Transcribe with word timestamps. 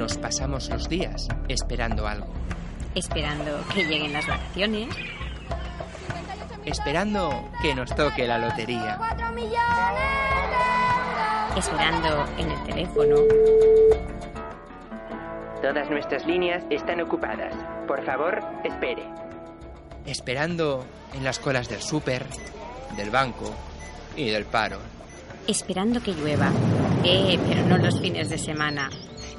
nos 0.00 0.16
pasamos 0.16 0.70
los 0.70 0.88
días 0.88 1.28
esperando 1.46 2.08
algo. 2.08 2.32
Esperando 2.94 3.62
que 3.74 3.84
lleguen 3.84 4.14
las 4.14 4.26
vacaciones. 4.26 4.88
Esperando 6.64 7.50
que 7.60 7.74
nos 7.74 7.94
toque 7.94 8.26
la 8.26 8.38
lotería. 8.38 8.98
Esperando 11.54 12.24
en 12.38 12.50
el 12.50 12.64
teléfono. 12.64 13.16
Todas 15.60 15.90
nuestras 15.90 16.24
líneas 16.24 16.64
están 16.70 17.02
ocupadas. 17.02 17.54
Por 17.86 18.02
favor, 18.06 18.40
espere. 18.64 19.04
Esperando 20.06 20.86
en 21.12 21.24
las 21.24 21.38
colas 21.38 21.68
del 21.68 21.82
súper, 21.82 22.24
del 22.96 23.10
banco 23.10 23.52
y 24.16 24.30
del 24.30 24.46
paro. 24.46 24.78
Esperando 25.46 26.02
que 26.02 26.14
llueva. 26.14 26.50
Eh, 27.04 27.38
pero 27.46 27.66
no 27.66 27.76
los 27.76 28.00
fines 28.00 28.30
de 28.30 28.38
semana. 28.38 28.88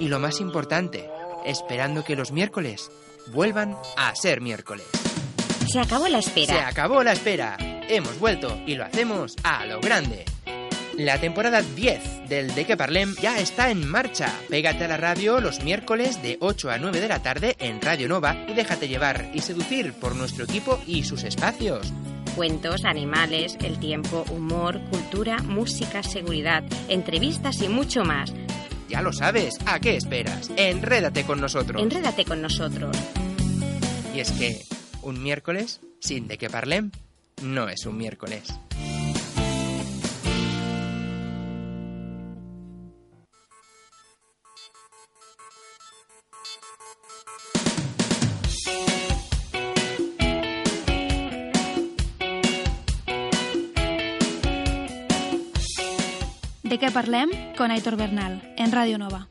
Y 0.01 0.07
lo 0.07 0.19
más 0.19 0.41
importante, 0.41 1.07
esperando 1.45 2.03
que 2.03 2.15
los 2.15 2.31
miércoles 2.31 2.89
vuelvan 3.27 3.77
a 3.97 4.15
ser 4.15 4.41
miércoles. 4.41 4.87
Se 5.71 5.79
acabó 5.79 6.07
la 6.07 6.17
espera. 6.17 6.55
Se 6.55 6.59
acabó 6.59 7.03
la 7.03 7.11
espera. 7.11 7.55
Hemos 7.87 8.17
vuelto 8.17 8.59
y 8.65 8.73
lo 8.73 8.83
hacemos 8.83 9.35
a 9.43 9.63
lo 9.67 9.79
grande. 9.79 10.25
La 10.97 11.21
temporada 11.21 11.61
10 11.61 12.27
del 12.27 12.55
De 12.55 12.65
Que 12.65 12.75
Parlem 12.75 13.15
ya 13.21 13.39
está 13.39 13.69
en 13.69 13.87
marcha. 13.87 14.33
Pégate 14.49 14.85
a 14.85 14.87
la 14.87 14.97
radio 14.97 15.39
los 15.39 15.63
miércoles 15.63 16.19
de 16.23 16.37
8 16.41 16.71
a 16.71 16.79
9 16.79 16.99
de 16.99 17.07
la 17.07 17.21
tarde 17.21 17.55
en 17.59 17.79
Radio 17.79 18.09
Nova 18.09 18.35
y 18.47 18.55
déjate 18.55 18.87
llevar 18.87 19.29
y 19.35 19.41
seducir 19.41 19.93
por 19.93 20.15
nuestro 20.15 20.45
equipo 20.45 20.79
y 20.87 21.03
sus 21.03 21.23
espacios. 21.23 21.93
Cuentos, 22.35 22.85
animales, 22.85 23.55
el 23.61 23.77
tiempo, 23.77 24.25
humor, 24.31 24.81
cultura, 24.89 25.37
música, 25.43 26.01
seguridad, 26.01 26.63
entrevistas 26.87 27.61
y 27.61 27.69
mucho 27.69 28.03
más. 28.03 28.33
Ya 28.91 29.01
lo 29.01 29.13
sabes, 29.13 29.57
¿a 29.67 29.79
qué 29.79 29.95
esperas? 29.95 30.51
Enrédate 30.57 31.23
con 31.23 31.39
nosotros. 31.39 31.81
Enrédate 31.81 32.25
con 32.25 32.41
nosotros. 32.41 32.93
Y 34.13 34.19
es 34.19 34.33
que 34.33 34.65
un 35.01 35.23
miércoles 35.23 35.79
sin 36.01 36.27
de 36.27 36.37
que 36.37 36.49
parlem 36.49 36.91
no 37.41 37.69
es 37.69 37.85
un 37.85 37.95
miércoles. 37.95 38.53
De 56.71 56.77
què 56.79 56.87
parlem? 56.87 57.27
Con 57.57 57.67
Aitor 57.67 57.97
Bernal, 57.99 58.37
en 58.55 58.71
Radio 58.71 58.97
Nova. 58.97 59.27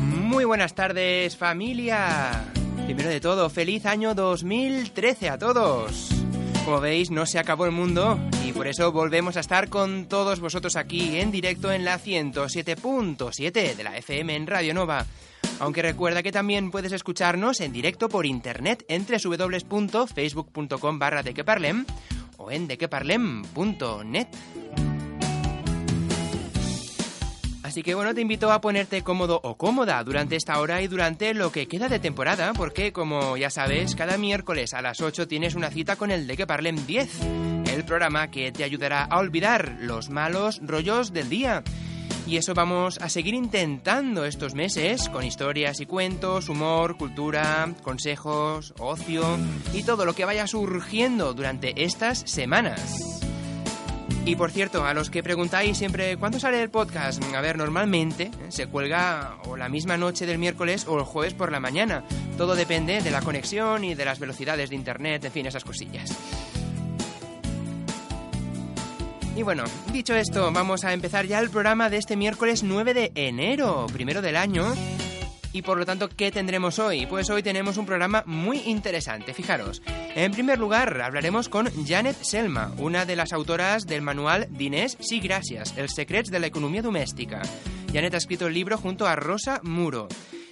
Muy 0.00 0.46
buenas 0.46 0.74
tardes, 0.74 1.36
familia. 1.36 2.42
Primero 2.86 3.10
de 3.10 3.20
todo, 3.20 3.50
feliz 3.50 3.84
año 3.84 4.14
2013 4.14 5.28
a 5.28 5.36
todos. 5.36 6.08
Como 6.64 6.80
veis, 6.80 7.10
no 7.10 7.26
se 7.26 7.38
acabó 7.38 7.66
el 7.66 7.72
mundo 7.72 8.18
y 8.46 8.52
por 8.52 8.66
eso 8.66 8.92
volvemos 8.92 9.36
a 9.36 9.40
estar 9.40 9.68
con 9.68 10.06
todos 10.06 10.40
vosotros 10.40 10.76
aquí 10.76 11.18
en 11.18 11.30
directo 11.30 11.70
en 11.70 11.84
la 11.84 12.00
107.7 12.00 13.76
de 13.76 13.84
la 13.84 13.94
FM 13.98 14.36
en 14.36 14.46
Radio 14.46 14.72
Nova. 14.72 15.04
Aunque 15.58 15.82
recuerda 15.82 16.22
que 16.22 16.32
también 16.32 16.70
puedes 16.70 16.92
escucharnos 16.92 17.60
en 17.60 17.72
directo 17.72 18.08
por 18.08 18.26
internet 18.26 18.84
en 18.88 19.06
www.facebook.com 19.06 20.98
barra 20.98 21.22
de 21.22 21.34
que 21.34 21.44
o 22.38 22.50
en 22.50 22.66
dequeparlem.net. 22.68 24.28
Así 27.62 27.82
que 27.82 27.94
bueno, 27.94 28.14
te 28.14 28.20
invito 28.20 28.52
a 28.52 28.60
ponerte 28.60 29.02
cómodo 29.02 29.40
o 29.42 29.56
cómoda 29.56 30.02
durante 30.04 30.36
esta 30.36 30.60
hora 30.60 30.82
y 30.82 30.86
durante 30.86 31.34
lo 31.34 31.50
que 31.50 31.66
queda 31.66 31.88
de 31.88 31.98
temporada, 31.98 32.52
porque 32.54 32.92
como 32.92 33.36
ya 33.36 33.50
sabes, 33.50 33.96
cada 33.96 34.16
miércoles 34.16 34.72
a 34.72 34.82
las 34.82 35.00
8 35.00 35.26
tienes 35.26 35.54
una 35.56 35.70
cita 35.70 35.96
con 35.96 36.10
el 36.10 36.26
De 36.26 36.36
Que 36.36 36.46
Parlem 36.46 36.86
10, 36.86 37.20
el 37.74 37.84
programa 37.84 38.30
que 38.30 38.52
te 38.52 38.62
ayudará 38.62 39.02
a 39.04 39.18
olvidar 39.18 39.76
los 39.80 40.10
malos 40.10 40.60
rollos 40.62 41.12
del 41.12 41.28
día. 41.28 41.64
Y 42.26 42.38
eso 42.38 42.54
vamos 42.54 42.98
a 43.00 43.08
seguir 43.08 43.34
intentando 43.34 44.24
estos 44.24 44.54
meses, 44.54 45.08
con 45.08 45.24
historias 45.24 45.80
y 45.80 45.86
cuentos, 45.86 46.48
humor, 46.48 46.96
cultura, 46.96 47.72
consejos, 47.82 48.74
ocio 48.80 49.22
y 49.72 49.84
todo 49.84 50.04
lo 50.04 50.14
que 50.14 50.24
vaya 50.24 50.48
surgiendo 50.48 51.34
durante 51.34 51.84
estas 51.84 52.18
semanas. 52.18 53.22
Y 54.24 54.34
por 54.34 54.50
cierto, 54.50 54.84
a 54.84 54.92
los 54.92 55.08
que 55.08 55.22
preguntáis 55.22 55.78
siempre 55.78 56.16
cuándo 56.16 56.40
sale 56.40 56.60
el 56.60 56.68
podcast, 56.68 57.22
a 57.32 57.40
ver, 57.40 57.56
normalmente 57.56 58.24
¿eh? 58.24 58.30
se 58.48 58.66
cuelga 58.66 59.36
o 59.44 59.56
la 59.56 59.68
misma 59.68 59.96
noche 59.96 60.26
del 60.26 60.38
miércoles 60.38 60.84
o 60.88 60.98
el 60.98 61.04
jueves 61.04 61.32
por 61.32 61.52
la 61.52 61.60
mañana. 61.60 62.02
Todo 62.36 62.56
depende 62.56 63.00
de 63.02 63.10
la 63.12 63.22
conexión 63.22 63.84
y 63.84 63.94
de 63.94 64.04
las 64.04 64.18
velocidades 64.18 64.70
de 64.70 64.74
internet, 64.74 65.24
en 65.24 65.30
fin, 65.30 65.46
esas 65.46 65.64
cosillas. 65.64 66.10
Y 69.36 69.42
bueno, 69.42 69.64
dicho 69.92 70.14
esto, 70.14 70.50
vamos 70.50 70.84
a 70.84 70.94
empezar 70.94 71.26
ya 71.26 71.40
el 71.40 71.50
programa 71.50 71.90
de 71.90 71.98
este 71.98 72.16
miércoles 72.16 72.62
9 72.62 72.94
de 72.94 73.12
enero, 73.14 73.86
primero 73.92 74.22
del 74.22 74.34
año. 74.34 74.72
Y 75.52 75.60
por 75.60 75.76
lo 75.76 75.84
tanto, 75.84 76.08
¿qué 76.08 76.30
tendremos 76.32 76.78
hoy? 76.78 77.04
Pues 77.04 77.28
hoy 77.28 77.42
tenemos 77.42 77.76
un 77.76 77.84
programa 77.84 78.22
muy 78.24 78.60
interesante, 78.60 79.34
fijaros. 79.34 79.82
En 80.14 80.32
primer 80.32 80.58
lugar, 80.58 81.02
hablaremos 81.02 81.50
con 81.50 81.68
Janet 81.86 82.16
Selma, 82.22 82.72
una 82.78 83.04
de 83.04 83.14
las 83.14 83.34
autoras 83.34 83.86
del 83.86 84.00
manual 84.00 84.48
Diners 84.50 84.96
sí 85.00 85.20
gracias, 85.20 85.74
el 85.76 85.90
secrets 85.90 86.30
de 86.30 86.40
la 86.40 86.46
economía 86.46 86.80
doméstica. 86.80 87.42
Janet 87.92 88.14
ha 88.14 88.18
escrito 88.18 88.46
el 88.46 88.54
libro 88.54 88.78
junto 88.78 89.06
a 89.06 89.16
Rosa 89.16 89.60
Muro. 89.62 90.08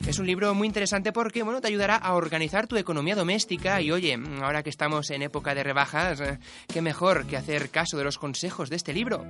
Es 0.07 0.19
un 0.19 0.27
libro 0.27 0.55
muy 0.55 0.67
interesante 0.67 1.13
porque 1.13 1.43
bueno, 1.43 1.63
te 1.63 1.69
ayudará 1.69 1.97
a 1.97 2.15
organizar 2.15 2.67
tu 2.67 2.77
economía 2.77 3.17
doméstica 3.17 3.81
y 3.81 3.91
oye, 3.91 4.19
ahora 4.43 4.63
que 4.63 4.69
estamos 4.69 5.11
en 5.11 5.23
época 5.23 5.55
de 5.55 5.65
rebajas, 5.65 6.21
eh, 6.21 6.39
qué 6.69 6.83
mejor 6.83 7.27
que 7.27 7.39
hacer 7.39 7.71
caso 7.71 7.97
de 7.97 8.05
los 8.05 8.19
consejos 8.19 8.69
de 8.69 8.77
este 8.77 8.93
libro. 8.93 9.25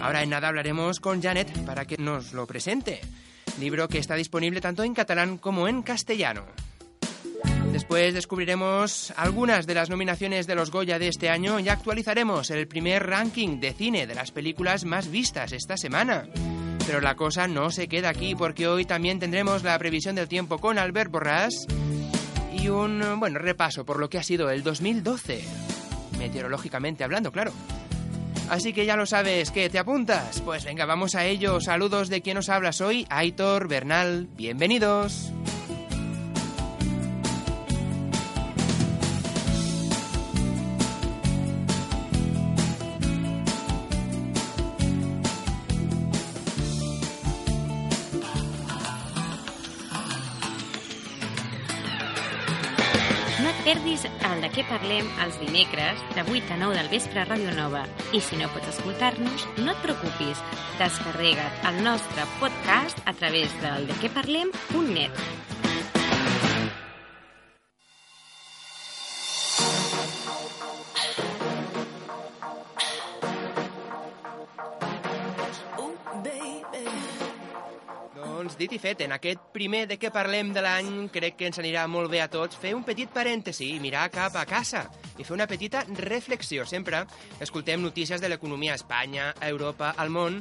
Ahora 0.00 0.22
en 0.22 0.30
nada 0.30 0.48
hablaremos 0.48 1.00
con 1.00 1.22
Janet 1.22 1.66
para 1.66 1.84
que 1.84 1.98
nos 1.98 2.32
lo 2.32 2.46
presente. 2.46 3.00
Libro 3.60 3.88
que 3.88 3.98
está 3.98 4.14
disponible 4.14 4.62
tanto 4.62 4.84
en 4.84 4.94
catalán 4.94 5.36
como 5.36 5.68
en 5.68 5.82
castellano. 5.82 6.46
Después 7.72 8.14
descubriremos 8.14 9.12
algunas 9.16 9.66
de 9.66 9.74
las 9.74 9.90
nominaciones 9.90 10.46
de 10.46 10.54
los 10.54 10.70
Goya 10.70 10.98
de 10.98 11.08
este 11.08 11.30
año 11.30 11.60
y 11.60 11.68
actualizaremos 11.68 12.50
el 12.50 12.66
primer 12.66 13.06
ranking 13.06 13.60
de 13.60 13.72
cine 13.72 14.06
de 14.06 14.14
las 14.14 14.32
películas 14.32 14.84
más 14.84 15.10
vistas 15.10 15.52
esta 15.52 15.76
semana. 15.76 16.26
Pero 16.86 17.00
la 17.00 17.14
cosa 17.14 17.46
no 17.46 17.70
se 17.70 17.88
queda 17.88 18.10
aquí 18.10 18.34
porque 18.34 18.66
hoy 18.66 18.84
también 18.84 19.18
tendremos 19.20 19.62
la 19.62 19.78
previsión 19.78 20.16
del 20.16 20.28
tiempo 20.28 20.58
con 20.58 20.78
Albert 20.78 21.10
Borrás 21.10 21.66
y 22.52 22.68
un 22.68 23.02
bueno 23.18 23.38
repaso 23.38 23.84
por 23.84 24.00
lo 24.00 24.10
que 24.10 24.18
ha 24.18 24.22
sido 24.22 24.50
el 24.50 24.62
2012, 24.62 25.44
meteorológicamente 26.18 27.04
hablando, 27.04 27.30
claro. 27.30 27.52
Así 28.50 28.72
que 28.72 28.84
ya 28.84 28.96
lo 28.96 29.06
sabes, 29.06 29.52
¿qué 29.52 29.70
te 29.70 29.78
apuntas? 29.78 30.40
Pues 30.40 30.64
venga, 30.64 30.84
vamos 30.84 31.14
a 31.14 31.24
ello. 31.24 31.60
Saludos 31.60 32.08
de 32.08 32.20
quien 32.20 32.34
nos 32.34 32.48
hablas 32.48 32.80
hoy, 32.80 33.06
Aitor 33.08 33.68
Bernal. 33.68 34.28
Bienvenidos. 34.36 35.32
De 54.40 54.50
què 54.52 54.64
parlem 54.68 55.08
els 55.24 55.36
dimecres 55.42 56.00
de 56.16 56.24
8 56.24 56.54
a 56.54 56.58
9 56.62 56.78
del 56.78 56.90
vespre 56.92 57.22
a 57.22 57.26
Ràdio 57.28 57.52
Nova. 57.56 57.84
I 58.16 58.22
si 58.24 58.40
no 58.40 58.48
pots 58.54 58.72
escoltar-nos, 58.72 59.46
no 59.60 59.74
et 59.74 59.84
preocupis. 59.84 60.40
Descarrega't 60.80 61.70
el 61.72 61.82
nostre 61.84 62.26
podcast 62.40 63.04
a 63.04 63.16
través 63.16 63.54
del 63.64 63.88
dequeparlem.net. 63.92 65.49
Doncs 78.40 78.54
dit 78.56 78.72
i 78.72 78.78
fet, 78.80 79.02
en 79.04 79.12
aquest 79.12 79.40
primer 79.52 79.82
de 79.84 79.98
què 80.00 80.08
parlem 80.08 80.48
de 80.56 80.62
l'any, 80.64 80.86
crec 81.12 81.34
que 81.36 81.48
ens 81.50 81.58
anirà 81.60 81.82
molt 81.92 82.08
bé 82.08 82.22
a 82.24 82.28
tots 82.32 82.56
fer 82.56 82.70
un 82.72 82.86
petit 82.86 83.10
parèntesi 83.12 83.66
i 83.74 83.82
mirar 83.84 84.06
cap 84.14 84.38
a 84.40 84.46
casa 84.48 84.86
i 85.18 85.26
fer 85.28 85.34
una 85.36 85.46
petita 85.50 85.82
reflexió. 85.98 86.64
Sempre 86.64 87.02
escoltem 87.44 87.84
notícies 87.84 88.24
de 88.24 88.30
l'economia 88.32 88.72
a 88.72 88.80
Espanya, 88.80 89.34
a 89.36 89.50
Europa, 89.52 89.92
al 89.92 90.08
món, 90.08 90.40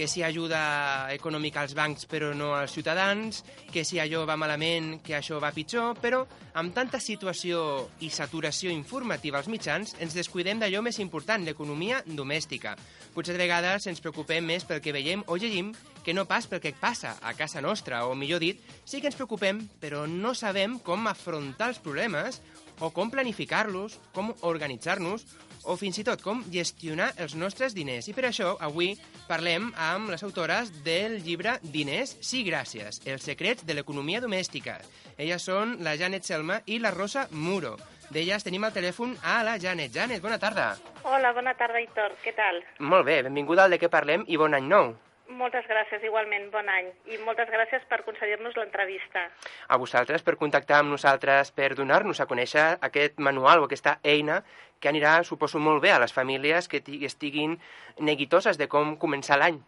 que 0.00 0.08
si 0.08 0.22
ajuda 0.24 1.12
econòmica 1.12 1.60
als 1.60 1.74
bancs 1.76 2.06
però 2.08 2.30
no 2.32 2.54
als 2.56 2.72
ciutadans, 2.72 3.42
que 3.68 3.82
si 3.84 3.98
allò 4.00 4.22
va 4.24 4.38
malament, 4.40 5.02
que 5.04 5.12
això 5.12 5.36
va 5.36 5.50
pitjor, 5.52 5.98
però 6.00 6.22
amb 6.56 6.72
tanta 6.72 6.96
situació 7.04 7.90
i 8.00 8.08
saturació 8.08 8.72
informativa 8.72 9.36
als 9.36 9.50
mitjans 9.52 9.92
ens 10.00 10.16
descuidem 10.16 10.56
d'allò 10.62 10.80
més 10.80 11.02
important, 11.04 11.44
l'economia 11.44 12.00
domèstica. 12.06 12.72
Potser 13.12 13.36
de 13.36 13.42
vegades 13.42 13.90
ens 13.92 14.00
preocupem 14.00 14.40
més 14.40 14.64
pel 14.64 14.80
que 14.80 14.96
veiem 14.96 15.26
o 15.28 15.36
llegim 15.36 15.74
que 16.00 16.16
no 16.16 16.24
pas 16.24 16.48
pel 16.48 16.64
que 16.64 16.72
passa 16.72 17.18
a 17.20 17.34
casa 17.36 17.60
nostra, 17.60 18.06
o 18.08 18.16
millor 18.16 18.40
dit, 18.40 18.64
sí 18.88 19.02
que 19.04 19.12
ens 19.12 19.20
preocupem, 19.20 19.60
però 19.84 20.06
no 20.08 20.32
sabem 20.32 20.78
com 20.80 21.12
afrontar 21.12 21.74
els 21.74 21.84
problemes 21.84 22.40
o 22.80 22.88
com 22.88 23.12
planificar-los, 23.12 24.00
com 24.16 24.32
organitzar-nos 24.48 25.28
o 25.64 25.76
fins 25.76 25.98
i 26.00 26.04
tot 26.06 26.22
com 26.24 26.42
gestionar 26.52 27.10
els 27.20 27.34
nostres 27.34 27.74
diners. 27.76 28.08
I 28.08 28.14
per 28.16 28.26
això 28.28 28.54
avui 28.60 28.94
parlem 29.28 29.70
amb 29.76 30.10
les 30.10 30.24
autores 30.26 30.72
del 30.84 31.20
llibre 31.24 31.58
Diners, 31.62 32.16
sí 32.20 32.42
gràcies, 32.46 33.02
els 33.06 33.26
secrets 33.26 33.66
de 33.66 33.76
l'economia 33.76 34.20
domèstica. 34.20 34.78
Elles 35.16 35.44
són 35.44 35.78
la 35.84 35.96
Janet 36.00 36.24
Selma 36.24 36.60
i 36.66 36.80
la 36.80 36.94
Rosa 36.94 37.28
Muro. 37.30 37.76
D'elles 38.10 38.42
tenim 38.42 38.64
al 38.66 38.74
telèfon 38.74 39.12
a 39.22 39.42
la 39.46 39.58
Janet. 39.62 39.92
Janet, 39.94 40.22
bona 40.22 40.38
tarda. 40.42 40.72
Hola, 41.04 41.30
bona 41.36 41.54
tarda, 41.54 41.78
Hitor. 41.78 42.16
Què 42.24 42.34
tal? 42.34 42.58
Molt 42.80 43.06
bé, 43.06 43.20
benvinguda 43.28 43.68
al 43.68 43.76
de 43.76 43.78
què 43.78 43.92
parlem 43.92 44.26
i 44.26 44.40
bon 44.40 44.56
any 44.58 44.66
nou. 44.66 44.96
Moltes 45.30 45.66
gràcies, 45.70 46.02
igualment, 46.02 46.48
bon 46.50 46.66
any. 46.68 46.88
I 47.06 47.18
moltes 47.22 47.48
gràcies 47.52 47.84
per 47.88 48.00
concedir-nos 48.02 48.56
l'entrevista. 48.58 49.28
A 49.70 49.76
vosaltres 49.78 50.24
per 50.26 50.34
contactar 50.40 50.80
amb 50.82 50.90
nosaltres, 50.90 51.52
per 51.54 51.68
donar-nos 51.78 52.18
a 52.20 52.26
conèixer 52.26 52.64
aquest 52.82 53.18
manual 53.22 53.62
o 53.62 53.68
aquesta 53.68 53.98
eina 54.02 54.40
que 54.80 54.88
anirà, 54.90 55.20
suposo, 55.22 55.60
molt 55.62 55.82
bé 55.84 55.92
a 55.92 56.00
les 56.02 56.12
famílies 56.12 56.66
que 56.68 56.80
ti- 56.80 57.04
estiguin 57.06 57.58
neguitoses 57.98 58.58
de 58.58 58.66
com 58.66 58.96
començar 58.98 59.38
l'any. 59.38 59.60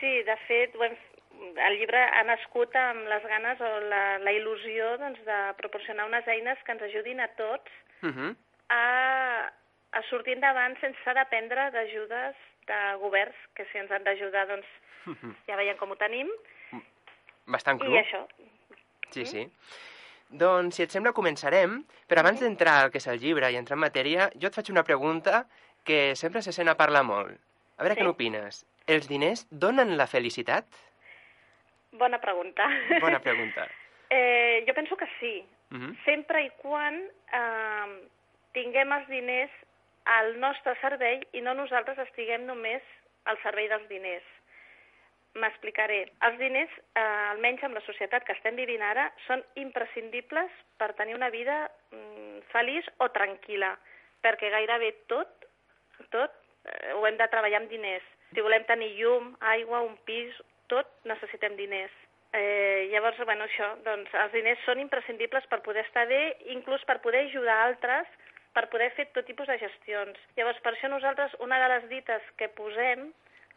Sí, 0.00 0.22
de 0.26 0.36
fet, 0.48 0.74
hem, 0.80 0.96
el 1.68 1.78
llibre 1.78 2.00
ha 2.02 2.24
nascut 2.24 2.74
amb 2.76 3.06
les 3.08 3.22
ganes 3.30 3.60
o 3.60 3.70
la, 3.92 4.18
la 4.18 4.32
il·lusió 4.32 4.96
doncs, 4.98 5.20
de 5.24 5.38
proporcionar 5.60 6.06
unes 6.08 6.26
eines 6.26 6.58
que 6.64 6.72
ens 6.72 6.82
ajudin 6.82 7.20
a 7.20 7.28
tots 7.38 7.70
Uh 8.02 8.10
-huh. 8.10 8.34
a, 8.68 9.50
a 9.92 10.02
sortir 10.10 10.34
endavant 10.34 10.74
sense 10.80 11.14
dependre 11.14 11.70
d'ajudes 11.70 12.34
de 12.66 12.78
governs, 13.00 13.36
que 13.54 13.64
si 13.72 13.78
ens 13.78 13.90
han 13.90 14.04
d'ajudar, 14.04 14.46
doncs 14.48 14.66
ja 15.48 15.56
veiem 15.56 15.76
com 15.76 15.90
ho 15.90 15.96
tenim. 15.96 16.30
Bastant 17.46 17.78
cru. 17.80 17.92
I 17.92 17.98
això, 18.00 18.26
Sí, 19.14 19.24
sí. 19.26 19.44
Doncs, 20.34 20.74
si 20.74 20.82
et 20.82 20.90
sembla, 20.90 21.12
començarem. 21.14 21.84
Però 22.08 22.20
abans 22.24 22.40
d'entrar 22.40 22.72
al 22.82 22.90
que 22.90 22.98
és 22.98 23.06
el 23.06 23.20
llibre 23.22 23.50
i 23.52 23.56
entrar 23.60 23.76
en 23.76 23.82
matèria, 23.84 24.30
jo 24.34 24.48
et 24.48 24.54
faig 24.56 24.70
una 24.72 24.82
pregunta 24.82 25.44
que 25.84 26.16
sempre 26.16 26.42
se 26.42 26.50
sent 26.56 26.68
a 26.68 26.74
parlar 26.74 27.04
molt. 27.04 27.36
A 27.76 27.82
veure 27.84 27.94
Sí? 27.94 28.00
què 28.00 28.04
n'opines. 28.08 28.64
Els 28.88 29.06
diners 29.08 29.46
donen 29.50 29.96
la 29.96 30.06
felicitat? 30.06 30.64
bona 31.92 32.18
pregunta. 32.18 32.66
Bona 33.00 33.20
pregunta. 33.26 33.68
eh, 34.10 34.64
jo 34.66 34.74
penso 34.74 34.96
que 34.96 35.06
sí. 35.20 35.44
Uh 35.70 35.76
-huh. 35.78 36.04
sempre 36.04 36.42
i 36.44 36.50
quan 36.62 36.94
eh, 37.32 38.08
tinguem 38.52 38.92
els 38.92 39.08
diners 39.08 39.50
al 40.04 40.38
nostre 40.40 40.74
servei 40.80 41.22
i 41.32 41.40
no 41.40 41.54
nosaltres 41.56 41.98
estiguem 42.06 42.44
només 42.46 42.82
al 43.30 43.38
servei 43.42 43.68
dels 43.68 43.86
diners. 43.88 44.24
M'explicaré. 45.34 46.04
Els 46.28 46.36
diners, 46.38 46.70
eh, 46.94 47.02
almenys 47.32 47.64
amb 47.66 47.74
la 47.74 47.82
societat 47.86 48.24
que 48.24 48.36
estem 48.36 48.54
vivint 48.54 48.82
ara, 48.82 49.08
són 49.26 49.42
imprescindibles 49.58 50.50
per 50.78 50.92
tenir 50.94 51.16
una 51.16 51.30
vida 51.30 51.56
mm, 51.90 52.44
feliç 52.52 52.86
o 53.02 53.08
tranquil·la, 53.16 53.72
perquè 54.22 54.50
gairebé 54.52 54.92
tot, 55.10 55.48
tot 56.14 56.30
eh, 56.30 56.92
ho 56.94 57.02
hem 57.08 57.18
de 57.18 57.28
treballar 57.32 57.64
amb 57.64 57.72
diners. 57.72 58.06
Si 58.34 58.44
volem 58.44 58.62
tenir 58.68 58.92
llum, 58.98 59.32
aigua, 59.40 59.82
un 59.82 59.96
pis, 60.06 60.36
tot 60.70 60.86
necessitem 61.04 61.56
diners. 61.58 61.92
Eh, 62.34 62.90
llavors, 62.90 63.18
bueno, 63.26 63.46
això, 63.46 63.72
doncs, 63.86 64.14
els 64.24 64.32
diners 64.34 64.62
són 64.66 64.80
imprescindibles 64.82 65.44
per 65.50 65.60
poder 65.66 65.84
estar 65.84 66.06
bé, 66.10 66.22
inclús 66.54 66.82
per 66.86 67.00
poder 67.02 67.26
ajudar 67.26 67.60
altres, 67.66 68.06
per 68.54 68.68
poder 68.72 68.90
fer 68.96 69.08
tot 69.12 69.26
tipus 69.26 69.50
de 69.50 69.58
gestions. 69.58 70.18
Llavors, 70.38 70.60
per 70.62 70.72
això 70.72 70.88
nosaltres, 70.90 71.34
una 71.44 71.58
de 71.62 71.70
les 71.74 71.88
dites 71.90 72.30
que 72.38 72.48
posem 72.56 73.10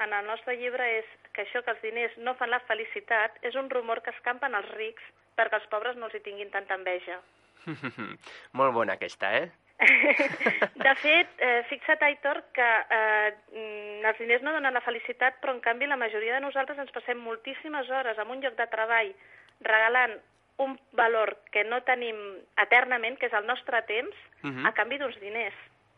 en 0.03 0.13
el 0.13 0.25
nostre 0.25 0.57
llibre 0.57 0.85
és 0.99 1.13
que 1.33 1.45
això 1.45 1.63
que 1.63 1.73
els 1.73 1.83
diners 1.85 2.17
no 2.21 2.35
fan 2.37 2.51
la 2.53 2.61
felicitat 2.69 3.37
és 3.45 3.55
un 3.57 3.69
rumor 3.69 4.01
que 4.05 4.13
escampen 4.13 4.57
els 4.57 4.69
rics 4.75 5.05
perquè 5.37 5.59
els 5.59 5.69
pobres 5.71 5.97
no 5.97 6.09
els 6.09 6.17
hi 6.17 6.23
tinguin 6.25 6.51
tanta 6.53 6.77
enveja. 6.77 7.21
Molt 8.59 8.73
bona 8.73 8.97
aquesta, 8.97 9.31
eh? 9.37 9.49
De 10.85 10.93
fet, 11.03 11.33
eh, 11.37 11.61
fixa't, 11.69 12.01
Aitor, 12.01 12.39
que 12.53 12.65
eh, 12.65 13.33
mm, 13.53 14.05
els 14.09 14.21
diners 14.23 14.45
no 14.45 14.55
donen 14.55 14.73
la 14.73 14.81
felicitat, 14.81 15.37
però 15.41 15.53
en 15.53 15.61
canvi 15.61 15.89
la 15.89 15.99
majoria 16.01 16.37
de 16.37 16.45
nosaltres 16.45 16.81
ens 16.81 16.93
passem 16.95 17.21
moltíssimes 17.21 17.89
hores 17.93 18.17
en 18.17 18.33
un 18.33 18.41
lloc 18.41 18.57
de 18.57 18.67
treball 18.73 19.13
regalant 19.61 20.17
un 20.57 20.79
valor 20.91 21.37
que 21.51 21.63
no 21.63 21.81
tenim 21.85 22.15
eternament, 22.57 23.17
que 23.19 23.27
és 23.27 23.33
el 23.33 23.45
nostre 23.45 23.81
temps, 23.83 24.15
Mhm. 24.43 24.65
a 24.65 24.71
canvi 24.73 24.97
d'uns 24.97 25.19
diners. 25.19 25.55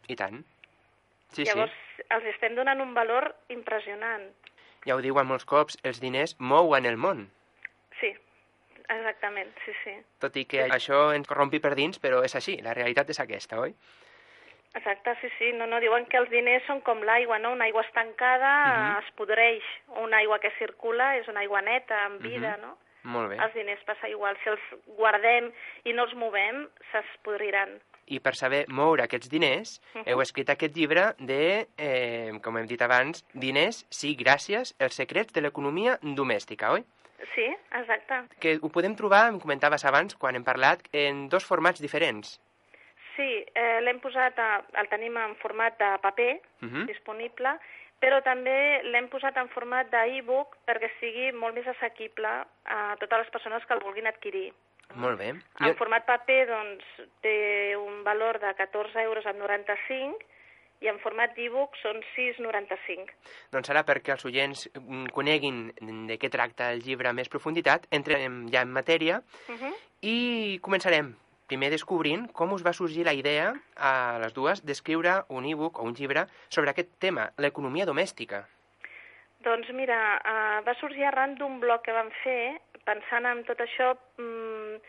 I 0.07 0.15
tant. 0.15 0.43
Sí, 1.31 1.43
Llavors, 1.45 1.71
sí. 1.95 2.03
els 2.09 2.25
estem 2.25 2.55
donant 2.55 2.81
un 2.81 2.93
valor 2.93 3.35
impressionant. 3.49 4.31
Ja 4.85 4.95
ho 4.95 5.01
diuen 5.01 5.27
molts 5.27 5.45
cops, 5.45 5.77
els 5.83 5.99
diners 6.01 6.35
mouen 6.39 6.85
el 6.85 6.97
món. 6.97 7.29
Sí, 7.99 8.13
exactament, 8.87 9.51
sí, 9.65 9.71
sí. 9.83 9.91
Tot 10.19 10.35
i 10.37 10.45
que 10.45 10.65
això 10.67 11.13
ens 11.15 11.27
corrompi 11.27 11.59
per 11.59 11.75
dins, 11.75 11.99
però 12.01 12.23
és 12.25 12.35
així, 12.35 12.57
la 12.61 12.73
realitat 12.73 13.09
és 13.09 13.19
aquesta, 13.19 13.59
oi? 13.59 13.75
Exacte, 14.73 15.15
sí, 15.21 15.29
sí. 15.37 15.51
No, 15.53 15.65
no, 15.67 15.79
diuen 15.79 16.05
que 16.05 16.17
els 16.17 16.29
diners 16.29 16.65
són 16.67 16.81
com 16.81 17.01
l'aigua, 17.01 17.39
no? 17.39 17.51
Una 17.53 17.65
aigua 17.65 17.81
estancada 17.81 18.51
Mhm. 18.97 19.03
es 19.05 19.11
podreix. 19.15 19.63
Una 19.87 20.17
aigua 20.17 20.39
que 20.39 20.51
circula 20.59 21.17
és 21.17 21.27
una 21.27 21.39
aigua 21.41 21.61
neta, 21.61 22.05
amb 22.05 22.21
vida, 22.21 22.57
Mhm. 22.57 22.61
no? 22.61 22.77
Molt 23.03 23.29
bé. 23.29 23.37
Els 23.39 23.53
diners 23.53 23.83
passa 23.87 24.09
igual. 24.09 24.35
Si 24.43 24.49
els 24.49 24.59
guardem 24.97 25.51
i 25.85 25.93
no 25.93 26.03
els 26.03 26.13
movem, 26.15 26.67
s'espodriran. 26.91 27.77
I 28.07 28.19
per 28.19 28.33
saber 28.35 28.65
moure 28.67 29.03
aquests 29.03 29.29
diners, 29.29 29.79
Mhm. 29.93 30.03
heu 30.07 30.21
escrit 30.21 30.49
aquest 30.49 30.75
llibre 30.75 31.13
de, 31.19 31.67
eh, 31.77 32.31
com 32.43 32.57
hem 32.57 32.65
dit 32.65 32.81
abans, 32.81 33.23
Diners, 33.33 33.85
sí, 33.89 34.15
gràcies, 34.17 34.75
els 34.79 34.95
secrets 34.95 35.31
de 35.33 35.41
l'economia 35.41 35.97
domèstica, 36.01 36.71
oi? 36.71 36.83
Sí, 37.35 37.45
exacte. 37.71 38.23
Que 38.39 38.57
ho 38.61 38.69
podem 38.69 38.95
trobar, 38.95 39.27
em 39.29 39.39
comentaves 39.39 39.85
abans, 39.85 40.15
quan 40.15 40.35
hem 40.35 40.43
parlat, 40.43 40.79
en 40.91 41.29
dos 41.29 41.45
formats 41.45 41.79
diferents. 41.79 42.39
Sí, 43.15 43.45
eh, 43.53 43.79
l'hem 43.81 43.99
posat, 43.99 44.37
a, 44.39 44.63
el 44.79 44.87
tenim 44.87 45.15
en 45.17 45.35
format 45.35 45.77
de 45.77 45.97
paper, 46.01 46.41
Mhm. 46.61 46.85
disponible, 46.87 47.49
però 47.99 48.21
també 48.23 48.81
l'hem 48.87 49.09
posat 49.11 49.37
en 49.41 49.51
format 49.51 49.89
d'e-book 49.91 50.57
perquè 50.67 50.89
sigui 50.99 51.31
molt 51.35 51.55
més 51.55 51.67
assequible 51.67 52.31
a 52.65 52.79
totes 53.01 53.25
les 53.25 53.31
persones 53.35 53.65
que 53.65 53.75
el 53.75 53.83
vulguin 53.83 54.07
adquirir. 54.07 54.49
Molt 54.95 55.19
bé. 55.19 55.33
En 55.61 55.75
format 55.77 56.05
paper 56.07 56.39
doncs, 56.49 56.85
té 57.21 57.75
un 57.77 58.03
valor 58.03 58.39
de 58.41 58.53
14 58.57 59.03
euros 59.05 59.27
amb 59.29 59.43
95 59.43 60.25
i 60.81 60.87
en 60.87 60.97
format 61.03 61.35
d'e-book 61.35 61.75
són 61.81 61.99
6,95. 62.15 63.13
Doncs 63.53 63.69
ara, 63.69 63.83
perquè 63.85 64.15
els 64.15 64.25
oients 64.25 64.65
mm, 64.79 65.11
coneguin 65.13 65.65
de 66.07 66.17
què 66.17 66.31
tracta 66.31 66.71
el 66.73 66.81
llibre 66.85 67.11
més 67.13 67.29
profunditat, 67.29 67.85
entrem 67.91 68.45
ja 68.53 68.63
en 68.65 68.71
matèria 68.71 69.21
Uh 69.49 69.55
-huh. 69.55 69.73
i 70.01 70.59
començarem 70.61 71.13
primer 71.49 71.71
descobrint 71.73 72.27
com 72.37 72.53
us 72.55 72.63
va 72.65 72.75
sorgir 72.77 73.03
la 73.07 73.15
idea 73.17 73.49
a 73.75 73.93
les 74.23 74.35
dues 74.37 74.61
d'escriure 74.65 75.23
un 75.33 75.49
e-book 75.49 75.81
o 75.81 75.87
un 75.89 75.97
llibre 75.97 76.27
sobre 76.47 76.71
aquest 76.71 76.95
tema, 77.03 77.29
l'economia 77.37 77.89
domèstica. 77.89 78.45
Doncs 79.45 79.69
mira, 79.75 79.97
uh, 80.19 80.59
va 80.67 80.75
sorgir 80.79 81.05
arran 81.07 81.37
d'un 81.39 81.59
blog 81.63 81.83
que 81.85 81.95
vam 81.95 82.09
fer, 82.23 82.59
pensant 82.85 83.27
en 83.29 83.45
tot 83.47 83.61
això, 83.63 83.93
mm, 84.19 84.79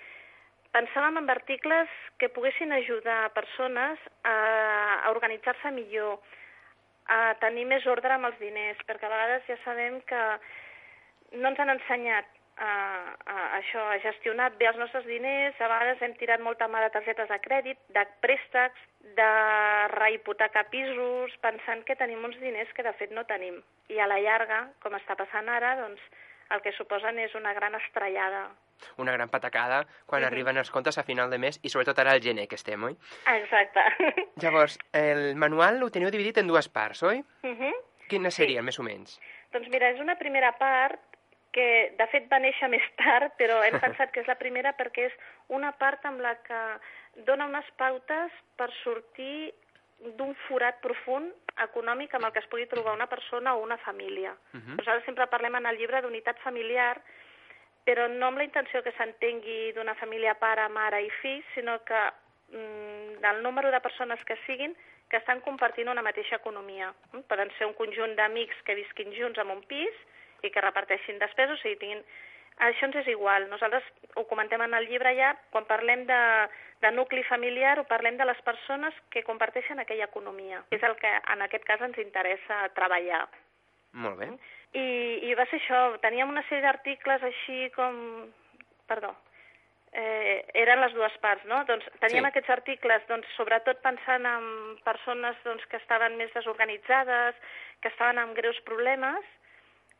pensàvem 0.74 1.20
en 1.20 1.30
articles 1.30 1.92
que 2.18 2.30
poguessin 2.34 2.72
ajudar 2.72 3.32
persones 3.34 3.98
a, 4.24 4.34
a 5.06 5.10
organitzar-se 5.14 5.70
millor, 5.74 6.18
a 7.10 7.34
tenir 7.42 7.66
més 7.66 7.86
ordre 7.90 8.14
amb 8.14 8.28
els 8.30 8.38
diners, 8.42 8.82
perquè 8.86 9.06
a 9.06 9.14
vegades 9.14 9.46
ja 9.50 9.56
sabem 9.64 10.00
que 10.06 10.20
no 11.38 11.50
ens 11.50 11.62
han 11.62 11.74
ensenyat 11.74 12.39
a, 12.60 13.16
a, 13.26 13.36
això, 13.58 13.80
a 13.90 13.98
gestionar 14.04 14.50
bé 14.60 14.66
els 14.68 14.76
nostres 14.78 15.06
diners, 15.08 15.56
a 15.60 15.68
vegades 15.68 16.02
hem 16.04 16.14
tirat 16.20 16.40
molta 16.44 16.68
mà 16.68 16.82
de 16.84 16.90
targetes 16.94 17.28
de 17.28 17.38
crèdit, 17.40 17.78
de 17.96 18.04
préstecs, 18.20 18.80
de 19.16 19.28
rehipotecar 19.96 20.66
pisos, 20.70 21.32
pensant 21.42 21.84
que 21.88 21.96
tenim 21.96 22.22
uns 22.24 22.36
diners 22.40 22.70
que 22.76 22.84
de 22.86 22.92
fet 22.98 23.12
no 23.16 23.24
tenim. 23.24 23.60
I 23.88 23.98
a 24.00 24.06
la 24.10 24.20
llarga, 24.20 24.66
com 24.82 24.92
està 24.98 25.16
passant 25.18 25.48
ara, 25.48 25.74
doncs 25.80 26.02
el 26.50 26.60
que 26.62 26.72
suposen 26.76 27.18
és 27.22 27.34
una 27.38 27.52
gran 27.54 27.74
estrellada. 27.78 28.48
Una 28.98 29.12
gran 29.12 29.28
patacada 29.28 29.84
quan 30.06 30.22
Mhm. 30.22 30.26
arriben 30.26 30.56
els 30.58 30.70
comptes 30.70 30.96
a 30.98 31.02
final 31.04 31.30
de 31.30 31.38
mes 31.38 31.58
i 31.62 31.68
sobretot 31.68 31.98
ara 31.98 32.12
al 32.12 32.20
gener 32.22 32.48
que 32.48 32.54
estem, 32.56 32.82
oi? 32.84 32.96
Exacte. 33.26 33.80
Llavors, 34.42 34.78
el 34.92 35.34
manual 35.36 35.82
ho 35.82 35.90
teniu 35.90 36.10
dividit 36.10 36.38
en 36.38 36.46
dues 36.48 36.68
parts, 36.68 37.02
oi? 37.02 37.18
uh 37.42 37.48
-huh. 37.56 37.74
Quines 38.08 38.34
Sí. 38.34 38.42
serien, 38.42 38.64
més 38.64 38.78
o 38.78 38.82
menys? 38.82 39.20
Doncs 39.52 39.68
mira, 39.68 39.88
és 39.90 40.00
una 40.00 40.16
primera 40.16 40.52
part 40.58 40.98
que 41.52 41.94
de 41.98 42.06
fet 42.12 42.28
va 42.30 42.38
néixer 42.42 42.68
més 42.70 42.84
tard, 43.00 43.34
però 43.38 43.60
hem 43.64 43.78
pensat 43.82 44.12
que 44.12 44.22
és 44.22 44.30
la 44.30 44.38
primera 44.38 44.74
perquè 44.78 45.08
és 45.08 45.16
una 45.48 45.72
part 45.78 46.04
amb 46.06 46.22
la 46.22 46.36
que 46.46 46.60
dona 47.26 47.48
unes 47.50 47.66
pautes 47.80 48.36
per 48.56 48.70
sortir 48.82 49.52
d'un 50.16 50.32
forat 50.46 50.78
profund 50.80 51.32
econòmic 51.60 52.14
amb 52.14 52.28
el 52.28 52.32
que 52.32 52.40
es 52.40 52.48
pugui 52.52 52.68
trobar 52.70 52.94
una 52.96 53.08
persona 53.10 53.54
o 53.54 53.62
una 53.62 53.76
família. 53.78 54.32
Uh 54.54 54.60
-huh. 54.60 54.76
Nosaltres 54.78 55.04
sempre 55.04 55.26
parlem 55.26 55.56
en 55.56 55.66
el 55.66 55.76
llibre 55.76 56.00
d'unitat 56.00 56.38
familiar, 56.38 57.00
però 57.84 58.08
no 58.08 58.26
amb 58.26 58.38
la 58.38 58.44
intenció 58.44 58.82
que 58.82 58.92
s'entengui 58.92 59.72
d'una 59.72 59.94
família 59.94 60.34
pare, 60.34 60.68
mare 60.68 61.02
i 61.02 61.10
fills, 61.20 61.44
sinó 61.54 61.84
que 61.84 62.00
mm, 62.52 63.20
del 63.20 63.42
número 63.42 63.70
de 63.70 63.80
persones 63.80 64.24
que 64.24 64.36
siguin 64.46 64.76
que 65.08 65.16
estan 65.16 65.40
compartint 65.40 65.88
una 65.88 66.02
mateixa 66.02 66.36
economia. 66.36 66.94
Mm? 67.12 67.20
Poden 67.20 67.50
ser 67.58 67.66
un 67.66 67.74
conjunt 67.74 68.14
d'amics 68.16 68.62
que 68.64 68.74
visquin 68.74 69.12
junts 69.12 69.38
en 69.38 69.50
un 69.50 69.62
pis 69.62 69.94
i 70.42 70.50
que 70.50 70.64
reparteixin 70.64 71.18
despeses, 71.22 71.58
o 71.58 71.62
sigui, 71.62 71.78
tinguin... 71.80 72.04
Això 72.60 72.84
ens 72.84 72.96
és 73.00 73.06
igual. 73.08 73.46
Nosaltres 73.48 73.86
ho 74.20 74.26
comentem 74.28 74.60
en 74.60 74.74
el 74.76 74.84
llibre 74.90 75.14
ja, 75.16 75.30
quan 75.54 75.64
parlem 75.64 76.02
de, 76.04 76.18
de 76.82 76.90
nucli 76.92 77.22
familiar, 77.24 77.78
ho 77.80 77.86
parlem 77.88 78.18
de 78.20 78.26
les 78.28 78.42
persones 78.44 78.92
que 79.08 79.22
comparteixen 79.24 79.80
aquella 79.80 80.10
economia. 80.10 80.60
És 80.70 80.84
el 80.84 80.98
que 81.00 81.08
en 81.08 81.46
aquest 81.46 81.64
cas 81.64 81.80
ens 81.86 81.96
interessa 82.02 82.66
treballar. 82.76 83.22
Molt 83.96 84.20
bé. 84.20 84.28
I, 84.76 84.84
i 85.30 85.32
va 85.38 85.48
ser 85.48 85.56
això, 85.62 85.80
teníem 86.04 86.28
una 86.28 86.44
sèrie 86.50 86.66
d'articles 86.66 87.24
així 87.30 87.70
com... 87.78 87.96
Perdó, 88.90 89.14
eh, 89.92 90.44
eren 90.54 90.80
les 90.84 90.94
dues 90.94 91.16
parts, 91.22 91.44
no? 91.48 91.64
Doncs 91.64 91.86
teníem 92.00 92.24
Sí. 92.24 92.28
aquests 92.28 92.50
articles, 92.50 93.06
doncs, 93.08 93.26
sobretot 93.36 93.80
pensant 93.82 94.26
en 94.26 94.76
persones 94.84 95.36
doncs, 95.44 95.64
que 95.66 95.78
estaven 95.78 96.16
més 96.16 96.32
desorganitzades, 96.34 97.34
que 97.80 97.88
estaven 97.88 98.18
amb 98.18 98.36
greus 98.36 98.60
problemes, 98.68 99.24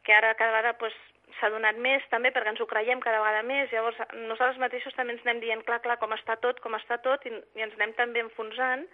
que 0.04 0.14
ara 0.14 0.34
cada 0.34 0.56
vegada 0.56 0.76
doncs, 0.80 0.96
s'ha 1.38 1.50
donat 1.52 1.76
més 1.78 2.04
també 2.10 2.32
perquè 2.34 2.52
ens 2.52 2.60
ho 2.60 2.66
creiem 2.68 3.00
cada 3.00 3.20
vegada 3.22 3.42
més, 3.46 3.70
llavors 3.72 3.98
nosaltres 4.14 4.58
mateixos 4.62 4.96
també 4.96 5.14
ens 5.14 5.22
anem 5.24 5.40
dient 5.44 5.62
clar, 5.68 5.80
clar, 5.84 5.98
com 6.00 6.12
està 6.16 6.36
tot, 6.42 6.60
com 6.64 6.74
està 6.76 6.98
tot, 7.04 7.24
i, 7.26 7.32
i 7.56 7.64
ens 7.64 7.76
anem 7.78 7.94
també 7.98 8.24
enfonsant, 8.24 8.86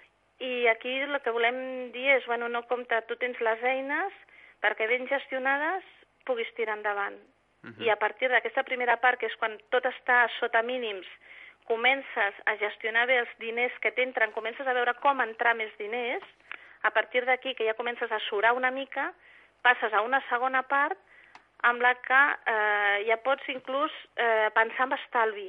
i 0.44 0.66
aquí 0.68 0.92
el 1.00 1.16
que 1.24 1.32
volem 1.32 1.58
dir 1.94 2.10
és, 2.18 2.26
bueno, 2.28 2.48
no 2.52 2.66
compta, 2.68 3.00
tu 3.08 3.16
tens 3.16 3.40
les 3.40 3.62
eines 3.64 4.20
perquè 4.60 4.88
ben 4.90 5.08
gestionades 5.08 5.86
puguis 6.28 6.50
tirar 6.58 6.76
endavant. 6.76 7.16
I 7.82 7.88
a 7.90 7.96
partir 7.98 8.28
d'aquesta 8.30 8.62
primera 8.62 8.94
part, 9.02 9.18
que 9.18 9.26
és 9.26 9.34
quan 9.40 9.56
tot 9.74 9.86
està 9.88 10.20
sota 10.36 10.60
mínims, 10.62 11.06
comences 11.66 12.36
a 12.46 12.54
gestionar 12.60 13.08
bé 13.10 13.16
els 13.18 13.32
diners 13.42 13.74
que 13.82 13.90
t'entren, 13.96 14.30
comences 14.36 14.66
a 14.66 14.74
veure 14.76 14.94
com 15.02 15.18
entrar 15.24 15.56
més 15.58 15.72
diners, 15.80 16.22
a 16.86 16.92
partir 16.94 17.24
d'aquí, 17.26 17.56
que 17.58 17.66
ja 17.66 17.74
comences 17.74 18.12
a 18.12 18.20
surar 18.28 18.52
una 18.54 18.70
mica, 18.70 19.08
passes 19.66 19.92
a 19.92 20.04
una 20.06 20.22
segona 20.30 20.62
part 20.70 20.98
amb 21.66 21.82
la 21.82 21.94
que 22.06 22.22
eh, 22.54 23.04
ja 23.10 23.18
pots 23.26 23.48
inclús 23.50 23.92
eh, 24.14 24.48
pensar 24.54 24.86
en 24.86 24.98
estalvi 25.00 25.48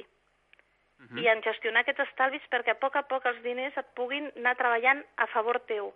i 1.22 1.28
en 1.30 1.40
gestionar 1.46 1.84
aquests 1.84 2.02
estalvis 2.08 2.46
perquè 2.50 2.74
a 2.74 2.80
poc 2.82 2.96
a 2.98 3.04
poc 3.06 3.26
els 3.30 3.38
diners 3.44 3.76
et 3.78 3.86
puguin 3.94 4.26
anar 4.34 4.56
treballant 4.58 5.04
a 5.16 5.28
favor 5.30 5.60
teu 5.70 5.92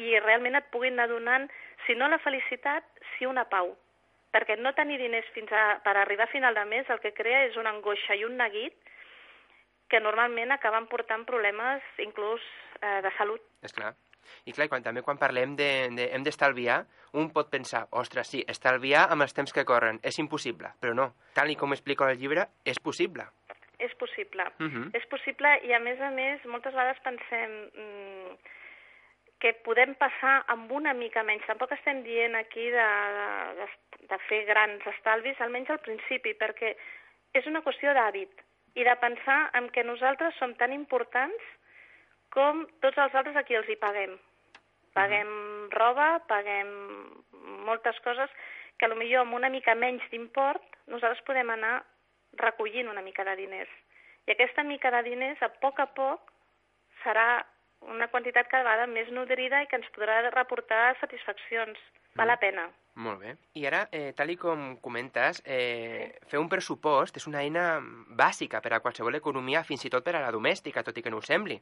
i 0.00 0.18
realment 0.20 0.58
et 0.58 0.70
puguin 0.74 0.94
anar 0.94 1.08
donant, 1.10 1.48
si 1.86 1.94
no 1.98 2.08
la 2.08 2.18
felicitat, 2.22 2.86
si 3.14 3.26
una 3.26 3.44
pau. 3.50 3.74
Perquè 4.34 4.56
no 4.58 4.72
tenir 4.74 4.98
diners 4.98 5.28
fins 5.34 5.52
a, 5.54 5.78
per 5.84 5.94
arribar 5.96 6.26
a 6.26 6.32
final 6.32 6.54
de 6.54 6.64
mes 6.70 6.90
el 6.90 6.98
que 7.02 7.14
crea 7.14 7.44
és 7.48 7.58
una 7.60 7.70
angoixa 7.74 8.16
i 8.18 8.24
un 8.26 8.34
neguit 8.40 8.74
que 9.90 10.00
normalment 10.02 10.54
acaben 10.54 10.88
portant 10.90 11.22
problemes 11.28 11.82
inclús 12.02 12.42
eh, 12.80 13.00
de 13.04 13.12
salut. 13.18 13.42
És 13.62 13.74
clar. 13.76 13.92
I 14.44 14.54
clar, 14.56 14.68
quan, 14.72 14.82
també 14.82 15.02
quan 15.02 15.20
parlem 15.20 15.56
de, 15.56 15.70
de 15.96 16.08
hem 16.14 16.24
d'estalviar, 16.26 16.82
un 17.20 17.30
pot 17.34 17.50
pensar, 17.50 17.84
ostres, 17.90 18.30
sí, 18.30 18.42
estalviar 18.48 19.06
amb 19.10 19.26
els 19.26 19.36
temps 19.36 19.52
que 19.52 19.64
corren 19.68 20.00
és 20.02 20.18
impossible, 20.18 20.74
però 20.80 20.94
no. 20.96 21.12
Tal 21.34 21.50
i 21.50 21.56
com 21.56 21.72
explico 21.72 22.04
al 22.04 22.18
llibre, 22.18 22.48
és 22.64 22.80
possible. 22.80 23.26
És 23.78 23.94
possible. 24.00 24.44
Uh 24.60 24.66
-huh. 24.66 24.90
És 24.94 25.06
possible 25.06 25.48
i, 25.64 25.72
a 25.72 25.78
més 25.78 26.00
a 26.00 26.10
més, 26.10 26.44
moltes 26.44 26.72
vegades 26.72 27.00
pensem 27.02 27.50
mm, 27.74 28.36
que 29.40 29.52
podem 29.64 29.94
passar 29.94 30.44
amb 30.48 30.70
una 30.72 30.94
mica 30.94 31.22
menys. 31.22 31.44
Tampoc 31.46 31.72
estem 31.72 32.02
dient 32.02 32.34
aquí 32.34 32.70
de, 32.70 32.88
de, 33.58 33.66
de 34.08 34.18
fer 34.28 34.44
grans 34.44 34.86
estalvis, 34.86 35.40
almenys 35.40 35.70
al 35.70 35.80
principi, 35.80 36.34
perquè 36.34 36.76
és 37.34 37.46
una 37.46 37.60
qüestió 37.60 37.92
d'hàbit 37.92 38.44
i 38.74 38.84
de 38.84 38.96
pensar 39.02 39.50
en 39.58 39.68
que 39.70 39.84
nosaltres 39.84 40.34
som 40.38 40.54
tan 40.54 40.72
importants 40.72 41.42
com 42.34 42.66
tots 42.84 42.98
els 42.98 43.14
altres 43.14 43.36
a 43.36 43.44
qui 43.46 43.56
els 43.56 43.68
hi 43.70 43.78
paguem. 43.80 44.18
Paguem 44.94 45.30
roba, 45.74 46.18
paguem 46.30 46.70
moltes 47.66 47.98
coses 48.04 48.30
que 48.78 48.90
potser 48.90 49.18
amb 49.22 49.34
una 49.38 49.50
mica 49.50 49.74
menys 49.78 50.04
d'import 50.10 50.74
nosaltres 50.90 51.24
podem 51.24 51.50
anar 51.50 51.78
recollint 52.40 52.90
una 52.90 53.02
mica 53.02 53.24
de 53.24 53.36
diners. 53.38 53.72
I 54.26 54.34
aquesta 54.34 54.64
mica 54.64 54.90
de 54.90 55.02
diners, 55.08 55.42
a 55.42 55.50
poc 55.62 55.80
a 55.80 55.86
poc, 55.96 56.32
serà 57.02 57.44
una 57.94 58.08
quantitat 58.08 58.48
cada 58.48 58.64
vegada 58.64 58.86
més 58.88 59.10
nodrida 59.12 59.60
i 59.62 59.68
que 59.68 59.76
ens 59.80 59.90
podrà 59.96 60.22
reportar 60.30 60.96
satisfaccions. 61.00 61.80
Val 62.16 62.30
la 62.30 62.38
pena. 62.40 62.68
Molt 63.04 63.20
bé. 63.20 63.34
I 63.58 63.66
ara, 63.66 63.88
eh, 63.90 64.12
tal 64.16 64.30
i 64.30 64.36
com 64.38 64.76
comentes, 64.80 65.42
eh, 65.44 66.14
fer 66.30 66.38
un 66.38 66.48
pressupost 66.48 67.16
és 67.16 67.26
una 67.26 67.42
eina 67.42 67.80
bàsica 67.82 68.60
per 68.62 68.72
a 68.72 68.80
qualsevol 68.80 69.16
economia, 69.18 69.64
fins 69.64 69.84
i 69.84 69.90
tot 69.90 70.04
per 70.04 70.14
a 70.14 70.22
la 70.22 70.30
domèstica, 70.30 70.84
tot 70.84 70.96
i 70.96 71.02
que 71.02 71.10
no 71.10 71.18
ho 71.18 71.22
sembli. 71.22 71.60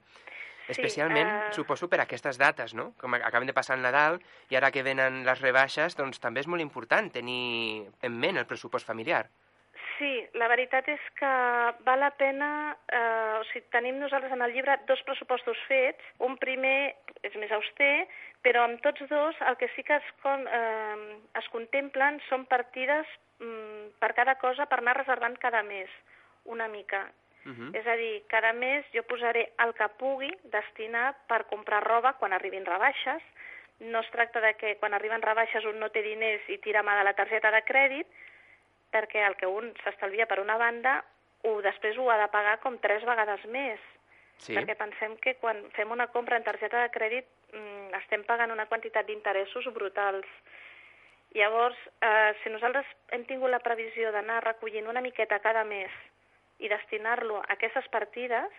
Especialment, 0.69 1.29
eh, 1.29 1.53
suposo, 1.53 1.89
per 1.89 2.01
aquestes 2.03 2.39
dates, 2.39 2.75
no? 2.75 2.93
Com 3.01 3.15
acabem 3.19 3.49
de 3.49 3.57
passar 3.57 3.77
el 3.77 3.83
Nadal 3.83 4.21
i 4.51 4.57
ara 4.57 4.71
que 4.71 4.85
venen 4.87 5.25
les 5.27 5.41
rebaixes, 5.41 5.97
doncs 5.99 6.21
també 6.23 6.41
és 6.41 6.51
molt 6.51 6.63
important 6.63 7.11
tenir 7.11 7.89
en 8.03 8.19
ment 8.19 8.39
el 8.39 8.47
pressupost 8.47 8.87
familiar. 8.87 9.27
Sí, 9.99 10.11
la 10.35 10.49
veritat 10.51 10.89
és 10.91 11.03
que 11.19 11.33
val 11.87 12.01
la 12.03 12.11
pena... 12.19 12.49
Eh, 12.91 13.39
o 13.39 13.45
sigui, 13.51 13.67
tenim 13.75 14.01
nosaltres 14.01 14.33
en 14.35 14.43
el 14.43 14.55
llibre 14.55 14.79
dos 14.89 15.03
pressupostos 15.07 15.59
fets. 15.69 16.03
Un 16.27 16.37
primer 16.43 16.95
és 17.23 17.35
més 17.39 17.53
auster, 17.55 18.07
però 18.43 18.65
amb 18.67 18.83
tots 18.83 19.05
dos 19.11 19.39
el 19.47 19.59
que 19.61 19.71
sí 19.77 19.85
que 19.87 19.99
es, 20.01 20.09
con, 20.25 20.47
eh, 20.47 21.19
es 21.39 21.49
contemplen 21.55 22.19
són 22.29 22.47
partides 22.51 23.07
mm, 23.39 23.99
per 24.03 24.13
cada 24.19 24.37
cosa 24.43 24.67
per 24.67 24.81
anar 24.83 24.99
reservant 24.99 25.39
cada 25.43 25.63
mes 25.67 25.91
una 26.45 26.69
mica. 26.69 27.07
Uh 27.45 27.51
-huh. 27.51 27.77
És 27.77 27.87
a 27.87 27.97
dir, 27.97 28.23
cada 28.29 28.53
mes 28.53 28.85
jo 28.95 29.03
posaré 29.03 29.53
el 29.59 29.75
que 29.75 29.89
pugui 29.99 30.31
destinar 30.45 31.17
per 31.27 31.47
comprar 31.47 31.83
roba 31.83 32.13
quan 32.15 32.33
arribin 32.33 32.65
rebaixes. 32.65 33.23
No 33.81 34.01
es 34.01 34.11
tracta 34.11 34.41
de 34.41 34.55
que 34.55 34.77
quan 34.77 34.95
arriben 34.95 35.23
rebaixes 35.23 35.65
un 35.65 35.79
no 35.81 35.91
té 35.91 36.03
diners 36.03 36.49
i 36.49 36.59
tira 36.59 36.83
mà 36.83 36.97
de 36.99 37.05
la 37.05 37.15
targeta 37.15 37.51
de 37.51 37.63
crèdit, 37.63 38.07
perquè 38.93 39.27
el 39.27 39.37
que 39.37 39.47
un 39.47 39.75
s'estalvia 39.83 40.27
per 40.27 40.41
una 40.41 40.57
banda, 40.57 41.05
ho, 41.43 41.61
després 41.63 41.99
ho 41.99 42.11
ha 42.11 42.19
de 42.19 42.29
pagar 42.29 42.61
com 42.61 42.79
tres 42.79 43.05
vegades 43.05 43.45
més. 43.47 43.81
Sí. 44.37 44.55
Perquè 44.55 44.77
pensem 44.77 45.17
que 45.17 45.35
quan 45.35 45.71
fem 45.71 45.91
una 45.91 46.07
compra 46.07 46.37
en 46.37 46.45
targeta 46.45 46.83
de 46.83 46.91
crèdit 46.91 47.27
mm, 47.53 47.95
estem 47.95 48.25
pagant 48.25 48.51
una 48.51 48.67
quantitat 48.67 49.07
d'interessos 49.07 49.73
brutals. 49.73 50.27
Llavors, 51.35 51.79
eh, 52.01 52.35
si 52.43 52.51
nosaltres 52.51 52.87
hem 53.11 53.25
tingut 53.25 53.51
la 53.51 53.59
previsió 53.59 54.13
d'anar 54.13 54.45
recollint 54.45 54.87
una 54.87 55.01
miqueta 55.01 55.39
cada 55.41 55.65
mes 55.65 55.91
i 56.63 56.71
destinar-lo 56.71 57.41
a 57.43 57.57
aquestes 57.57 57.89
partides, 57.93 58.51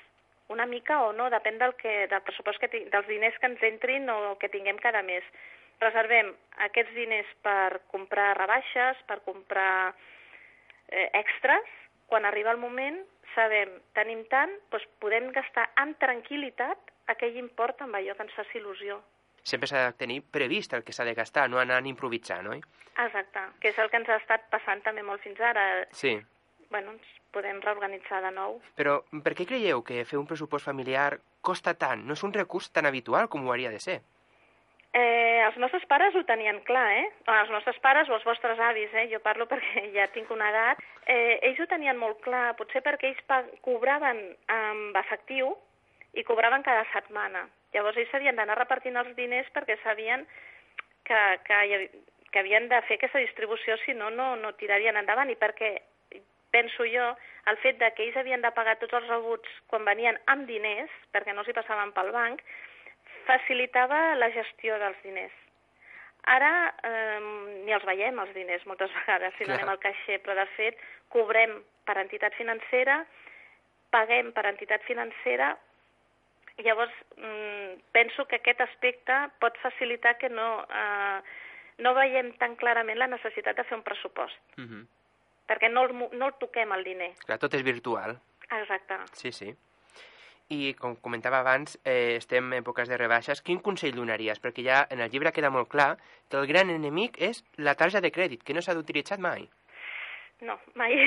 una 0.54 0.66
mica 0.68 1.00
o 1.08 1.14
no, 1.16 1.30
depèn 1.32 1.58
del, 1.62 1.74
que, 1.80 2.06
del 2.12 2.24
pressupost 2.26 2.60
que 2.62 2.70
dels 2.70 3.08
diners 3.08 3.38
que 3.40 3.50
ens 3.50 3.64
entrin 3.64 4.10
o 4.12 4.36
que 4.40 4.52
tinguem 4.52 4.78
cada 4.84 5.02
mes. 5.06 5.24
Reservem 5.82 6.34
aquests 6.68 6.94
diners 6.96 7.30
per 7.46 7.82
comprar 7.92 8.34
rebaixes, 8.38 9.00
per 9.08 9.22
comprar 9.26 9.94
eh, 10.90 11.10
extras, 11.24 11.72
quan 12.12 12.28
arriba 12.30 12.52
el 12.52 12.62
moment 12.62 13.00
sabem, 13.34 13.72
tenim 13.98 14.22
tant, 14.30 14.52
doncs 14.72 14.86
podem 15.02 15.32
gastar 15.34 15.70
amb 15.82 15.98
tranquil·litat 16.02 16.92
aquell 17.14 17.40
import 17.40 17.82
amb 17.82 17.98
allò 17.98 18.16
que 18.16 18.28
ens 18.28 18.36
faci 18.38 18.60
il·lusió. 18.60 19.00
Sempre 19.44 19.68
s'ha 19.68 19.88
de 19.90 19.98
tenir 20.00 20.22
previst 20.32 20.76
el 20.78 20.86
que 20.88 20.94
s'ha 20.96 21.08
de 21.08 21.16
gastar, 21.18 21.50
no 21.50 21.60
anar 21.60 21.82
improvisant, 21.90 22.48
oi? 22.54 22.62
Exacte, 22.94 23.42
que 23.60 23.74
és 23.74 23.80
el 23.82 23.90
que 23.90 24.00
ens 24.00 24.12
ha 24.12 24.20
estat 24.22 24.46
passant 24.54 24.84
també 24.86 25.04
molt 25.04 25.24
fins 25.26 25.42
ara. 25.42 25.66
Sí. 25.92 26.14
Bueno, 26.74 26.96
ens 26.98 27.10
podem 27.36 27.60
reorganitzar 27.62 28.24
de 28.26 28.32
nou. 28.34 28.58
Però 28.80 29.00
per 29.26 29.36
què 29.38 29.46
creieu 29.46 29.84
que 29.86 30.02
fer 30.10 30.18
un 30.18 30.26
pressupost 30.30 30.66
familiar 30.66 31.20
costa 31.46 31.76
tant? 31.78 32.02
No 32.08 32.18
és 32.18 32.24
un 32.26 32.34
recurs 32.34 32.72
tan 32.74 32.90
habitual 32.90 33.30
com 33.30 33.46
ho 33.46 33.54
hauria 33.54 33.70
de 33.74 33.82
ser. 33.84 34.00
Eh, 34.94 35.42
els 35.42 35.58
nostres 35.58 35.86
pares 35.90 36.14
ho 36.14 36.22
tenien 36.30 36.60
clar, 36.68 36.86
eh? 37.00 37.06
O 37.26 37.34
els 37.34 37.52
nostres 37.54 37.78
pares 37.82 38.10
o 38.10 38.14
els 38.18 38.26
vostres 38.28 38.60
avis, 38.62 38.94
eh? 38.94 39.08
Jo 39.10 39.20
parlo 39.26 39.48
perquè 39.50 39.88
ja 39.98 40.06
tinc 40.14 40.30
una 40.34 40.52
edat. 40.54 40.82
Eh, 41.06 41.40
ells 41.50 41.62
ho 41.62 41.68
tenien 41.70 41.98
molt 41.98 42.22
clar, 42.26 42.56
potser 42.60 42.84
perquè 42.86 43.10
ells 43.10 43.62
cobraven 43.66 44.22
amb 44.54 44.98
efectiu 45.02 45.54
i 46.14 46.26
cobraven 46.26 46.66
cada 46.66 46.86
setmana. 46.94 47.48
Llavors 47.74 47.98
ells 47.98 48.14
s'havien 48.14 48.38
d'anar 48.38 48.60
repartint 48.60 48.98
els 49.02 49.16
diners 49.18 49.50
perquè 49.54 49.80
sabien 49.82 50.28
que, 51.10 51.22
que, 51.46 51.90
que 52.30 52.42
havien 52.42 52.70
de 52.70 52.82
fer 52.86 53.00
aquesta 53.00 53.22
distribució, 53.22 53.78
si 53.86 53.98
no, 53.98 54.10
no, 54.14 54.36
no 54.38 54.54
tirarien 54.62 54.98
endavant. 55.02 55.34
I 55.34 55.38
perquè, 55.42 55.74
penso 56.54 56.86
jo, 56.86 57.06
el 57.50 57.58
fet 57.66 57.80
de 57.82 57.90
que 57.96 58.06
ells 58.06 58.20
havien 58.22 58.44
de 58.44 58.52
pagar 58.56 58.78
tots 58.80 58.96
els 59.00 59.10
rebuts 59.10 59.50
quan 59.72 59.86
venien 59.88 60.20
amb 60.32 60.48
diners, 60.48 60.92
perquè 61.12 61.34
no 61.34 61.44
els 61.44 61.50
hi 61.50 61.58
passaven 61.58 61.92
pel 61.96 62.14
banc, 62.16 62.44
facilitava 63.28 64.14
la 64.20 64.30
gestió 64.36 64.78
dels 64.80 65.02
diners. 65.04 65.36
Ara 66.32 66.54
eh, 66.88 67.20
ni 67.66 67.76
els 67.76 67.84
veiem, 67.88 68.20
els 68.24 68.32
diners, 68.38 68.64
moltes 68.70 68.94
vegades, 69.02 69.36
si 69.38 69.48
no 69.48 69.58
anem 69.58 69.74
al 69.74 69.82
caixer, 69.84 70.22
però 70.24 70.38
de 70.40 70.48
fet 70.56 70.80
cobrem 71.14 71.60
per 71.88 71.98
entitat 72.00 72.36
financera, 72.40 73.02
paguem 73.94 74.32
per 74.36 74.48
entitat 74.50 74.86
financera. 74.88 75.54
Llavors, 76.64 76.94
mm, 77.18 77.80
penso 77.92 78.28
que 78.30 78.38
aquest 78.40 78.62
aspecte 78.62 79.16
pot 79.42 79.58
facilitar 79.62 80.16
que 80.22 80.30
no, 80.30 80.50
eh, 80.70 81.20
no 81.84 81.96
veiem 81.98 82.32
tan 82.40 82.56
clarament 82.62 83.02
la 83.02 83.10
necessitat 83.10 83.58
de 83.58 83.66
fer 83.68 83.78
un 83.80 83.84
pressupost, 83.86 84.38
Uh 84.58 84.64
-huh. 84.64 84.84
Perquè 85.50 85.70
no 85.72 85.86
el, 85.88 85.94
no 86.14 86.32
el 86.32 86.36
toquem, 86.42 86.74
el 86.76 86.84
diner. 86.88 87.12
Clar, 87.26 87.40
tot 87.42 87.54
és 87.58 87.64
virtual. 87.66 88.18
Exacte. 88.50 89.00
Sí, 89.20 89.32
sí. 89.32 89.54
I 90.54 90.74
com 90.78 90.96
comentava 91.02 91.40
abans, 91.40 91.78
eh, 91.88 92.18
estem 92.20 92.52
en 92.52 92.60
èpoques 92.60 92.90
de 92.92 93.00
rebaixes. 93.00 93.42
Quin 93.42 93.62
consell 93.64 93.96
donaries? 93.96 94.42
Perquè 94.44 94.66
ja 94.66 94.84
en 94.92 95.02
el 95.02 95.10
llibre 95.10 95.32
queda 95.32 95.50
molt 95.54 95.72
clar 95.72 95.96
que 96.30 96.38
el 96.38 96.48
gran 96.48 96.70
enemic 96.70 97.18
és 97.18 97.44
la 97.58 97.76
tarja 97.80 98.02
de 98.04 98.12
crèdit, 98.12 98.44
que 98.44 98.54
no 98.54 98.62
s'ha 98.62 98.76
d'utilitzar 98.76 99.20
mai. 99.20 99.48
No, 100.44 100.60
mai. 100.76 100.98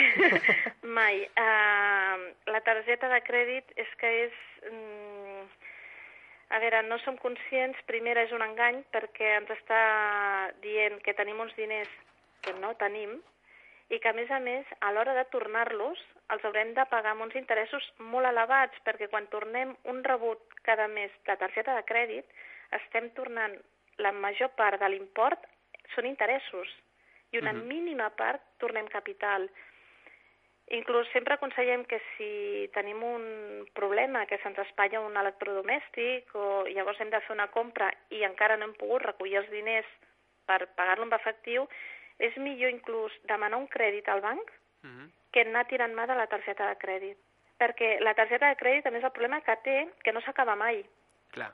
mai. 0.99 1.23
Uh, 1.37 2.33
la 2.49 2.62
targeta 2.64 3.12
de 3.12 3.23
crèdit 3.28 3.73
és 3.76 3.95
que 4.00 4.12
és... 4.26 4.43
Mm, 4.73 5.45
a 6.47 6.61
veure, 6.62 6.83
no 6.87 6.97
som 7.02 7.16
conscients, 7.19 7.78
primera 7.90 8.23
és 8.23 8.33
un 8.33 8.43
engany 8.45 8.85
perquè 8.95 9.33
ens 9.40 9.50
està 9.50 9.81
dient 10.62 11.00
que 11.02 11.14
tenim 11.19 11.40
uns 11.43 11.55
diners 11.59 11.90
que 12.47 12.55
no 12.61 12.71
tenim 12.78 13.16
i 13.90 14.00
que, 14.02 14.09
a 14.11 14.16
més 14.16 14.31
a 14.31 14.40
més, 14.43 14.66
a 14.81 14.90
l'hora 14.93 15.14
de 15.14 15.25
tornar-los, 15.31 16.00
els 16.35 16.45
haurem 16.45 16.73
de 16.75 16.85
pagar 16.90 17.12
amb 17.14 17.23
uns 17.28 17.37
interessos 17.38 17.85
molt 17.99 18.26
elevats, 18.26 18.78
perquè 18.87 19.07
quan 19.12 19.28
tornem 19.31 19.76
un 19.85 20.02
rebut 20.05 20.43
cada 20.66 20.88
mes 20.88 21.12
de 21.28 21.37
targeta 21.38 21.76
de 21.76 21.85
crèdit, 21.87 22.26
estem 22.81 23.11
tornant 23.14 23.55
la 24.02 24.11
major 24.12 24.50
part 24.59 24.81
de 24.83 24.88
l'import 24.90 25.47
són 25.95 26.07
interessos 26.07 26.69
i 27.33 27.38
una 27.38 27.52
Mhm. 27.52 27.66
mínima 27.69 28.11
part 28.11 28.43
tornem 28.59 28.88
capital. 28.88 29.49
Inclús 30.69 31.07
sempre 31.12 31.35
aconsellem 31.35 31.85
que 31.85 32.00
si 32.16 32.69
tenim 32.75 33.02
un 33.05 33.69
problema, 33.73 34.26
que 34.26 34.38
se'ns 34.38 34.59
espatlla 34.59 35.00
un 35.00 35.16
electrodomèstic 35.16 36.35
o 36.35 36.66
llavors 36.66 37.00
hem 37.00 37.11
de 37.11 37.21
fer 37.21 37.35
una 37.35 37.47
compra 37.52 37.93
i 38.11 38.25
encara 38.25 38.57
no 38.57 38.64
hem 38.64 38.75
pogut 38.75 39.02
recollir 39.02 39.37
els 39.37 39.50
diners 39.50 39.87
per 40.45 40.66
pagar-lo 40.75 41.05
amb 41.05 41.14
efectiu, 41.14 41.69
és 42.18 42.37
millor 42.37 42.70
inclús 42.70 43.12
demanar 43.25 43.58
un 43.58 43.68
crèdit 43.68 44.08
al 44.08 44.20
banc 44.20 44.52
Uh 44.82 44.88
-huh. 44.90 45.11
que 45.32 45.40
anar 45.40 45.66
tirant 45.66 45.94
mà 45.94 46.06
de 46.06 46.14
la 46.14 46.26
targeta 46.26 46.68
de 46.68 46.76
crèdit. 46.78 47.16
Perquè 47.58 47.99
la 48.00 48.14
targeta 48.14 48.49
de 48.49 48.56
crèdit, 48.56 48.87
a 48.87 48.90
més, 48.90 49.02
el 49.02 49.11
problema 49.11 49.40
que 49.40 49.56
té, 49.64 49.88
que 50.04 50.12
no 50.12 50.20
s'acaba 50.20 50.54
mai. 50.54 50.85
Clar. 51.32 51.52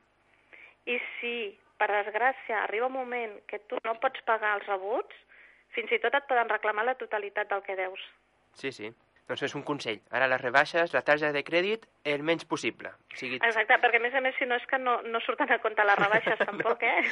I 0.84 1.00
si, 1.20 1.58
per 1.78 1.88
desgràcia, 1.88 2.62
arriba 2.62 2.86
un 2.86 2.92
moment 2.92 3.40
que 3.46 3.58
tu 3.60 3.78
no 3.84 3.94
pots 4.00 4.20
pagar 4.22 4.56
els 4.56 4.66
rebuts, 4.66 5.14
fins 5.70 5.90
i 5.92 5.98
tot 5.98 6.14
et 6.14 6.26
poden 6.26 6.48
reclamar 6.48 6.84
la 6.84 6.94
totalitat 6.94 7.48
del 7.48 7.62
que 7.62 7.76
deus. 7.76 8.00
Sí, 8.54 8.72
sí. 8.72 8.92
Doncs 9.28 9.42
és 9.42 9.54
un 9.54 9.62
consell. 9.62 10.00
Ara 10.10 10.26
les 10.26 10.40
rebaixes, 10.40 10.92
la 10.92 11.02
tarja 11.02 11.32
de 11.32 11.44
crèdit, 11.44 11.86
el 12.04 12.22
menys 12.22 12.44
possible. 12.44 12.88
O 12.88 13.16
sigui, 13.16 13.36
Exacte, 13.36 13.78
perquè 13.78 13.96
a 13.96 14.00
més 14.00 14.14
a 14.14 14.20
més, 14.20 14.34
si 14.36 14.44
no 14.44 14.56
és 14.56 14.66
que 14.66 14.78
no, 14.78 15.00
no 15.02 15.20
surten 15.20 15.50
a 15.50 15.58
compte 15.58 15.84
les 15.84 15.98
rebaixes 15.98 16.38
tampoc, 16.48 16.82
eh? 16.82 17.02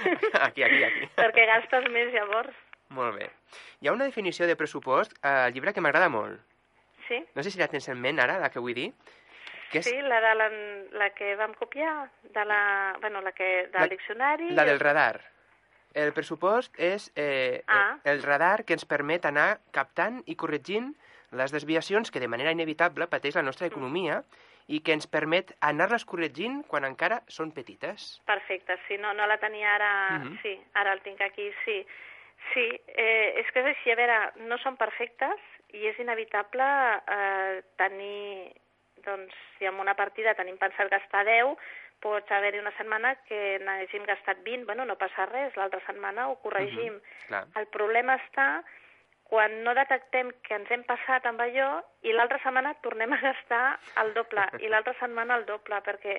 Aquí, 0.41 0.63
aquí, 0.63 0.85
aquí. 0.85 1.09
perquè 1.23 1.47
gastes 1.47 1.89
més 1.91 2.13
llavors. 2.13 2.55
Molt 2.91 3.17
bé. 3.19 3.29
Hi 3.81 3.89
ha 3.89 3.93
una 3.95 4.07
definició 4.09 4.47
de 4.51 4.57
pressupost 4.59 5.15
al 5.27 5.53
llibre 5.55 5.73
que 5.73 5.81
m'agrada 5.85 6.09
molt. 6.11 6.41
Sí? 7.09 7.21
No 7.35 7.43
sé 7.43 7.51
si 7.51 7.59
la 7.59 7.69
tens 7.71 7.89
en 7.91 8.01
ment 8.03 8.19
ara, 8.23 8.39
la 8.43 8.51
que 8.51 8.59
vull 8.63 8.75
dir. 8.75 8.91
Que 9.71 9.79
és 9.79 9.87
Sí, 9.87 9.97
la 10.03 10.19
de 10.21 10.35
la, 10.35 10.49
la 10.99 11.11
que 11.15 11.37
vam 11.39 11.55
copiar, 11.55 12.11
de 12.35 12.45
la, 12.45 12.97
bueno, 13.01 13.21
la 13.23 13.31
que, 13.33 13.69
del 13.71 13.81
La- 13.81 13.87
diccionari. 13.89 14.51
la 14.51 14.65
del 14.65 14.81
radar. 14.81 15.21
El 15.95 16.13
pressupost 16.13 16.75
és 16.79 17.13
eh, 17.17 17.63
Ah. 17.67 17.99
el 18.05 18.23
radar 18.23 18.65
que 18.65 18.75
ens 18.75 18.85
permet 18.85 19.25
anar 19.27 19.61
captant 19.73 20.23
i 20.27 20.37
corregint 20.37 20.93
les 21.33 21.51
desviacions 21.53 22.11
que 22.11 22.21
de 22.21 22.29
manera 22.29 22.51
inevitable 22.51 23.07
pateix 23.07 23.35
la 23.37 23.43
nostra 23.43 23.67
economia 23.67 24.25
i 24.67 24.81
que 24.83 24.93
ens 24.93 25.07
permet 25.07 25.53
anar-les 25.61 26.05
corregint 26.05 26.63
quan 26.67 26.85
encara 26.85 27.23
són 27.27 27.51
petites. 27.53 28.21
Perfecte, 28.27 28.77
sí, 28.89 28.99
no, 28.99 29.15
no 29.15 29.27
la 29.27 29.39
tenia 29.39 29.75
ara... 29.75 30.19
Mhm. 30.19 30.39
Sí, 30.43 30.61
ara 30.75 30.93
el 30.93 31.01
tinc 31.03 31.21
aquí, 31.23 31.51
sí. 31.65 31.85
Sí, 32.53 32.67
eh, 32.89 33.41
és 33.43 33.51
que 33.53 33.63
és 33.63 33.71
així, 33.73 33.93
a 33.93 33.99
veure, 33.99 34.19
no 34.51 34.59
són 34.59 34.79
perfectes 34.81 35.45
i 35.77 35.87
és 35.91 36.01
inevitable 36.03 36.67
eh, 37.15 37.61
tenir, 37.79 38.51
doncs, 39.05 39.37
si 39.59 39.69
en 39.69 39.79
una 39.83 39.95
partida 39.95 40.35
tenim 40.39 40.59
pensat 40.59 40.91
gastar 40.91 41.23
10, 41.29 41.55
pots 42.01 42.33
haver-hi 42.33 42.61
una 42.63 42.73
setmana 42.79 43.15
que 43.29 43.61
n'hàgim 43.63 44.07
gastat 44.09 44.41
20, 44.45 44.65
bueno, 44.67 44.87
no 44.89 44.97
passa 44.99 45.29
res, 45.31 45.57
l'altra 45.61 45.83
setmana 45.87 46.29
ho 46.31 46.39
corregim. 46.43 46.99
Clar. 47.29 47.45
El 47.61 47.69
problema 47.75 48.17
està 48.25 48.49
quan 49.31 49.61
no 49.63 49.77
detectem 49.79 50.33
que 50.43 50.57
ens 50.59 50.71
hem 50.75 50.83
passat 50.89 51.27
amb 51.29 51.43
allò 51.45 51.71
i 52.03 52.15
l'altra 52.17 52.41
setmana 52.43 52.75
tornem 52.83 53.13
a 53.15 53.21
gastar 53.23 53.65
el 54.03 54.15
doble 54.17 54.47
i 54.59 54.71
l'altra 54.73 54.97
setmana 54.99 55.37
el 55.39 55.47
doble 55.47 55.79
perquè 55.87 56.17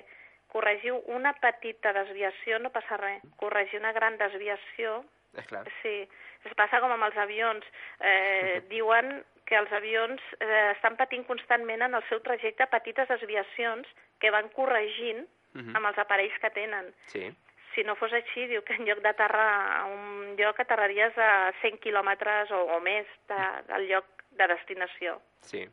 corregiu 0.52 0.96
una 1.12 1.34
petita 1.42 1.92
desviació 1.96 2.58
no 2.60 2.72
passa 2.72 2.96
res. 3.00 3.20
Corregir 3.40 3.80
una 3.80 3.92
gran 3.96 4.16
desviació, 4.20 5.02
És 5.38 5.46
clar. 5.48 5.64
sí, 5.82 6.08
es 6.44 6.54
passa 6.54 6.80
com 6.80 6.90
amb 6.92 7.04
els 7.04 7.16
avions. 7.16 7.64
Eh, 8.00 8.62
diuen 8.72 9.24
que 9.46 9.56
els 9.58 9.72
avions 9.72 10.20
eh, 10.40 10.72
estan 10.76 10.96
patint 10.96 11.24
constantment 11.28 11.82
en 11.82 11.94
el 11.94 12.04
seu 12.08 12.20
trajecte 12.24 12.66
petites 12.70 13.08
desviacions 13.08 13.86
que 14.20 14.30
van 14.30 14.48
corregint 14.50 15.26
Mhm. 15.54 15.76
amb 15.76 15.84
els 15.86 15.98
aparells 15.98 16.32
que 16.40 16.48
tenen 16.50 16.94
Sí. 17.12 17.26
si 17.74 17.82
no 17.84 17.94
fos 17.96 18.10
així, 18.12 18.46
diu 18.48 18.62
que 18.64 18.72
en 18.72 18.86
lloc 18.86 19.00
d'aterrar 19.04 19.80
a 19.82 19.84
un 19.84 20.34
lloc 20.38 20.58
aterraries 20.60 21.12
a 21.18 21.52
100 21.60 21.76
quilòmetres 21.78 22.50
o, 22.50 22.62
o 22.76 22.80
més 22.80 23.06
de, 23.28 23.40
del 23.68 23.86
lloc 23.90 24.06
de 24.30 24.46
destinació. 24.48 25.20
Sí. 25.42 25.66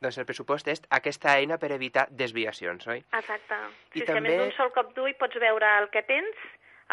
Doncs 0.00 0.16
el 0.18 0.24
pressupost 0.24 0.68
és 0.68 0.80
aquesta 0.88 1.36
eina 1.36 1.58
per 1.58 1.70
evitar 1.72 2.06
desviacions, 2.10 2.86
oi? 2.88 3.04
Exacte. 3.12 3.54
I 3.94 3.98
Sí, 3.98 4.04
si 4.06 4.10
a 4.10 4.14
també- 4.14 4.30
més 4.30 4.38
d'un 4.38 4.52
sol 4.56 4.72
cop 4.72 4.94
d'ull 4.94 5.14
pots 5.20 5.36
veure 5.40 5.68
el 5.82 5.90
que 5.90 6.02
tens, 6.02 6.36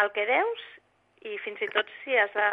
el 0.04 0.12
que 0.12 0.26
deus 0.26 0.60
i 1.28 1.38
fins 1.44 1.62
i 1.64 1.70
tot 1.74 1.90
si 2.04 2.18
has 2.20 2.34
de 2.36 2.50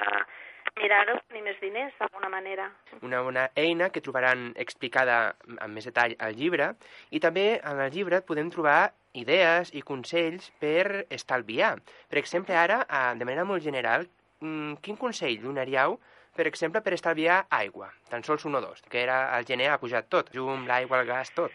mirar 0.79 1.01
de 1.09 1.17
tenir 1.29 1.43
més 1.45 1.59
diners 1.61 1.95
d'alguna 1.99 2.31
manera. 2.33 2.69
Una 3.03 3.23
bona 3.27 3.49
eina 3.59 3.91
que 3.91 4.03
trobaran 4.05 4.51
explicada 4.65 5.19
amb 5.59 5.75
més 5.75 5.89
detall 5.89 6.15
al 6.19 6.37
llibre 6.39 6.73
i 7.11 7.21
també 7.21 7.47
en 7.59 7.83
el 7.83 7.91
llibre 7.95 8.23
podem 8.27 8.51
trobar 8.55 8.93
idees 9.19 9.73
i 9.75 9.83
consells 9.83 10.51
per 10.63 11.07
estalviar. 11.11 11.75
Per 12.09 12.19
exemple, 12.21 12.55
ara, 12.55 12.85
eh, 12.87 13.19
de 13.19 13.27
manera 13.27 13.45
molt 13.45 13.63
general, 13.63 14.07
mm, 14.41 14.79
quin 14.83 14.97
consell 14.97 15.41
donaríeu, 15.43 15.99
per 16.37 16.47
exemple, 16.47 16.81
per 16.81 16.95
estalviar 16.95 17.47
aigua? 17.51 17.91
Tan 18.09 18.23
sols 18.23 18.45
un 18.45 18.55
o 18.55 18.61
dos, 18.61 18.83
que 18.83 19.03
era 19.03 19.35
al 19.35 19.45
gener 19.45 19.69
ha 19.71 19.79
pujat 19.79 20.09
tot, 20.09 20.31
llum, 20.35 20.67
l'aigua, 20.67 21.01
el 21.01 21.07
gas, 21.07 21.35
tot. 21.35 21.51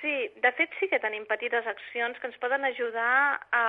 Sí, 0.00 0.30
de 0.42 0.52
fet 0.52 0.74
sí 0.78 0.88
que 0.88 0.98
tenim 0.98 1.24
petites 1.26 1.66
accions 1.66 2.18
que 2.18 2.26
ens 2.26 2.36
poden 2.38 2.64
ajudar 2.64 3.40
a, 3.50 3.64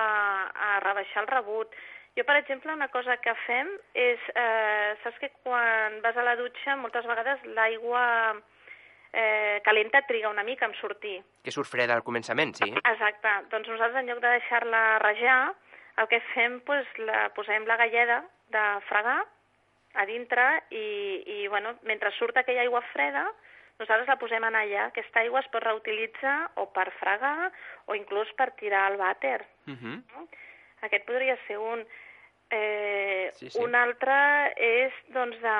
a 0.66 0.80
rebaixar 0.84 1.22
el 1.22 1.30
rebut. 1.30 1.72
Jo, 2.18 2.24
per 2.26 2.34
exemple, 2.40 2.72
una 2.74 2.88
cosa 2.90 3.14
que 3.22 3.30
fem 3.46 3.68
és, 3.94 4.22
eh, 4.34 4.96
saps 5.04 5.20
que 5.22 5.28
quan 5.44 6.00
vas 6.02 6.16
a 6.16 6.24
la 6.26 6.34
dutxa 6.34 6.74
moltes 6.74 7.06
vegades 7.06 7.44
l'aigua 7.54 8.34
eh, 9.12 9.60
calenta 9.62 10.02
triga 10.08 10.28
una 10.28 10.42
mica 10.42 10.66
en 10.66 10.74
sortir. 10.80 11.20
Que 11.44 11.54
surt 11.54 11.70
freda 11.70 11.94
al 11.94 12.02
començament, 12.02 12.56
sí? 12.58 12.72
Exacte. 12.74 13.34
Doncs 13.52 13.70
nosaltres, 13.70 14.00
en 14.02 14.10
lloc 14.10 14.18
de 14.24 14.32
deixar-la 14.34 14.82
rajar, 14.98 15.54
el 16.02 16.08
que 16.10 16.18
fem, 16.32 16.58
pues, 16.66 16.90
la, 16.98 17.28
posem 17.36 17.68
la 17.70 17.78
galleda 17.78 18.24
de 18.50 18.64
fregar 18.88 19.20
a 19.94 20.06
dintre 20.10 20.48
i, 20.70 20.88
i 21.38 21.46
bueno, 21.46 21.76
mentre 21.86 22.10
surt 22.18 22.36
aquella 22.36 22.66
aigua 22.66 22.82
freda, 22.90 23.28
nosaltres 23.78 24.10
la 24.10 24.18
posem 24.18 24.42
en 24.44 24.58
allà. 24.58 24.88
Aquesta 24.88 25.22
aigua 25.22 25.44
es 25.44 25.50
pot 25.54 25.62
reutilitzar 25.62 26.36
o 26.58 26.66
per 26.74 26.88
fregar 26.98 27.52
o 27.86 27.94
inclús 27.94 28.34
per 28.34 28.50
tirar 28.58 28.88
al 28.88 28.98
vàter. 28.98 29.40
Uh 29.70 29.78
-huh. 29.78 29.96
No? 30.14 30.28
Aquest 30.82 31.06
podria 31.06 31.36
ser 31.46 31.58
un. 31.58 31.86
Eh, 32.50 33.30
Sí, 33.34 33.50
sí. 33.50 33.58
Un 33.62 33.74
altre 33.76 34.14
és, 34.56 34.92
doncs, 35.14 35.36
de, 35.42 35.54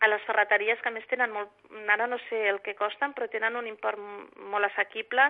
a 0.00 0.08
les 0.08 0.22
ferreteries 0.26 0.80
que 0.82 0.90
més 0.90 1.04
tenen 1.10 1.30
molt, 1.30 1.52
ara 1.92 2.06
no 2.10 2.16
sé 2.28 2.40
el 2.50 2.58
que 2.64 2.74
costen, 2.74 3.12
però 3.14 3.28
tenen 3.30 3.54
un 3.56 3.68
import 3.68 4.00
molt 4.50 4.64
assequible, 4.70 5.28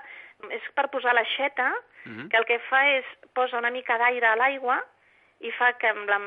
és 0.54 0.62
per 0.74 0.88
posar 0.94 1.14
l'aixeta, 1.14 1.72
Mhm. 2.04 2.28
que 2.30 2.36
el 2.36 2.44
que 2.46 2.58
fa 2.70 2.84
és 2.96 3.04
posa 3.34 3.58
una 3.58 3.70
mica 3.70 3.98
d'aire 3.98 4.26
a 4.26 4.36
l'aigua 4.36 4.78
i 5.40 5.50
fa 5.52 5.72
que 5.74 5.88
amb 5.88 6.08
la, 6.08 6.18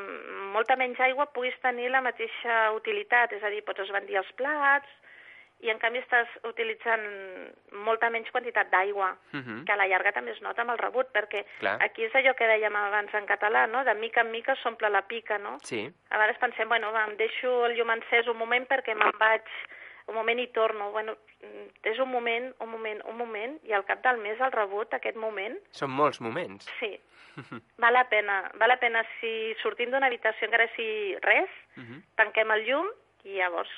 molta 0.54 0.76
menys 0.76 1.00
aigua 1.00 1.32
puguis 1.34 1.58
tenir 1.62 1.90
la 1.90 2.02
mateixa 2.02 2.72
utilitat, 2.74 3.32
és 3.34 3.44
a 3.44 3.50
dir, 3.50 3.64
pots 3.64 3.80
esbandir 3.80 4.18
els 4.18 4.32
plats 4.34 4.88
i 5.60 5.70
en 5.74 5.80
canvi 5.82 6.00
estàs 6.00 6.28
utilitzant 6.46 7.02
molta 7.86 8.10
menys 8.14 8.30
quantitat 8.32 8.70
d'aigua 8.70 9.16
Mhm. 9.34 9.66
que 9.66 9.72
a 9.74 9.76
la 9.76 9.88
llarga 9.88 10.12
també 10.12 10.32
es 10.32 10.42
nota 10.42 10.62
amb 10.62 10.72
el 10.72 10.78
rebut, 10.78 11.08
perquè 11.14 11.46
Clar. 11.60 11.78
aquí 11.84 12.04
és 12.06 12.14
allò 12.14 12.36
que 12.36 12.46
dèiem 12.48 12.76
abans 12.76 13.14
en 13.14 13.26
català, 13.26 13.66
no? 13.68 13.84
De 13.84 13.94
mica 13.96 14.22
en 14.22 14.32
mica 14.32 14.56
s'omple 14.56 14.90
la 14.90 15.02
pica, 15.08 15.38
no? 15.40 15.58
Sí, 15.64 15.90
A 16.10 16.18
vegades 16.18 16.38
pensem, 16.38 16.68
bueno, 16.70 16.92
va, 16.92 17.06
em 17.06 17.18
deixo 17.18 17.66
el 17.66 17.76
llum 17.76 17.90
encès 17.92 18.28
un 18.28 18.38
moment 18.38 18.68
perquè 18.68 18.96
me'n 18.96 19.12
vaig 19.20 19.42
un 20.08 20.16
moment 20.16 20.40
i 20.40 20.48
torno. 20.48 20.92
Bueno, 20.92 21.18
és 21.84 22.00
un 22.00 22.10
moment, 22.10 22.54
un 22.60 22.70
moment, 22.70 23.02
un 23.06 23.18
moment, 23.18 23.60
i 23.64 23.74
al 23.74 23.84
cap 23.86 24.02
del 24.04 24.18
mes 24.18 24.40
el 24.40 24.52
rebut, 24.52 24.94
aquest 24.94 25.18
moment, 25.18 25.58
són 25.72 25.90
molts 25.90 26.22
moments. 26.22 26.66
sí, 26.80 27.00
val 27.78 27.94
la 27.94 28.08
pena. 28.10 28.52
Val 28.56 28.70
la 28.70 28.78
pena 28.78 29.04
si 29.20 29.54
sortim 29.62 29.92
d'una 29.92 30.08
habitació 30.08 30.46
encara 30.46 30.70
si 30.76 31.16
res, 31.22 31.50
Mhm. 31.76 32.04
tanquem 32.16 32.52
el 32.52 32.66
llum 32.66 32.88
i 33.26 33.36
llavors 33.38 33.70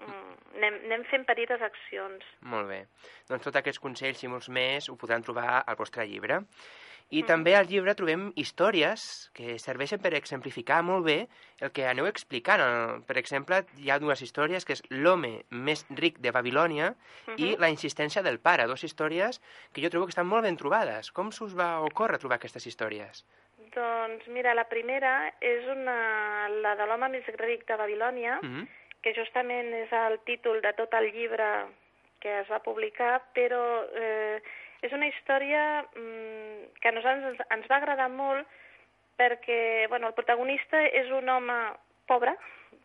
anem, 0.00 0.80
anem 0.86 1.04
fent 1.10 1.26
petites 1.28 1.62
accions. 1.62 2.24
Molt 2.40 2.68
bé. 2.68 2.80
Doncs 3.28 3.44
tots 3.44 3.60
aquests 3.60 3.82
consells 3.82 4.22
i 4.24 4.28
molts 4.32 4.48
més 4.48 4.88
ho 4.88 4.96
podran 4.96 5.22
trobar 5.22 5.62
al 5.62 5.76
vostre 5.76 6.06
llibre. 6.06 6.42
I 7.14 7.20
també 7.22 7.52
al 7.54 7.68
llibre 7.70 7.94
trobem 7.94 8.32
històries 8.34 9.30
que 9.36 9.60
serveixen 9.62 10.00
per 10.02 10.10
exemplificar 10.18 10.80
molt 10.82 11.04
bé 11.06 11.28
el 11.62 11.70
que 11.70 11.84
aneu 11.86 12.08
explicant. 12.10 12.64
Per 13.06 13.16
exemple, 13.20 13.60
hi 13.78 13.92
ha 13.94 14.00
dues 14.02 14.24
històries, 14.26 14.66
que 14.66 14.74
és 14.74 14.82
l'home 14.90 15.44
més 15.50 15.84
ric 16.00 16.18
de 16.18 16.32
Babilònia 16.34 16.94
i 17.38 17.54
la 17.62 17.70
insistència 17.70 18.24
del 18.26 18.40
pare. 18.42 18.66
Dues 18.66 18.82
històries 18.88 19.38
que 19.72 19.84
jo 19.84 19.90
trobo 19.92 20.08
que 20.08 20.16
estan 20.16 20.26
molt 20.26 20.48
ben 20.48 20.58
trobades. 20.58 21.12
Com 21.14 21.30
s'us 21.30 21.54
va 21.54 21.76
ocórrer 21.86 22.18
trobar 22.18 22.40
aquestes 22.40 22.66
històries? 22.66 23.22
Doncs 23.76 24.26
mira, 24.34 24.56
la 24.58 24.66
primera 24.66 25.30
és 25.38 25.62
una, 25.70 26.48
la 26.64 26.74
de 26.74 26.90
l'home 26.90 27.12
més 27.14 27.30
ric 27.38 27.68
de 27.70 27.76
Babilònia, 27.76 28.40
Mm 28.42 28.50
-hmm. 28.50 28.66
Que 29.06 29.14
justament 29.14 29.70
és 29.84 29.92
el 29.94 30.18
títol 30.26 30.58
de 30.64 30.72
tot 30.74 30.94
el 30.98 31.12
llibre 31.14 31.46
que 32.18 32.40
es 32.40 32.48
va 32.50 32.58
publicar, 32.64 33.20
però 33.36 33.62
eh, 33.94 34.40
és 34.82 34.94
una 34.96 35.06
història 35.06 35.84
mm, 35.94 36.72
que 36.82 36.90
a 36.90 36.94
nosaltres 36.96 37.36
ens, 37.36 37.44
ens 37.54 37.68
va 37.70 37.78
agradar 37.78 38.08
molt 38.10 38.48
perquè 39.16 39.86
bueno, 39.92 40.10
el 40.10 40.18
protagonista 40.18 40.82
és 40.90 41.12
un 41.14 41.30
home 41.30 41.58
pobre 42.10 42.34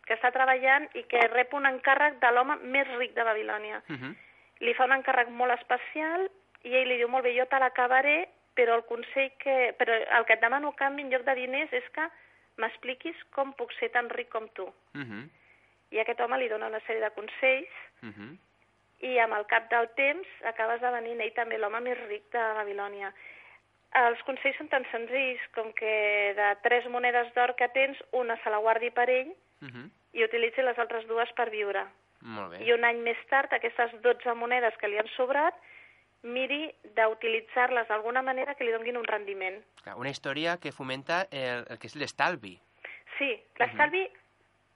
que 0.06 0.14
està 0.14 0.30
treballant 0.30 0.86
i 0.94 1.02
que 1.10 1.26
rep 1.32 1.58
un 1.58 1.66
encàrrec 1.66 2.22
de 2.22 2.30
l'home 2.30 2.60
més 2.62 2.86
ric 2.94 3.18
de 3.18 3.26
Babilònia. 3.26 3.82
Mm 3.88 3.96
-hmm. 3.98 4.14
Li 4.62 4.74
fa 4.78 4.86
un 4.86 4.94
encàrrec 4.94 5.28
molt 5.28 5.58
especial 5.58 6.30
i 6.62 6.76
ell 6.76 6.88
li 6.88 7.02
diu, 7.02 7.08
molt 7.08 7.24
bé, 7.24 7.34
jo 7.34 7.46
te 7.46 7.58
l'acabaré, 7.58 8.28
però 8.54 8.74
el 8.76 8.86
consell 8.86 9.32
que... 9.42 9.74
Però 9.78 9.92
el 10.18 10.24
que 10.24 10.34
et 10.34 10.40
demano 10.40 10.72
canvi 10.72 11.02
en 11.02 11.10
lloc 11.10 11.22
de 11.26 11.34
diners 11.34 11.72
és 11.72 11.88
que 11.90 12.08
m'expliquis 12.56 13.16
com 13.30 13.52
puc 13.54 13.72
ser 13.72 13.90
tan 13.90 14.08
ric 14.10 14.28
com 14.28 14.48
tu. 14.48 14.72
Mm 14.94 15.02
-hmm. 15.02 15.41
I 15.92 16.00
aquest 16.00 16.20
home 16.24 16.38
li 16.40 16.48
dona 16.48 16.70
una 16.72 16.80
sèrie 16.86 17.02
de 17.04 17.10
consells 17.16 17.68
Mm 18.02 18.10
-hmm. 18.10 18.38
i 19.06 19.18
amb 19.18 19.34
el 19.34 19.46
cap 19.46 19.70
del 19.70 19.88
temps 19.94 20.28
acaba 20.44 20.74
esdevenint 20.74 21.20
ell 21.20 21.32
també 21.34 21.58
l'home 21.58 21.80
més 21.80 21.98
ric 22.08 22.24
de 22.32 22.38
Babilònia. 22.38 23.12
Els 23.94 24.22
consells 24.22 24.56
són 24.56 24.68
tan 24.68 24.84
senzills 24.90 25.40
com 25.54 25.72
que 25.72 26.32
de 26.36 26.56
tres 26.62 26.86
monedes 26.88 27.32
d'or 27.34 27.54
que 27.54 27.68
tens, 27.68 27.98
una 28.12 28.36
se 28.42 28.50
la 28.50 28.58
guardi 28.58 28.90
per 28.90 29.08
ell 29.10 29.34
Mm 29.60 29.68
-hmm. 29.68 29.90
i 30.12 30.24
utilitzi 30.24 30.62
les 30.62 30.78
altres 30.78 31.06
dues 31.06 31.32
per 31.32 31.50
viure. 31.50 31.84
Molt 32.20 32.50
bé. 32.50 32.64
I 32.64 32.72
un 32.72 32.84
any 32.84 32.98
més 32.98 33.18
tard, 33.28 33.52
aquestes 33.52 33.90
12 34.00 34.34
monedes 34.34 34.74
que 34.78 34.88
li 34.88 34.98
han 34.98 35.08
sobrat, 35.16 35.54
miri 36.22 36.72
d'utilitzar-les 36.94 37.88
d'alguna 37.88 38.22
manera 38.22 38.54
que 38.54 38.64
li 38.64 38.72
donguin 38.72 38.96
un 38.96 39.04
rendiment. 39.04 39.62
Una 39.96 40.10
història 40.10 40.56
que 40.62 40.72
fomenta 40.72 41.26
el, 41.30 41.64
el 41.68 41.78
que 41.78 41.86
és 41.86 41.96
l'estalvi. 41.96 42.58
Sí, 43.18 43.42
l'estalvi, 43.58 44.08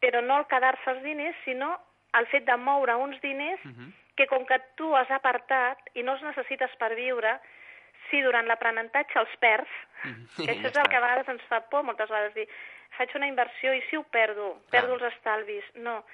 però 0.06 0.22
no 0.22 0.38
el 0.38 0.46
quedar-se 0.46 0.90
els 0.92 1.02
diners, 1.02 1.36
sinó 1.44 1.72
el 2.14 2.26
fet 2.30 2.44
de 2.46 2.56
moure 2.56 2.94
uns 2.96 3.18
diners 3.20 3.60
Mhm. 3.64 3.92
que 4.16 4.26
com 4.26 4.46
que 4.46 4.58
tu 4.76 4.94
has 4.96 5.10
apartat 5.10 5.78
i 5.94 6.02
no 6.02 6.12
els 6.14 6.22
necessites 6.22 6.70
per 6.76 6.94
viure, 6.94 7.38
si 8.08 8.20
durant 8.22 8.46
l'aprenentatge 8.46 9.18
els 9.18 9.36
perds, 9.42 9.70
Mhm. 10.04 10.26
que 10.46 10.52
això 10.54 10.70
és 10.70 10.76
el 10.76 10.88
que 10.88 10.96
a 10.96 11.00
vegades 11.00 11.28
ens 11.28 11.42
fa 11.50 11.60
por 11.68 11.82
moltes 11.82 12.08
vegades 12.08 12.34
dir 12.34 12.48
faig 12.96 13.10
una 13.16 13.26
inversió 13.26 13.74
i 13.74 13.82
si 13.90 13.96
ho 13.96 14.04
perdo, 14.04 14.62
perdo 14.70 14.96
Clar. 14.96 15.02
els 15.10 15.16
estalvis. 15.16 15.64
No, 15.74 16.04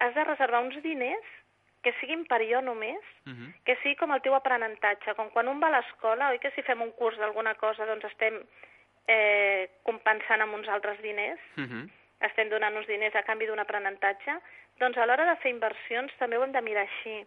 has 0.00 0.14
de 0.14 0.24
reservar 0.24 0.60
uns 0.62 0.82
diners 0.82 1.24
que 1.82 1.94
siguin 2.00 2.26
per 2.26 2.42
jo 2.44 2.60
només, 2.60 3.00
Mhm. 3.24 3.54
que 3.64 3.76
sigui 3.76 3.96
com 3.96 4.12
el 4.12 4.20
teu 4.20 4.34
aprenentatge, 4.34 5.14
com 5.14 5.30
quan 5.30 5.48
un 5.48 5.60
va 5.62 5.68
a 5.68 5.80
l'escola, 5.80 6.28
oi 6.30 6.38
que 6.38 6.50
si 6.50 6.62
fem 6.62 6.82
un 6.82 6.90
curs 6.92 7.16
d'alguna 7.16 7.54
cosa 7.54 7.86
doncs 7.86 8.04
estem 8.04 8.42
eh, 9.12 9.68
compensant 9.82 10.40
amb 10.42 10.54
uns 10.54 10.68
altres 10.68 11.00
diners, 11.02 11.40
Mhm. 11.56 11.88
Estem 12.20 12.48
donant 12.48 12.76
uns 12.76 12.86
diners 12.86 13.14
a 13.16 13.22
canvi 13.22 13.46
d'un 13.48 13.58
aprenentatge, 13.62 14.38
doncs 14.80 14.98
a 14.98 15.06
l'hora 15.06 15.26
de 15.28 15.36
fer 15.42 15.52
inversions 15.52 16.12
també 16.18 16.38
ho 16.38 16.44
hem 16.44 16.52
de 16.52 16.62
mirar 16.64 16.86
així. 16.86 17.20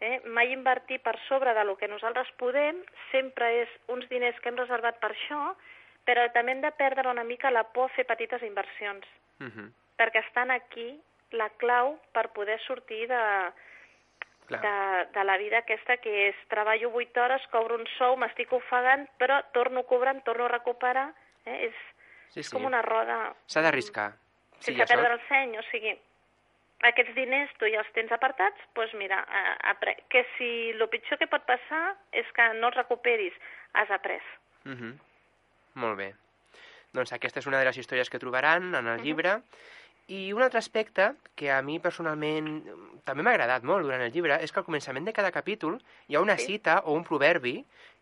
Eh? 0.00 0.20
Mai 0.30 0.52
invertir 0.52 1.00
per 1.02 1.16
sobre 1.26 1.52
de 1.54 1.64
lo 1.64 1.76
que 1.76 1.88
nosaltres 1.88 2.30
podem, 2.38 2.84
sempre 3.10 3.48
és 3.64 3.68
uns 3.88 4.08
diners 4.08 4.38
que 4.40 4.48
hem 4.48 4.60
reservat 4.60 5.00
per 5.02 5.10
això, 5.10 5.54
però 6.06 6.28
també 6.32 6.52
hem 6.54 6.60
de 6.62 6.70
perdre 6.78 7.10
una 7.10 7.24
mica 7.24 7.50
la 7.50 7.64
por 7.74 7.90
a 7.90 7.94
fer 7.96 8.06
petites 8.06 8.42
inversions, 8.42 9.04
Mhm. 9.40 9.72
perquè 9.98 10.24
estan 10.26 10.50
aquí 10.50 11.00
la 11.32 11.50
clau 11.60 11.98
per 12.12 12.28
poder 12.32 12.58
sortir 12.60 13.08
de, 13.08 13.52
Clar. 14.46 14.60
de, 14.62 15.06
de 15.12 15.24
la 15.24 15.36
vida 15.36 15.58
aquesta 15.58 15.98
que 15.98 16.28
és 16.28 16.36
treballo 16.48 16.90
8 16.94 17.20
hores, 17.20 17.46
cobro 17.48 17.74
un 17.74 17.86
sou, 17.98 18.16
m'estic 18.16 18.52
ofegant, 18.52 19.06
però 19.18 19.42
torno 19.52 19.82
cobrant, 19.82 20.22
torno 20.24 20.46
a 20.46 20.48
recuperar. 20.48 21.12
Eh? 21.44 21.66
És, 21.66 21.74
Sí, 22.30 22.40
és 22.40 22.46
sí. 22.48 22.52
com 22.54 22.66
una 22.68 22.82
roda 22.82 23.34
S'ha 23.46 23.62
d'arriscar. 23.64 24.12
Sí, 24.58 24.72
sense 24.72 24.82
això... 24.84 24.94
perdre 24.94 25.14
el 25.14 25.24
seny, 25.28 25.56
o 25.58 25.62
sigui, 25.70 25.94
aquests 26.88 27.14
diners 27.16 27.50
tu 27.58 27.66
ja 27.70 27.80
els 27.82 27.90
tens 27.96 28.12
apartats, 28.14 28.60
doncs 28.76 28.94
mira, 28.98 29.22
apre... 29.70 29.96
que 30.10 30.24
si 30.36 30.50
el 30.70 30.88
pitjor 30.92 31.18
que 31.18 31.26
pot 31.30 31.44
passar 31.46 31.96
és 32.12 32.26
que 32.36 32.52
no 32.60 32.70
els 32.70 32.76
recuperis, 32.78 33.34
has 33.74 33.90
après. 33.90 34.22
Mhm. 34.64 34.98
Molt 35.78 35.98
bé. 35.98 36.12
Doncs 36.94 37.12
aquesta 37.12 37.40
és 37.40 37.46
una 37.46 37.58
de 37.60 37.66
les 37.68 37.76
històries 37.78 38.10
que 38.10 38.18
trobaran 38.18 38.74
en 38.74 38.86
el 38.88 39.02
llibre. 39.04 39.40
I 40.08 40.32
un 40.32 40.40
altre 40.42 40.58
aspecte 40.58 41.10
que 41.36 41.50
a 41.52 41.60
mi 41.62 41.76
personalment 41.84 42.46
mm, 42.64 43.02
també 43.04 43.22
m'ha 43.22 43.34
agradat 43.36 43.62
molt 43.62 43.84
durant 43.84 44.00
el 44.00 44.10
llibre 44.10 44.38
és 44.40 44.50
que 44.50 44.62
al 44.62 44.64
començament 44.64 45.04
de 45.04 45.12
cada 45.12 45.30
capítol 45.30 45.76
hi 46.08 46.16
ha 46.16 46.22
una 46.24 46.38
Sí. 46.38 46.54
cita 46.54 46.78
o 46.86 46.94
un 46.96 47.04
proverbi 47.04 47.58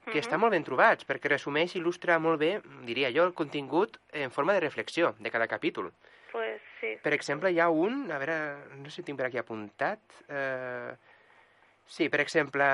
que 0.06 0.20
estan 0.22 0.40
molt 0.40 0.54
ben 0.54 0.64
trobats 0.66 1.06
perquè 1.08 1.30
resumeix 1.32 1.74
i 1.74 1.80
il·lustra 1.80 2.18
molt 2.22 2.38
bé, 2.40 2.52
diria 2.86 3.10
jo, 3.14 3.24
el 3.26 3.34
contingut 3.34 3.98
en 4.12 4.30
forma 4.30 4.54
de 4.54 4.62
reflexió 4.62 5.14
de 5.18 5.32
cada 5.34 5.48
capítol. 5.50 5.92
Pues 6.32 6.60
sí. 6.80 6.94
Per 7.02 7.12
exemple, 7.16 7.50
hi 7.50 7.60
ha 7.60 7.68
un, 7.72 8.06
a 8.12 8.18
veure, 8.22 8.38
no 8.76 8.90
sé 8.90 9.00
si 9.00 9.06
tinc 9.06 9.18
per 9.18 9.30
aquí 9.30 9.42
apuntat. 9.42 10.00
Eh... 10.28 10.94
Sí, 11.86 12.08
per 12.10 12.20
exemple, 12.20 12.66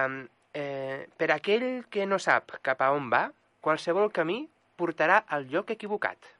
eh, 0.56 1.06
per 1.16 1.30
aquell 1.34 1.84
que 1.92 2.06
no 2.08 2.18
sap 2.18 2.56
cap 2.64 2.80
a 2.80 2.90
on 2.96 3.10
va, 3.12 3.26
qualsevol 3.60 4.08
camí 4.12 4.46
portarà 4.80 5.22
al 5.28 5.48
lloc 5.52 5.70
equivocat. 5.74 6.30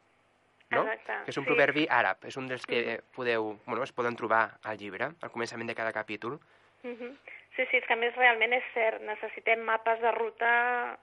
No? 0.72 0.87
Exacte, 0.88 1.18
Que 1.26 1.35
és 1.35 1.37
un 1.37 1.44
sí. 1.44 1.50
proverbi 1.50 1.85
àrab, 1.92 2.24
és 2.24 2.37
un 2.40 2.48
dels 2.48 2.64
que 2.64 3.02
podeu, 3.12 3.52
bueno, 3.66 3.85
es 3.85 3.92
poden 3.92 4.16
trobar 4.16 4.57
al 4.64 4.81
llibre, 4.81 5.11
al 5.20 5.33
començament 5.35 5.68
de 5.68 5.76
cada 5.76 5.92
capítol. 5.92 6.38
Mhm. 6.83 7.16
Sí, 7.57 7.66
sí, 7.71 7.77
és 7.77 7.85
que 7.87 7.92
a 7.92 7.97
més 8.01 8.14
realment 8.16 8.53
és 8.57 8.64
cert, 8.75 9.03
necessitem 9.03 9.61
mapes 9.61 10.01
de 10.01 10.11
ruta, 10.12 10.99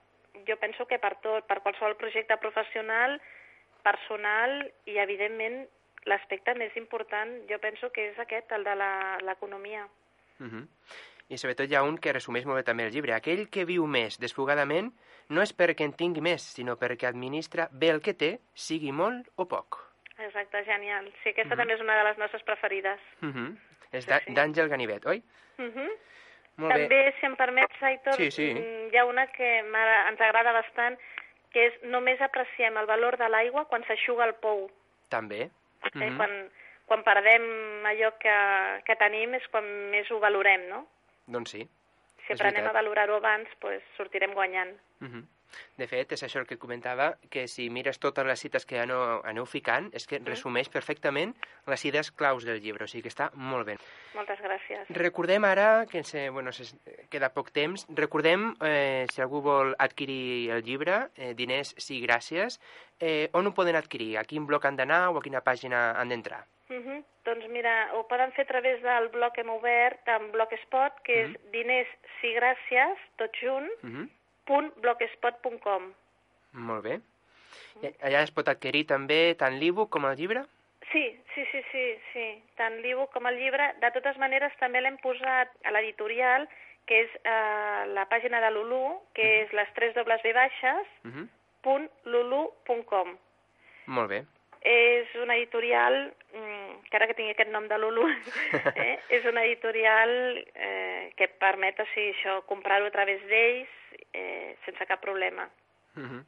jo 0.46 0.56
penso 0.58 0.86
que 0.86 0.98
per 0.98 1.14
tot, 1.22 1.46
per 1.46 1.60
qualsevol 1.62 1.96
projecte 1.96 2.36
professional, 2.38 3.20
personal 3.82 4.72
i, 4.84 4.98
evidentment, 4.98 5.62
l'aspecte 6.08 6.54
més 6.56 6.74
important 6.76 7.46
jo 7.48 7.58
penso 7.60 7.90
que 7.92 8.08
és 8.10 8.18
aquest, 8.18 8.52
el 8.52 8.64
de 8.64 8.74
la- 8.74 9.18
l'economia. 9.22 9.86
Mhm. 10.38 10.66
I 11.30 11.38
sobretot 11.38 11.70
hi 11.70 11.76
ha 11.76 11.82
un 11.84 11.96
que 11.98 12.12
resumeix 12.12 12.44
molt 12.44 12.56
bé 12.58 12.64
també 12.64 12.84
el 12.86 12.90
llibre. 12.92 13.14
Aquell 13.14 13.48
que 13.48 13.64
viu 13.64 13.86
més 13.86 14.18
desfogadament 14.18 14.92
no 15.28 15.42
és 15.42 15.56
perquè 15.56 15.84
en 15.84 15.92
tingui 15.92 16.20
més, 16.20 16.42
sinó 16.42 16.76
perquè 16.76 17.06
administra 17.06 17.68
bé 17.70 17.90
el 17.90 18.00
que 18.02 18.14
té, 18.14 18.40
sigui 18.52 18.90
molt 18.90 19.28
o 19.36 19.46
poc. 19.46 19.78
Exacte, 20.18 20.64
genial. 20.64 21.12
Sí, 21.22 21.28
aquesta 21.30 21.54
també 21.56 21.74
és 21.74 21.80
una 21.80 21.96
de 21.96 22.04
les 22.04 22.18
nostres 22.18 22.42
preferides. 22.42 22.98
Mhm. 23.20 23.56
És 23.92 24.04
Sí, 24.04 24.10
d'À- 24.10 24.20
sí. 24.24 24.32
d'Àngel 24.34 24.68
Ganivet, 24.68 25.06
oi? 25.06 25.22
Mhm. 25.58 25.88
Molt 26.56 26.72
També, 26.74 26.88
bé. 26.88 27.14
si 27.18 27.26
em 27.26 27.36
permets, 27.36 27.82
Aitor, 27.82 28.14
Sí, 28.16 28.30
sí. 28.30 28.54
mm, 28.54 28.92
hi 28.92 28.96
ha 28.98 29.04
una 29.06 29.26
que 29.28 29.58
ens 29.58 30.20
agrada 30.20 30.52
bastant, 30.52 30.98
que 31.52 31.66
és 31.66 31.82
només 31.82 32.20
apreciem 32.20 32.76
el 32.76 32.86
valor 32.86 33.16
de 33.16 33.28
l'aigua 33.28 33.64
quan 33.66 33.82
s'aixuga 33.84 34.24
el 34.26 34.34
pou. 34.34 34.70
També. 35.08 35.42
Eh? 35.42 35.50
Mhm. 35.94 36.16
Quan, 36.16 36.50
quan 36.86 37.02
perdem 37.02 37.42
allò 37.86 38.12
que, 38.18 38.82
que 38.84 38.96
tenim 38.96 39.34
és 39.34 39.46
quan 39.48 39.64
més 39.90 40.10
ho 40.10 40.18
valorem, 40.20 40.68
no? 40.68 40.86
Doncs 41.26 41.50
sí. 41.50 41.68
Si 42.26 42.32
aprenem 42.34 42.66
a 42.68 42.72
valorar-ho 42.72 43.16
abans, 43.16 43.48
pues, 43.58 43.82
sortirem 43.96 44.32
guanyant. 44.34 44.76
Mhm. 45.00 45.26
De 45.76 45.86
fet, 45.86 46.12
és 46.12 46.22
això 46.22 46.40
el 46.40 46.46
que 46.46 46.54
et 46.54 46.60
comentava, 46.60 47.14
que 47.30 47.46
si 47.48 47.68
mires 47.70 47.98
totes 47.98 48.26
les 48.26 48.40
cites 48.40 48.66
que 48.66 48.78
aneu, 48.80 49.20
aneu 49.24 49.46
ficant, 49.46 49.90
és 49.92 50.06
que 50.06 50.20
resumeix 50.24 50.68
perfectament 50.68 51.34
les 51.66 51.84
idees 51.84 52.10
claus 52.12 52.44
del 52.44 52.60
llibre, 52.60 52.84
o 52.84 52.88
sigui 52.88 53.02
que 53.02 53.12
està 53.14 53.30
molt 53.34 53.66
bé. 53.66 53.76
Moltes 54.14 54.40
gràcies. 54.40 54.86
Recordem 54.96 55.44
ara, 55.44 55.86
que 55.90 55.98
ens, 55.98 56.14
eh, 56.14 56.28
bueno, 56.30 56.50
queda 57.10 57.32
poc 57.32 57.50
temps, 57.50 57.86
recordem, 57.94 58.54
eh, 58.60 59.06
si 59.12 59.22
algú 59.22 59.40
vol 59.40 59.74
adquirir 59.78 60.50
el 60.50 60.62
llibre, 60.62 61.08
eh, 61.16 61.34
Diners 61.34 61.74
sí, 61.78 62.00
gràcies, 62.06 62.60
eh, 63.00 63.28
on 63.32 63.46
ho 63.46 63.54
poden 63.54 63.76
adquirir? 63.76 64.18
A 64.18 64.24
quin 64.24 64.46
bloc 64.46 64.64
han 64.64 64.76
d'anar 64.76 65.08
o 65.10 65.18
a 65.18 65.22
quina 65.22 65.40
pàgina 65.40 65.94
han 65.98 66.08
d'entrar? 66.08 66.44
Mhm. 66.68 67.04
Doncs 67.24 67.48
mira, 67.48 67.90
ho 67.94 68.06
poden 68.08 68.32
fer 68.32 68.44
a 68.44 68.48
través 68.48 68.82
del 68.82 69.08
blog 69.08 69.32
que 69.34 69.42
hem 69.42 69.50
obert 69.50 70.06
en 70.08 70.30
Blogspot, 70.32 71.02
que 71.04 71.24
és 71.24 71.36
diners 71.52 71.88
si 72.20 72.32
gràcies, 72.34 72.96
tot 73.16 73.30
junt, 73.42 73.68
Mhm. 73.82 74.06
punt 74.06 74.19
blogspot.com. 74.46 75.92
Molt 76.52 76.82
bé. 76.84 77.00
I 77.82 77.90
Allà 78.06 78.22
es 78.24 78.30
pot 78.34 78.48
adquirir 78.48 78.84
també 78.86 79.34
tant 79.38 79.58
l'e-book 79.60 79.90
com 79.90 80.04
el 80.06 80.16
llibre? 80.18 80.44
Sí, 80.92 81.04
sí, 81.34 81.44
sí, 81.52 81.60
sí, 81.70 81.84
sí. 82.12 82.24
Tant 82.56 82.80
l'e-book 82.82 83.12
com 83.12 83.26
el 83.30 83.36
llibre. 83.38 83.74
De 83.80 83.90
totes 83.94 84.16
maneres, 84.18 84.52
també 84.58 84.80
l'hem 84.80 84.96
posat 84.98 85.52
a 85.64 85.70
l'editorial, 85.70 86.48
que 86.86 87.02
és 87.04 87.10
eh, 87.22 87.86
la 87.94 88.06
pàgina 88.10 88.40
de 88.40 88.50
Lulu, 88.50 89.00
que 89.14 89.42
és 89.44 89.52
les 89.52 89.68
3 89.74 89.94
dobles 89.94 90.22
baixes, 90.34 90.86
Mhm. 91.04 91.28
punt 91.62 91.90
lulu.com. 92.04 93.16
Molt 93.86 94.08
bé. 94.08 94.24
És 94.60 95.14
una 95.16 95.36
editorial, 95.36 96.14
mm, 96.34 96.88
que 96.90 96.96
ara 96.96 97.06
que 97.08 97.14
tingui 97.14 97.32
aquest 97.32 97.50
nom 97.50 97.68
de 97.68 97.78
Lulu, 97.78 98.04
eh, 98.76 98.98
és 99.08 99.24
una 99.24 99.44
editorial 99.44 100.12
eh, 100.54 101.12
que 101.16 101.30
permet 101.40 101.80
o 101.80 101.86
sigui, 101.94 102.12
això 102.12 102.40
comprar-ho 102.50 102.90
a 102.90 102.94
través 102.94 103.22
d'ells 103.30 103.72
eh, 104.12 104.56
sense 104.66 104.86
cap 104.86 105.00
problema. 105.00 105.48
Mm 105.94 106.04
-hmm. 106.04 106.24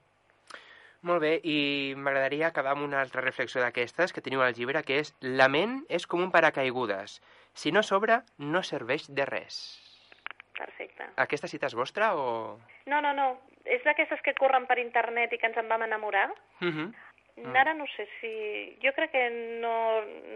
Molt 1.02 1.20
bé, 1.20 1.40
i 1.42 1.94
m'agradaria 1.98 2.46
acabar 2.46 2.76
amb 2.76 2.84
una 2.86 3.00
altra 3.00 3.24
reflexió 3.24 3.60
d'aquestes 3.60 4.12
que 4.12 4.22
teniu 4.22 4.40
al 4.40 4.54
llibre, 4.54 4.84
que 4.86 5.00
és 5.02 5.16
la 5.20 5.48
ment 5.48 5.80
és 5.88 6.06
com 6.06 6.22
un 6.22 6.30
paracaigudes. 6.30 7.20
Si 7.54 7.72
no 7.72 7.82
s'obre, 7.82 8.20
no 8.38 8.62
serveix 8.62 9.08
de 9.10 9.26
res. 9.26 9.82
Perfecte. 10.56 11.08
Aquesta 11.16 11.48
cita 11.48 11.66
és 11.66 11.74
vostra 11.74 12.14
o...? 12.14 12.60
No, 12.86 13.00
no, 13.00 13.12
no. 13.18 13.26
És 13.64 13.82
d'aquestes 13.82 14.22
que 14.22 14.34
corren 14.38 14.68
per 14.70 14.78
internet 14.78 15.32
i 15.32 15.38
que 15.38 15.50
ens 15.50 15.58
en 15.58 15.68
vam 15.68 15.82
enamorar. 15.82 16.28
Mm 16.60 16.70
-hmm. 16.70 16.94
Mm. 17.36 17.56
Ara 17.56 17.72
no 17.74 17.86
sé 17.96 18.06
si... 18.20 18.32
Jo 18.84 18.92
crec 18.96 19.12
que 19.14 19.24
no, 19.62 19.74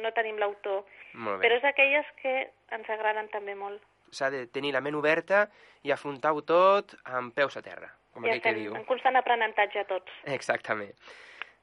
no 0.02 0.12
tenim 0.16 0.38
l'autor, 0.40 0.86
però 1.12 1.58
és 1.58 1.62
d'aquelles 1.64 2.08
que 2.22 2.34
ens 2.72 2.88
agraden 2.92 3.28
també 3.34 3.54
molt. 3.58 3.82
S'ha 4.14 4.30
de 4.32 4.46
tenir 4.48 4.72
la 4.72 4.80
ment 4.80 4.96
oberta 4.96 5.46
i 5.84 5.92
afrontar-ho 5.92 6.42
tot 6.46 6.94
amb 7.04 7.34
peus 7.36 7.56
a 7.58 7.62
terra, 7.62 7.90
com 8.14 8.24
I 8.24 8.30
aquell 8.30 8.42
que 8.42 8.48
estem 8.54 8.62
diu. 8.62 8.76
en 8.78 8.86
constant 8.88 9.18
aprenentatge 9.20 9.84
tots. 9.90 10.12
Exactament. 10.24 10.94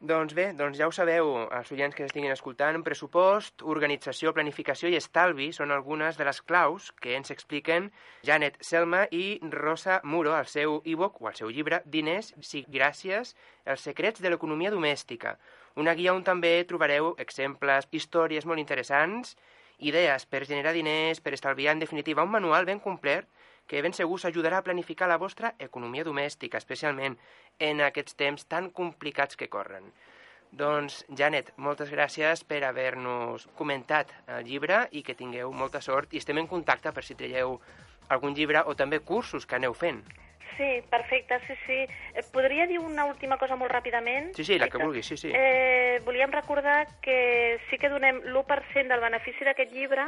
Doncs 0.03 0.33
bé, 0.35 0.49
doncs 0.51 0.75
ja 0.75 0.87
ho 0.89 0.91
sabeu, 0.91 1.29
els 1.55 1.69
oients 1.71 1.95
que 1.95 2.03
estiguin 2.03 2.33
escoltant, 2.33 2.81
pressupost, 2.83 3.63
organització, 3.73 4.33
planificació 4.35 4.89
i 4.91 4.97
estalvi 4.97 5.45
són 5.55 5.71
algunes 5.71 6.17
de 6.19 6.25
les 6.27 6.41
claus 6.43 6.89
que 6.99 7.13
ens 7.15 7.31
expliquen 7.31 7.87
Janet 8.27 8.57
Selma 8.69 9.05
i 9.15 9.37
Rosa 9.53 10.01
Muro 10.03 10.33
al 10.35 10.49
seu 10.51 10.81
e-book 10.83 11.21
o 11.23 11.29
al 11.31 11.37
seu 11.39 11.53
llibre 11.55 11.79
Diners, 11.93 12.33
sí, 12.43 12.65
gràcies, 12.67 13.31
els 13.63 13.87
secrets 13.87 14.19
de 14.19 14.33
l'economia 14.33 14.73
domèstica. 14.75 15.37
Una 15.79 15.95
guia 15.95 16.11
on 16.11 16.27
també 16.27 16.51
trobareu 16.67 17.13
exemples, 17.23 17.87
històries 17.95 18.43
molt 18.43 18.59
interessants, 18.59 19.37
idees 19.79 20.27
per 20.27 20.43
generar 20.43 20.75
diners, 20.75 21.23
per 21.23 21.31
estalviar, 21.39 21.77
en 21.77 21.87
definitiva, 21.87 22.27
un 22.27 22.35
manual 22.35 22.67
ben 22.67 22.83
complet 22.83 23.31
que 23.67 23.81
ben 23.81 23.93
segur 23.93 24.19
s'ajudarà 24.19 24.59
a 24.59 24.65
planificar 24.65 25.07
la 25.07 25.17
vostra 25.17 25.53
economia 25.59 26.03
domèstica, 26.03 26.57
especialment 26.57 27.17
en 27.59 27.81
aquests 27.81 28.15
temps 28.19 28.45
tan 28.47 28.69
complicats 28.71 29.37
que 29.39 29.49
corren. 29.49 29.91
Doncs, 30.53 31.05
Janet, 31.17 31.49
moltes 31.57 31.89
gràcies 31.89 32.43
per 32.45 32.61
haver-nos 32.67 33.47
comentat 33.57 34.11
el 34.27 34.43
llibre 34.45 34.83
i 34.91 35.01
que 35.01 35.15
tingueu 35.17 35.51
molta 35.51 35.81
sort 35.81 36.13
i 36.13 36.21
estem 36.21 36.37
en 36.37 36.47
contacte 36.47 36.91
per 36.93 37.03
si 37.03 37.15
traieu 37.17 37.55
algun 38.13 38.35
llibre 38.37 38.61
o 38.67 38.75
també 38.77 38.99
cursos 38.99 39.47
que 39.49 39.55
aneu 39.57 39.73
fent. 39.73 40.03
Sí, 40.53 40.83
perfecte, 40.85 41.39
sí, 41.47 41.55
sí. 41.65 41.79
Eh, 42.13 42.21
Podria 42.31 42.67
dir 42.69 42.77
una 42.77 43.05
última 43.09 43.39
cosa 43.41 43.55
molt 43.57 43.71
ràpidament? 43.73 44.35
Sí, 44.37 44.43
sí, 44.45 44.59
la 44.59 44.67
que 44.69 44.77
vulguis, 44.77 45.07
sí, 45.07 45.17
sí. 45.17 45.31
Eh, 45.33 45.99
volíem 46.05 46.29
recordar 46.29 46.85
que 47.01 47.57
sí 47.71 47.79
que 47.81 47.89
donem 47.89 48.21
l'1% 48.21 48.87
del 48.93 49.01
benefici 49.01 49.43
d'aquest 49.43 49.73
llibre 49.73 50.05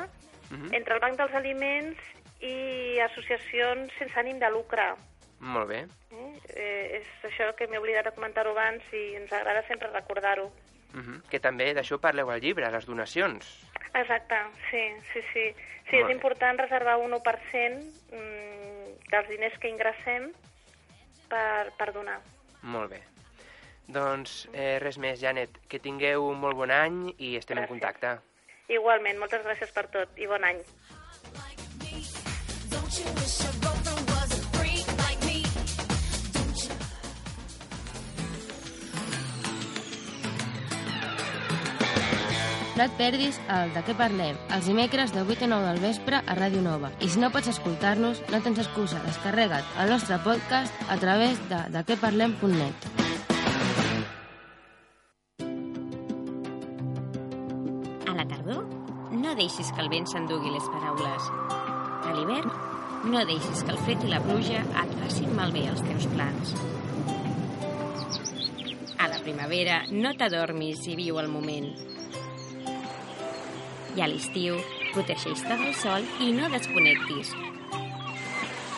Mhm. 0.51 0.75
entre 0.77 0.93
el 0.93 0.99
Banc 1.01 1.17
dels 1.17 1.33
Aliments 1.33 1.97
i 2.45 2.99
associacions 3.05 3.93
sense 3.99 4.19
ànim 4.19 4.39
de 4.39 4.49
lucre. 4.53 4.85
Molt 5.39 5.67
bé. 5.69 5.81
Eh? 6.11 6.31
Eh, 6.55 7.01
és 7.01 7.27
això 7.29 7.51
que 7.57 7.67
m'he 7.67 7.79
oblidat 7.81 8.07
de 8.07 8.13
comentar-ho 8.15 8.53
abans 8.55 8.85
i 8.93 9.15
ens 9.19 9.33
agrada 9.33 9.65
sempre 9.67 9.91
recordar-ho. 9.91 10.51
Mhm. 10.93 11.23
Que 11.29 11.39
també 11.43 11.73
d'això 11.75 11.99
parleu 11.99 12.29
al 12.31 12.41
llibre, 12.41 12.69
les 12.71 12.85
donacions. 12.85 13.49
Exacte, 13.93 14.37
sí, 14.69 14.83
sí, 15.13 15.21
sí. 15.33 15.47
Sí, 15.89 15.99
Molt 15.99 16.09
és 16.09 16.15
important 16.15 16.57
reservar 16.57 16.95
un 16.97 17.13
1% 17.13 17.83
mm, 18.11 18.95
dels 19.11 19.27
diners 19.29 19.57
que 19.61 19.69
ingressem 19.69 20.31
per, 21.29 21.71
per 21.77 21.91
donar. 21.93 22.17
Molt 22.63 22.89
bé. 22.95 23.01
Doncs 23.87 24.47
eh, 24.53 24.79
res 24.81 24.97
més, 24.97 25.19
Janet. 25.21 25.59
Que 25.69 25.77
tingueu 25.79 26.25
un 26.25 26.39
molt 26.41 26.57
bon 26.57 26.71
any 26.73 27.11
i 27.19 27.35
estem 27.37 27.59
en 27.59 27.65
Gràcies. 27.65 27.69
contacte. 27.75 28.15
Igualment, 28.73 29.19
moltes 29.21 29.43
gràcies 29.45 29.69
per 29.75 29.85
tot 29.93 30.17
i 30.17 30.25
bon 30.25 30.43
any. 30.43 30.57
No 42.75 42.83
et 42.83 42.95
perdis 42.99 43.37
el 43.47 43.69
De 43.71 43.81
què 43.87 43.93
parlem, 43.95 44.35
els 44.51 44.65
dimecres 44.67 45.13
de 45.15 45.21
8 45.23 45.45
a 45.45 45.47
9 45.47 45.67
del 45.69 45.79
vespre 45.79 46.19
a 46.19 46.35
Ràdio 46.35 46.59
Nova. 46.59 46.91
I 46.99 47.07
si 47.07 47.21
no 47.21 47.29
pots 47.31 47.47
escoltar-nos, 47.53 48.19
no 48.33 48.41
tens 48.43 48.59
excusa, 48.65 48.99
descarrega't 49.07 49.63
el 49.79 49.93
nostre 49.95 50.19
podcast 50.25 50.75
a 50.91 50.99
través 50.99 51.39
de 51.47 51.61
dequeparlem.net. 51.71 52.75
A 58.11 58.19
la 58.19 58.27
tardor, 58.27 58.67
no 59.23 59.35
deixis 59.39 59.71
que 59.71 59.83
el 59.85 59.91
vent 59.95 60.11
s'endugui 60.11 60.51
les 60.51 60.71
paraules. 60.75 61.31
A 62.05 62.11
l'hivern, 62.11 62.51
no 63.05 63.21
deixis 63.25 63.61
que 63.63 63.73
el 63.73 63.81
fred 63.85 64.03
i 64.05 64.09
la 64.09 64.21
pluja 64.23 64.61
et 64.81 64.93
facin 65.01 65.33
malbé 65.37 65.65
els 65.69 65.83
teus 65.85 66.07
plans. 66.13 66.53
A 68.97 69.09
la 69.11 69.19
primavera, 69.21 69.83
no 69.91 70.15
t'adormis 70.17 70.87
i 70.89 70.97
viu 70.97 71.19
el 71.21 71.29
moment. 71.29 71.69
I 73.95 74.01
a 74.01 74.09
l'estiu, 74.09 74.57
protegeix-te 74.95 75.59
del 75.61 75.75
sol 75.77 76.09
i 76.25 76.31
no 76.35 76.49
desconnectis. 76.51 77.35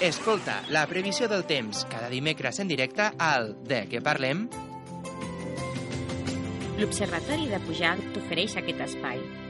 Escolta 0.03 0.59
la 0.69 0.85
previsió 0.91 1.31
del 1.31 1.47
temps 1.49 1.87
cada 1.89 2.11
dimecres 2.11 2.59
en 2.61 2.69
directe 2.69 3.09
al 3.17 3.55
De 3.65 3.85
què 3.89 4.03
parlem? 4.05 4.45
L'Observatori 6.77 7.47
de 7.49 7.63
Pujalt 7.65 8.13
t'ofereix 8.13 8.59
aquest 8.59 8.83
espai. 8.91 9.46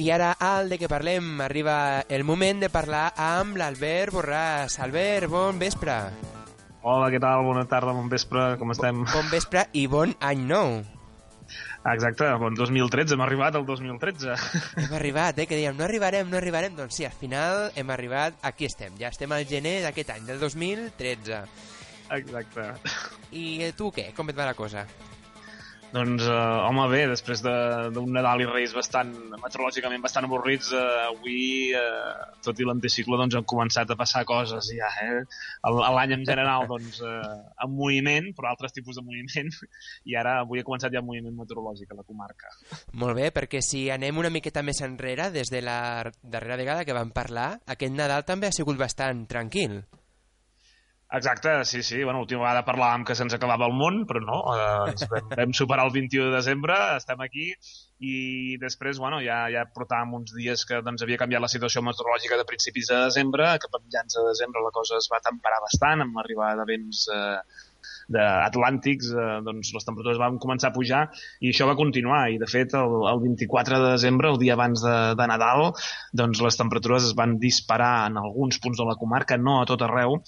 I 0.00 0.06
ara 0.14 0.30
al 0.40 0.70
De 0.72 0.78
què 0.80 0.88
parlem 0.88 1.42
arriba 1.44 1.74
el 2.08 2.22
moment 2.24 2.62
de 2.62 2.70
parlar 2.72 3.10
amb 3.20 3.58
l'Albert 3.60 4.14
Borràs. 4.14 4.78
Albert, 4.80 5.28
bon 5.28 5.58
vespre. 5.60 5.96
Hola, 6.80 7.10
què 7.12 7.20
tal? 7.20 7.42
Bona 7.44 7.66
tarda, 7.68 7.92
bon 7.92 8.08
vespre, 8.08 8.54
com 8.56 8.72
estem? 8.72 9.02
Bon 9.10 9.28
vespre 9.28 9.66
i 9.76 9.82
bon 9.92 10.14
any 10.24 10.46
nou. 10.48 10.78
Exacte, 11.92 12.30
bon 12.40 12.56
2013, 12.56 13.12
hem 13.12 13.26
arribat 13.26 13.60
al 13.60 13.68
2013. 13.68 14.38
Hem 14.86 14.96
arribat, 14.96 15.42
eh? 15.44 15.48
Que 15.50 15.60
dèiem, 15.60 15.76
no 15.76 15.84
arribarem, 15.84 16.32
no 16.32 16.40
arribarem. 16.40 16.80
Doncs 16.80 16.96
sí, 16.96 17.04
al 17.04 17.20
final 17.20 17.68
hem 17.76 17.92
arribat, 17.92 18.40
aquí 18.40 18.70
estem. 18.70 18.96
Ja 19.00 19.12
estem 19.12 19.36
al 19.36 19.44
gener 19.52 19.82
d'aquest 19.84 20.16
any, 20.16 20.24
del 20.32 20.40
2013. 20.40 21.44
Exacte. 22.16 22.70
I 23.36 23.74
tu 23.76 23.92
què? 23.92 24.14
Com 24.16 24.32
et 24.32 24.40
va 24.40 24.48
la 24.48 24.56
cosa? 24.56 24.88
Doncs, 25.90 26.22
eh, 26.22 26.34
home, 26.68 26.84
bé, 26.92 27.00
després 27.10 27.40
de- 27.42 27.90
d'un 27.90 28.12
Nadal 28.14 28.44
i 28.44 28.46
Reis 28.46 28.72
bastant, 28.72 29.10
meteorològicament 29.42 30.00
bastant 30.04 30.24
avorrits, 30.28 30.68
eh, 30.72 30.82
avui, 31.08 31.72
eh, 31.74 32.34
tot 32.46 32.60
i 32.60 32.64
l'anticicló, 32.64 33.18
doncs 33.18 33.34
han 33.34 33.44
començat 33.44 33.90
a 33.90 33.96
passar 33.96 34.24
coses 34.24 34.70
ja, 34.70 34.86
eh? 35.02 35.24
L'any 35.66 36.12
en 36.12 36.24
general, 36.24 36.68
doncs, 36.70 37.00
eh, 37.02 37.64
amb 37.66 37.74
moviment, 37.74 38.30
però 38.36 38.52
altres 38.52 38.72
tipus 38.72 38.96
de 38.96 39.02
moviment, 39.02 39.50
i 40.04 40.14
ara 40.14 40.40
avui 40.44 40.60
ha 40.60 40.64
començat 40.64 40.92
ja 40.94 41.02
el 41.02 41.06
moviment 41.06 41.34
meteorològic 41.34 41.90
a 41.90 41.98
la 41.98 42.06
comarca. 42.06 42.54
Molt 42.92 43.16
bé, 43.16 43.32
perquè 43.34 43.60
si 43.60 43.88
anem 43.90 44.16
una 44.22 44.30
miqueta 44.30 44.62
més 44.62 44.80
enrere, 44.86 45.30
des 45.34 45.50
de 45.50 45.60
la 45.60 46.04
darrera 46.22 46.56
vegada 46.56 46.84
que 46.84 46.94
vam 46.94 47.10
parlar, 47.10 47.58
aquest 47.66 47.92
Nadal 47.92 48.24
també 48.24 48.46
ha 48.46 48.52
sigut 48.54 48.78
bastant 48.78 49.26
tranquil. 49.26 49.82
Exacte, 51.12 51.64
sí, 51.64 51.82
sí. 51.82 52.04
Bueno, 52.04 52.20
l'última 52.20 52.44
vegada 52.44 52.62
parlàvem 52.62 53.02
que 53.06 53.16
se'ns 53.18 53.34
acabava 53.34 53.66
el 53.66 53.72
món, 53.74 54.04
però 54.06 54.20
no, 54.22 54.38
eh, 54.54 55.06
vam, 55.10 55.30
vam 55.40 55.54
superar 55.58 55.88
el 55.88 55.94
21 55.96 56.28
de 56.28 56.36
desembre, 56.36 56.76
estem 57.00 57.24
aquí, 57.24 57.48
i 57.98 58.12
després, 58.62 59.00
bueno, 59.02 59.18
ja, 59.24 59.40
ja 59.50 59.64
portàvem 59.74 60.14
uns 60.20 60.36
dies 60.36 60.62
que 60.68 60.78
doncs, 60.86 61.02
havia 61.02 61.18
canviat 61.18 61.42
la 61.42 61.50
situació 61.50 61.82
meteorològica 61.82 62.38
de 62.38 62.46
principis 62.46 62.92
de 62.92 63.00
desembre, 63.08 63.48
que 63.58 63.72
per 63.72 63.82
mitjans 63.82 64.20
de 64.20 64.24
desembre 64.28 64.62
la 64.62 64.70
cosa 64.76 65.00
es 65.02 65.10
va 65.10 65.22
temperar 65.26 65.58
bastant, 65.66 66.06
amb 66.06 66.20
l'arribada 66.20 66.62
de 66.62 66.68
vents 66.70 67.02
eh, 67.10 67.40
atlàntics, 68.20 69.10
eh, 69.14 69.38
doncs 69.46 69.72
les 69.76 69.86
temperatures 69.86 70.20
van 70.20 70.38
començar 70.42 70.70
a 70.70 70.76
pujar 70.76 71.02
i 71.40 71.52
això 71.52 71.68
va 71.70 71.78
continuar. 71.78 72.22
I 72.34 72.38
de 72.42 72.48
fet 72.50 72.74
el, 72.78 72.96
el 73.12 73.22
24 73.24 73.80
de 73.82 73.92
desembre, 73.96 74.32
el 74.32 74.40
dia 74.42 74.56
abans 74.58 74.82
de, 74.84 74.96
de 75.18 75.28
Nadal, 75.30 75.70
doncs 76.22 76.42
les 76.44 76.60
temperatures 76.60 77.10
es 77.10 77.16
van 77.18 77.38
disparar 77.42 78.10
en 78.10 78.20
alguns 78.20 78.60
punts 78.62 78.80
de 78.80 78.88
la 78.88 78.98
comarca, 79.00 79.38
no 79.38 79.60
a 79.60 79.68
tot 79.70 79.82
arreu, 79.86 80.20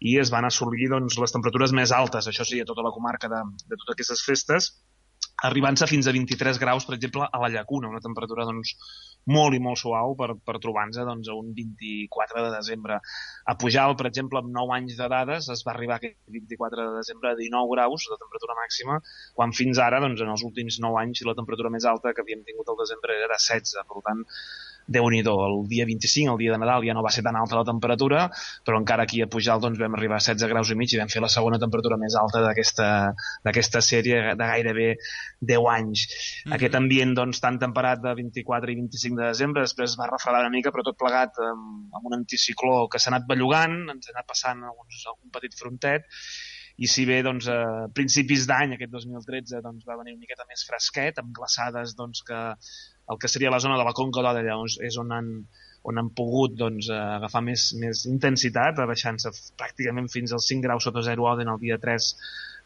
i 0.00 0.18
es 0.22 0.30
van 0.30 0.46
assolir 0.46 0.90
doncs, 0.92 1.18
les 1.18 1.34
temperatures 1.34 1.74
més 1.74 1.94
altes, 1.94 2.28
això 2.30 2.46
sí, 2.46 2.60
a 2.62 2.68
tota 2.68 2.84
la 2.86 2.94
comarca 2.94 3.30
de, 3.32 3.42
de 3.66 3.76
totes 3.76 3.96
aquestes 3.96 4.24
festes, 4.26 4.70
arribant-se 5.48 5.86
fins 5.86 6.08
a 6.08 6.14
23 6.14 6.58
graus, 6.58 6.86
per 6.86 6.96
exemple, 6.96 7.26
a 7.26 7.42
la 7.42 7.50
Llacuna, 7.52 7.90
una 7.90 8.02
temperatura 8.02 8.46
doncs, 8.48 8.74
molt 9.28 9.56
i 9.56 9.60
molt 9.62 9.80
suau 9.80 10.14
per, 10.18 10.30
per 10.46 10.56
trobar-nos 10.62 10.98
doncs, 11.08 11.28
a 11.28 11.36
un 11.36 11.50
24 11.56 12.44
de 12.46 12.52
desembre. 12.54 13.00
A 13.44 13.56
Pujal, 13.60 13.96
per 13.98 14.08
exemple, 14.10 14.40
amb 14.42 14.52
9 14.54 14.76
anys 14.78 14.96
de 15.00 15.08
dades, 15.12 15.50
es 15.54 15.64
va 15.66 15.74
arribar 15.74 15.98
aquest 15.98 16.16
24 16.38 16.88
de 16.88 16.96
desembre 16.96 17.32
a 17.32 17.38
19 17.40 17.74
graus 17.74 18.08
de 18.12 18.20
temperatura 18.22 18.56
màxima, 18.60 19.00
quan 19.34 19.52
fins 19.60 19.82
ara, 19.84 20.00
doncs, 20.04 20.22
en 20.24 20.32
els 20.34 20.46
últims 20.48 20.80
9 20.84 21.02
anys, 21.02 21.24
la 21.28 21.36
temperatura 21.38 21.72
més 21.74 21.88
alta 21.88 22.14
que 22.14 22.24
havíem 22.24 22.44
tingut 22.48 22.68
al 22.72 22.80
desembre 22.80 23.16
era 23.18 23.28
de 23.28 23.36
16. 23.36 23.76
Per 23.88 24.04
tant, 24.06 24.24
déu 24.88 25.08
nhi 25.12 25.20
el 25.20 25.56
dia 25.68 25.84
25, 25.86 26.32
el 26.32 26.38
dia 26.40 26.52
de 26.54 26.58
Nadal, 26.58 26.84
ja 26.86 26.94
no 26.96 27.04
va 27.04 27.12
ser 27.12 27.22
tan 27.26 27.36
alta 27.36 27.58
la 27.58 27.64
temperatura, 27.68 28.26
però 28.64 28.80
encara 28.80 29.04
aquí 29.04 29.20
a 29.22 29.28
Pujal 29.28 29.60
doncs, 29.60 29.78
vam 29.78 29.94
arribar 29.98 30.16
a 30.16 30.24
16 30.24 30.48
graus 30.48 30.72
i 30.72 30.76
mig 30.80 30.94
i 30.94 31.00
vam 31.00 31.12
fer 31.12 31.22
la 31.22 31.30
segona 31.32 31.60
temperatura 31.60 32.00
més 32.00 32.16
alta 32.16 32.42
d'aquesta 32.46 33.82
sèrie 33.84 34.34
de 34.38 34.50
gairebé 34.52 34.88
10 35.52 35.70
anys. 35.76 36.06
Mm 36.08 36.50
-hmm. 36.50 36.54
Aquest 36.56 36.74
ambient 36.74 37.14
doncs, 37.14 37.40
tan 37.40 37.58
temperat 37.58 38.00
de 38.02 38.14
24 38.14 38.72
i 38.72 38.76
25 38.76 39.20
de 39.20 39.26
desembre, 39.26 39.62
després 39.62 39.90
es 39.90 39.98
va 40.00 40.10
refredar 40.10 40.40
una 40.40 40.56
mica, 40.56 40.70
però 40.70 40.82
tot 40.82 40.96
plegat 40.96 41.32
amb, 41.38 41.94
amb 41.94 42.06
un 42.06 42.14
anticicló 42.20 42.88
que 42.88 42.98
s'ha 42.98 43.10
anat 43.10 43.26
bellugant, 43.28 43.90
ens 43.90 44.08
ha 44.08 44.12
anat 44.14 44.26
passant 44.26 44.62
alguns, 44.62 45.04
algun 45.06 45.30
petit 45.30 45.54
frontet, 45.54 46.02
i 46.78 46.86
si 46.86 47.04
bé 47.04 47.22
doncs, 47.26 47.48
a 47.50 47.88
principis 47.94 48.46
d'any, 48.46 48.76
aquest 48.76 48.92
2013, 48.92 49.60
doncs, 49.64 49.84
va 49.88 49.96
venir 49.98 50.14
una 50.14 50.22
miqueta 50.22 50.46
més 50.46 50.62
fresquet, 50.68 51.18
amb 51.18 51.34
glaçades 51.34 51.96
doncs, 51.98 52.22
que 52.22 52.38
el 53.08 53.18
que 53.20 53.30
seria 53.30 53.52
la 53.52 53.60
zona 53.60 53.78
de 53.80 53.86
la 53.86 53.94
Conca 53.96 54.24
d'Òdena 54.24 54.58
és 54.88 54.98
on 55.00 55.14
han, 55.16 55.30
on 55.88 56.00
han 56.00 56.10
pogut 56.16 56.56
doncs, 56.58 56.90
eh, 56.90 56.98
agafar 57.20 57.42
més, 57.46 57.70
més 57.80 58.04
intensitat, 58.10 58.82
baixant-se 58.90 59.32
pràcticament 59.60 60.10
fins 60.12 60.34
als 60.36 60.48
5 60.52 60.66
graus 60.66 60.88
sota 60.88 61.04
0 61.06 61.30
Òdena 61.32 61.56
el 61.56 61.64
dia 61.64 61.80
3 61.80 62.12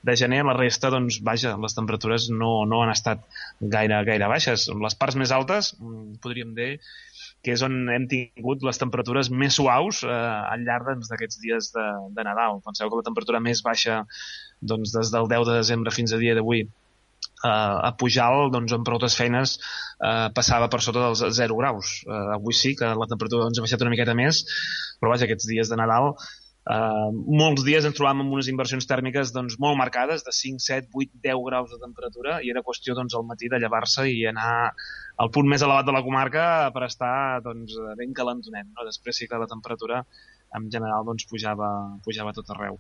de 0.03 0.17
gener, 0.19 0.43
la 0.45 0.57
resta, 0.59 0.91
doncs, 0.91 1.21
vaja, 1.23 1.55
les 1.63 1.77
temperatures 1.79 2.27
no, 2.35 2.65
no 2.67 2.83
han 2.83 2.91
estat 2.91 3.23
gaire, 3.61 4.01
gaire 4.09 4.29
baixes. 4.31 4.67
Les 4.83 4.99
parts 4.99 5.19
més 5.21 5.31
altes, 5.31 5.73
mm, 5.79 6.19
podríem 6.25 6.57
dir, 6.59 6.73
que 7.43 7.55
és 7.55 7.63
on 7.63 7.87
hem 7.91 8.09
tingut 8.11 8.63
les 8.67 8.79
temperatures 8.79 9.31
més 9.31 9.55
suaus 9.59 10.03
eh, 10.07 10.11
al 10.11 10.67
llarg 10.67 10.91
doncs, 10.91 11.11
d'aquests 11.11 11.39
doncs, 11.39 11.47
dies 11.47 11.71
de, 11.77 11.87
de 12.19 12.27
Nadal. 12.27 12.59
Penseu 12.67 12.91
que 12.91 12.99
la 12.99 13.07
temperatura 13.07 13.43
més 13.43 13.63
baixa 13.67 14.03
doncs, 14.61 14.95
des 14.95 15.15
del 15.15 15.31
10 15.31 15.49
de 15.51 15.59
desembre 15.63 15.95
fins 15.95 16.15
a 16.15 16.21
dia 16.23 16.35
d'avui 16.39 16.67
eh, 17.45 17.89
a 17.89 17.93
Pujal, 17.99 18.51
doncs, 18.55 18.75
amb 18.77 18.87
prou 18.87 19.03
feines, 19.09 19.57
eh, 20.03 20.29
passava 20.35 20.69
per 20.69 20.81
sota 20.81 21.09
dels 21.09 21.25
0 21.41 21.59
graus. 21.59 21.99
Eh, 22.07 22.23
avui 22.39 22.55
sí 22.55 22.77
que 22.79 22.95
la 22.95 23.11
temperatura 23.11 23.49
doncs, 23.49 23.59
ha 23.59 23.67
baixat 23.67 23.83
una 23.83 23.95
miqueta 23.95 24.15
més, 24.15 24.45
però 25.01 25.15
vaja, 25.15 25.29
aquests 25.29 25.51
dies 25.51 25.69
de 25.73 25.81
Nadal 25.81 26.15
Uh, 26.63 27.11
molts 27.11 27.65
dies 27.67 27.83
ens 27.83 27.97
trobàvem 27.99 28.21
amb 28.23 28.35
unes 28.37 28.47
inversions 28.47 28.87
tèrmiques 28.87 29.33
doncs, 29.35 29.57
molt 29.59 29.75
marcades, 29.81 30.23
de 30.23 30.31
5, 30.37 30.63
7, 30.63 30.93
8, 30.95 31.17
10 31.25 31.41
graus 31.49 31.73
de 31.73 31.79
temperatura, 31.83 32.37
i 32.39 32.53
era 32.53 32.63
qüestió 32.63 32.95
doncs, 32.95 33.17
al 33.19 33.27
matí 33.27 33.51
de 33.51 33.59
llevar-se 33.59 34.05
i 34.07 34.21
anar 34.31 34.53
al 35.23 35.33
punt 35.35 35.51
més 35.51 35.65
elevat 35.67 35.89
de 35.89 35.95
la 35.97 36.05
comarca 36.07 36.45
per 36.75 36.85
estar 36.87 37.43
doncs, 37.43 37.75
ben 37.99 38.15
calentonet. 38.15 38.71
No? 38.71 38.87
Després 38.87 39.19
sí 39.19 39.27
que 39.27 39.43
la 39.43 39.51
temperatura 39.51 40.05
en 40.55 40.71
general 40.71 41.09
doncs, 41.09 41.27
pujava, 41.27 41.73
pujava 42.07 42.35
tot 42.37 42.55
arreu. 42.55 42.79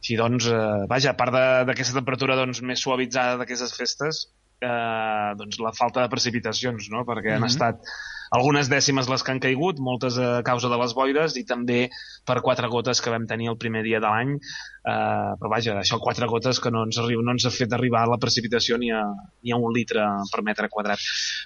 Així 0.00 0.16
doncs, 0.16 0.46
eh, 0.48 0.86
vaja, 0.88 1.12
a 1.12 1.18
part 1.18 1.34
d'aquesta 1.68 1.98
temperatura 1.98 2.36
doncs, 2.38 2.62
més 2.64 2.80
suavitzada 2.80 3.36
d'aquestes 3.40 3.74
festes, 3.76 4.22
eh, 4.64 5.32
doncs 5.36 5.60
la 5.60 5.74
falta 5.76 6.04
de 6.04 6.12
precipitacions, 6.12 6.88
no? 6.90 7.04
perquè 7.04 7.28
mm 7.28 7.32
-hmm. 7.32 7.36
han 7.36 7.40
mhm. 7.40 7.52
estat 7.52 7.84
algunes 8.30 8.70
dècimes 8.70 9.08
les 9.10 9.24
que 9.26 9.32
han 9.34 9.42
caigut, 9.42 9.80
moltes 9.82 10.18
a 10.22 10.40
causa 10.46 10.70
de 10.70 10.78
les 10.80 10.94
boires 10.94 11.36
i 11.36 11.44
també 11.46 11.80
per 12.26 12.40
quatre 12.46 12.70
gotes 12.70 13.02
que 13.02 13.10
vam 13.10 13.26
tenir 13.30 13.50
el 13.50 13.58
primer 13.58 13.82
dia 13.86 14.00
de 14.02 14.06
l'any. 14.06 14.36
Eh, 14.80 15.32
però 15.36 15.50
vaja, 15.52 15.74
això 15.76 15.98
quatre 16.00 16.24
gotes 16.30 16.60
que 16.62 16.70
no 16.72 16.86
ens, 16.86 16.96
arriba, 17.02 17.24
no 17.26 17.34
ens 17.36 17.44
ha 17.44 17.52
fet 17.52 17.74
arribar 17.76 18.06
la 18.08 18.20
precipitació 18.22 18.78
ni 18.80 18.88
a, 18.94 19.02
ni 19.44 19.52
a 19.52 19.58
un 19.60 19.74
litre 19.74 20.06
per 20.32 20.44
metre 20.46 20.70
quadrat. 20.72 21.02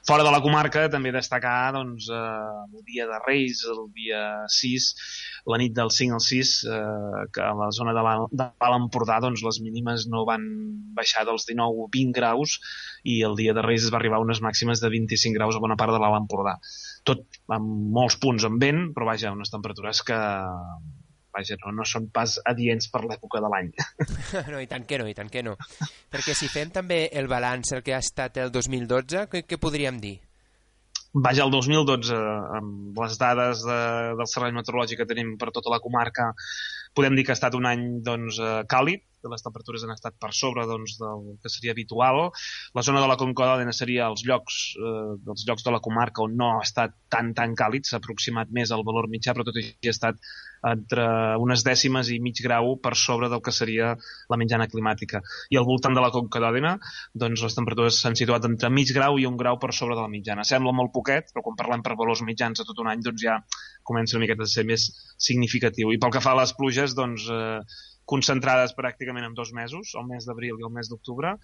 Fora 0.07 0.27
de 0.27 0.31
la 0.31 0.43
comarca 0.45 0.87
també 0.93 1.11
destacar 1.15 1.73
doncs, 1.75 2.11
eh, 2.13 2.65
el 2.69 2.85
dia 2.87 3.09
de 3.11 3.21
Reis, 3.27 3.65
el 3.71 3.89
dia 3.97 4.23
6, 4.55 4.91
la 5.51 5.59
nit 5.61 5.75
del 5.75 5.91
5 5.91 6.21
al 6.21 6.23
6, 6.23 6.55
eh, 6.69 7.25
que 7.35 7.43
a 7.43 7.55
la 7.59 7.71
zona 7.75 7.97
de 7.97 8.05
l'Alt 8.07 8.79
Empordà 8.79 9.19
doncs, 9.25 9.43
les 9.43 9.61
mínimes 9.65 10.07
no 10.13 10.27
van 10.29 10.45
baixar 10.95 11.25
dels 11.27 11.49
19 11.49 11.89
20 11.95 12.15
graus 12.15 12.61
i 13.05 13.21
el 13.29 13.37
dia 13.37 13.53
de 13.57 13.63
Reis 13.65 13.85
es 13.85 13.93
va 13.93 14.01
arribar 14.01 14.19
a 14.19 14.25
unes 14.25 14.41
màximes 14.45 14.81
de 14.81 14.91
25 14.93 15.37
graus 15.37 15.57
a 15.57 15.63
bona 15.63 15.77
part 15.81 15.93
de 15.93 16.01
l'Alt 16.01 16.23
Empordà 16.23 16.59
tot 17.05 17.25
amb 17.53 17.71
molts 17.95 18.17
punts 18.21 18.47
en 18.49 18.59
vent, 18.61 18.85
però 18.97 19.13
vaja, 19.13 19.33
unes 19.37 19.53
temperatures 19.53 20.01
que 20.09 20.19
vaja, 21.35 21.57
no, 21.65 21.73
no 21.81 21.87
són 21.89 22.09
pas 22.15 22.37
adients 22.49 22.87
per 22.93 23.03
l'època 23.05 23.43
de 23.43 23.51
l'any. 23.53 23.73
No, 24.53 24.61
i 24.63 24.69
tant 24.71 24.87
que 24.89 24.99
no, 25.01 25.09
i 25.11 25.15
tant 25.17 25.31
que 25.31 25.43
no. 25.47 25.57
Perquè 26.13 26.35
si 26.37 26.49
fem 26.51 26.71
també 26.75 27.05
el 27.13 27.29
balanç, 27.31 27.75
el 27.77 27.83
que 27.87 27.95
ha 27.95 28.03
estat 28.03 28.39
el 28.43 28.55
2012, 28.55 29.27
què, 29.33 29.45
què 29.49 29.59
podríem 29.61 29.99
dir? 30.03 30.17
Vaja, 31.15 31.45
el 31.45 31.53
2012, 31.55 32.17
amb 32.59 32.97
les 32.99 33.19
dades 33.21 33.63
de, 33.67 33.81
del 34.19 34.31
Servei 34.31 34.55
Meteorològic 34.55 35.03
que 35.03 35.11
tenim 35.11 35.37
per 35.39 35.53
tota 35.55 35.71
la 35.71 35.79
comarca, 35.83 36.33
podem 36.95 37.15
dir 37.15 37.27
que 37.27 37.35
ha 37.35 37.39
estat 37.39 37.55
un 37.55 37.69
any 37.71 37.85
doncs, 38.07 38.41
eh, 38.43 38.63
càlid, 38.71 39.05
les 39.33 39.45
temperatures 39.45 39.85
han 39.85 39.95
estat 39.95 40.17
per 40.21 40.33
sobre 40.37 40.67
doncs, 40.69 40.97
del 41.01 41.35
que 41.43 41.53
seria 41.53 41.75
habitual. 41.75 42.31
La 42.75 42.85
zona 42.87 43.03
de 43.03 43.11
la 43.11 43.19
Conca 43.21 43.49
d'Òdena 43.51 43.75
seria 43.77 44.09
els 44.11 44.25
llocs, 44.29 44.63
eh, 44.79 45.15
dels 45.27 45.47
llocs 45.49 45.67
de 45.67 45.75
la 45.75 45.83
comarca 45.85 46.25
on 46.25 46.37
no 46.41 46.55
ha 46.55 46.65
estat 46.65 46.97
tan, 47.11 47.33
tan 47.37 47.55
càlid, 47.59 47.87
s'ha 47.87 48.01
aproximat 48.03 48.51
més 48.51 48.73
al 48.73 48.85
valor 48.87 49.09
mitjà, 49.13 49.35
però 49.35 49.47
tot 49.47 49.61
i 49.61 49.65
així 49.65 49.91
ha 49.91 49.97
estat 49.97 50.21
entre 50.65 51.05
unes 51.45 51.65
dècimes 51.65 52.09
i 52.13 52.19
mig 52.25 52.41
grau 52.45 52.75
per 52.81 52.95
sobre 52.97 53.29
del 53.29 53.43
que 53.45 53.53
seria 53.53 53.93
la 54.33 54.39
mitjana 54.41 54.69
climàtica. 54.71 55.21
I 55.53 55.61
al 55.61 55.69
voltant 55.69 55.97
de 55.97 56.05
la 56.05 56.11
Conca 56.15 56.41
d'Òdena, 56.41 56.75
doncs 57.25 57.45
les 57.45 57.57
temperatures 57.59 58.01
s'han 58.01 58.17
situat 58.19 58.49
entre 58.49 58.71
mig 58.73 58.93
grau 58.97 59.19
i 59.21 59.29
un 59.29 59.37
grau 59.41 59.59
per 59.61 59.75
sobre 59.77 59.99
de 59.99 60.03
la 60.03 60.13
mitjana. 60.13 60.47
Sembla 60.49 60.73
molt 60.73 60.95
poquet, 60.95 61.33
però 61.35 61.45
quan 61.45 61.59
parlem 61.61 61.85
per 61.85 61.99
valors 62.01 62.25
mitjans 62.25 62.61
a 62.61 62.69
tot 62.69 62.81
un 62.81 62.91
any, 62.93 63.05
doncs 63.05 63.25
ja 63.27 63.41
comença 63.85 64.17
una 64.17 64.25
miqueta 64.25 64.47
a 64.47 64.51
ser 64.51 64.65
més 64.69 64.89
significatiu. 65.21 65.93
I 65.93 66.01
pel 66.01 66.15
que 66.15 66.25
fa 66.25 66.33
a 66.33 66.41
les 66.41 66.55
pluges, 66.57 66.97
doncs 66.97 67.29
eh, 67.29 67.61
concentrades 68.05 68.75
pràcticament 68.77 69.27
en 69.29 69.37
dos 69.39 69.53
mesos, 69.57 69.95
el 69.99 70.07
mes 70.09 70.27
d'abril 70.29 70.61
i 70.61 70.67
el 70.67 70.73
mes 70.75 70.91
d'octubre, 70.91 71.37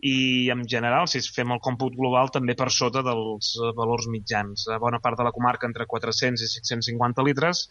i 0.00 0.46
en 0.54 0.62
general, 0.70 1.08
si 1.10 1.20
fem 1.34 1.50
el 1.50 1.62
còmput 1.62 1.96
global, 1.98 2.30
també 2.30 2.54
per 2.58 2.68
sota 2.70 3.02
dels 3.02 3.56
valors 3.74 4.06
mitjans. 4.12 4.68
A 4.70 4.78
bona 4.78 5.00
part 5.02 5.18
de 5.18 5.26
la 5.26 5.32
comarca 5.34 5.66
entre 5.66 5.88
400 5.90 6.44
i 6.44 6.50
550 6.52 7.24
litres, 7.26 7.64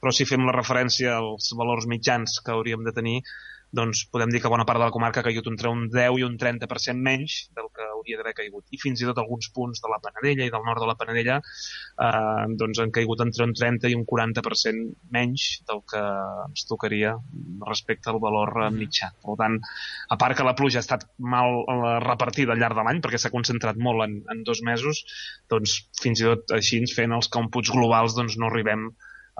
però 0.00 0.10
si 0.14 0.26
fem 0.26 0.46
la 0.46 0.56
referència 0.56 1.14
als 1.20 1.52
valors 1.58 1.86
mitjans 1.86 2.40
que 2.42 2.54
hauríem 2.54 2.82
de 2.86 2.94
tenir, 2.96 3.20
doncs 3.74 4.06
podem 4.12 4.30
dir 4.32 4.40
que 4.40 4.48
bona 4.48 4.64
part 4.68 4.80
de 4.80 4.86
la 4.86 4.94
comarca 4.94 5.20
ha 5.20 5.26
caigut 5.26 5.48
entre 5.50 5.68
un 5.68 5.86
10 5.92 6.18
i 6.20 6.24
un 6.24 6.36
30% 6.40 7.02
menys 7.04 7.36
del 7.56 7.68
que 7.74 7.84
hauria 7.84 8.16
d'haver 8.16 8.34
caigut. 8.38 8.64
I 8.72 8.80
fins 8.80 9.02
i 9.02 9.08
tot 9.08 9.20
alguns 9.20 9.50
punts 9.54 9.82
de 9.84 9.90
la 9.92 9.98
Panadella 10.04 10.46
i 10.46 10.52
del 10.54 10.64
nord 10.64 10.80
de 10.80 10.88
la 10.88 10.96
Panadella 11.00 11.36
eh, 11.40 12.44
doncs 12.60 12.80
han 12.80 12.92
caigut 12.94 13.20
entre 13.24 13.44
un 13.44 13.52
30 13.52 13.90
i 13.92 13.96
un 13.98 14.06
40% 14.08 15.10
menys 15.12 15.48
del 15.68 15.82
que 15.92 16.00
ens 16.46 16.64
tocaria 16.70 17.14
respecte 17.68 18.10
al 18.12 18.20
valor 18.22 18.54
mm-hmm. 18.54 18.80
mitjà. 18.80 19.10
Per 19.24 19.36
tant, 19.42 19.58
a 20.08 20.20
part 20.20 20.38
que 20.38 20.46
la 20.48 20.56
pluja 20.56 20.80
ha 20.80 20.86
estat 20.86 21.04
mal 21.18 21.60
eh, 21.60 21.98
repartida 22.06 22.56
al 22.56 22.62
llarg 22.62 22.78
de 22.78 22.86
l'any 22.88 23.02
perquè 23.04 23.20
s'ha 23.20 23.34
concentrat 23.34 23.76
molt 23.76 24.06
en, 24.06 24.16
en 24.32 24.40
dos 24.48 24.64
mesos, 24.64 25.04
doncs 25.52 25.82
fins 26.00 26.24
i 26.24 26.30
tot 26.30 26.56
així 26.56 26.80
fent 26.94 27.12
els 27.12 27.28
còmputs 27.34 27.74
globals 27.74 28.16
doncs 28.16 28.38
no 28.40 28.48
arribem 28.48 28.88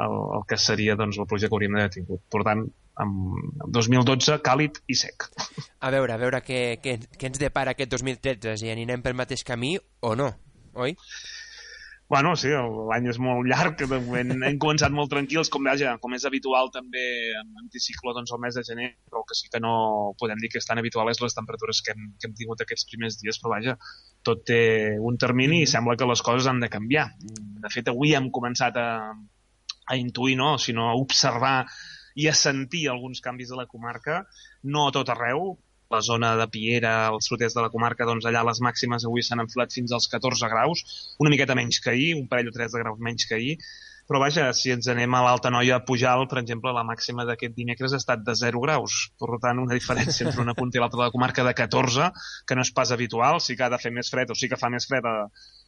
el, 0.05 0.19
el 0.37 0.45
que 0.49 0.59
seria 0.61 0.97
doncs, 0.99 1.19
la 1.19 1.27
pluja 1.31 1.49
que 1.49 1.57
hauríem 1.57 1.77
d'haver 1.77 1.95
tingut. 1.97 2.23
Per 2.33 2.45
tant, 2.47 2.67
en 3.03 3.15
2012, 3.75 4.39
càlid 4.45 4.83
i 4.91 4.97
sec. 4.99 5.29
A 5.81 5.93
veure, 5.95 6.15
a 6.15 6.21
veure 6.21 6.43
què, 6.45 6.63
què, 6.83 6.99
què 7.19 7.31
ens 7.31 7.41
depara 7.41 7.77
aquest 7.77 7.93
2013, 7.95 8.57
si 8.61 8.73
anirem 8.73 9.05
pel 9.05 9.19
mateix 9.19 9.45
camí 9.47 9.77
o 9.79 10.15
no, 10.19 10.33
oi? 10.75 10.97
Bueno, 12.09 12.31
sí, 12.41 12.49
l'any 12.49 13.07
és 13.13 13.19
molt 13.21 13.45
llarg, 13.51 13.83
de 13.83 13.99
moment 14.01 14.31
hem 14.47 14.57
començat 14.57 14.95
molt 14.97 15.11
tranquils, 15.13 15.51
com, 15.53 15.67
vaja, 15.69 15.91
com 16.01 16.15
és 16.17 16.25
habitual 16.25 16.71
també 16.73 17.03
en 17.37 17.51
anticicló 17.61 18.15
doncs, 18.17 18.33
el 18.33 18.41
mes 18.41 18.57
de 18.57 18.63
gener, 18.65 18.89
però 19.11 19.21
que 19.29 19.37
sí 19.37 19.51
que 19.53 19.61
no 19.61 19.75
podem 20.23 20.41
dir 20.41 20.49
que 20.55 20.57
és 20.63 20.69
tan 20.69 20.81
habitual 20.81 21.11
és 21.13 21.21
les 21.21 21.37
temperatures 21.37 21.83
que 21.85 21.93
hem, 21.93 22.07
que 22.17 22.31
hem 22.31 22.39
tingut 22.39 22.65
aquests 22.65 22.89
primers 22.89 23.21
dies, 23.21 23.37
però 23.43 23.59
vaja, 23.59 23.77
tot 24.25 24.41
té 24.49 24.63
un 24.97 25.21
termini 25.21 25.59
i 25.59 25.67
mm-hmm. 25.67 25.75
sembla 25.75 25.99
que 26.01 26.09
les 26.09 26.25
coses 26.25 26.49
han 26.49 26.65
de 26.65 26.73
canviar. 26.73 27.11
De 27.61 27.75
fet, 27.75 27.93
avui 27.93 28.17
hem 28.17 28.33
començat 28.33 28.81
a, 28.81 28.89
a 29.13 30.01
intuir, 30.01 30.39
no, 30.41 30.55
sinó 30.57 30.89
a 30.89 30.97
observar 30.97 31.59
i 32.19 32.29
a 32.29 32.35
sentir 32.35 32.89
alguns 32.91 33.23
canvis 33.25 33.53
de 33.55 33.59
la 33.59 33.69
comarca, 33.71 34.23
no 34.63 34.89
a 34.89 34.95
tot 34.95 35.11
arreu, 35.15 35.57
la 35.91 36.01
zona 36.05 36.35
de 36.37 36.47
Piera, 36.53 36.95
al 37.09 37.21
sud-est 37.25 37.57
de 37.57 37.65
la 37.65 37.73
comarca, 37.73 38.07
doncs 38.09 38.27
allà 38.29 38.43
les 38.45 38.61
màximes 38.65 39.07
avui 39.09 39.25
s'han 39.25 39.45
enfilat 39.45 39.73
fins 39.73 39.95
als 39.97 40.09
14 40.13 40.51
graus, 40.53 40.83
una 41.23 41.33
miqueta 41.33 41.57
menys 41.57 41.81
que 41.85 41.95
ahir, 41.95 42.11
un 42.19 42.27
parell 42.29 42.51
o 42.51 42.57
tres 42.57 42.75
de 42.75 42.83
graus 42.83 42.99
menys 43.01 43.29
que 43.29 43.39
ahir, 43.39 43.55
però 44.09 44.23
vaja, 44.23 44.47
si 44.57 44.73
ens 44.73 44.87
anem 44.89 45.15
a 45.15 45.21
l'Alta 45.21 45.51
Noia 45.53 45.77
a 45.77 45.85
Pujal, 45.85 46.25
per 46.31 46.41
exemple, 46.41 46.73
la 46.73 46.85
màxima 46.91 47.27
d'aquest 47.29 47.53
dimecres 47.57 47.93
ha 47.93 48.01
estat 48.01 48.23
de 48.25 48.33
0 48.41 48.63
graus. 48.65 48.97
Per 49.21 49.37
tant, 49.43 49.61
una 49.61 49.77
diferència 49.77 50.25
entre 50.25 50.41
una 50.41 50.55
punta 50.57 50.79
i 50.79 50.81
l'altra 50.81 51.03
de 51.03 51.05
la 51.05 51.13
comarca 51.13 51.45
de 51.45 51.53
14, 51.53 52.09
que 52.49 52.57
no 52.57 52.65
és 52.65 52.73
pas 52.73 52.93
habitual, 52.97 53.43
sí 53.45 53.57
que 53.57 53.67
ha 53.67 53.73
de 53.75 53.81
fer 53.83 53.93
més 53.93 54.09
fred 54.09 54.33
o 54.33 54.37
sí 54.39 54.49
que 54.49 54.57
fa 54.57 54.73
més 54.73 54.89
fred 54.89 55.05
a, 55.05 55.17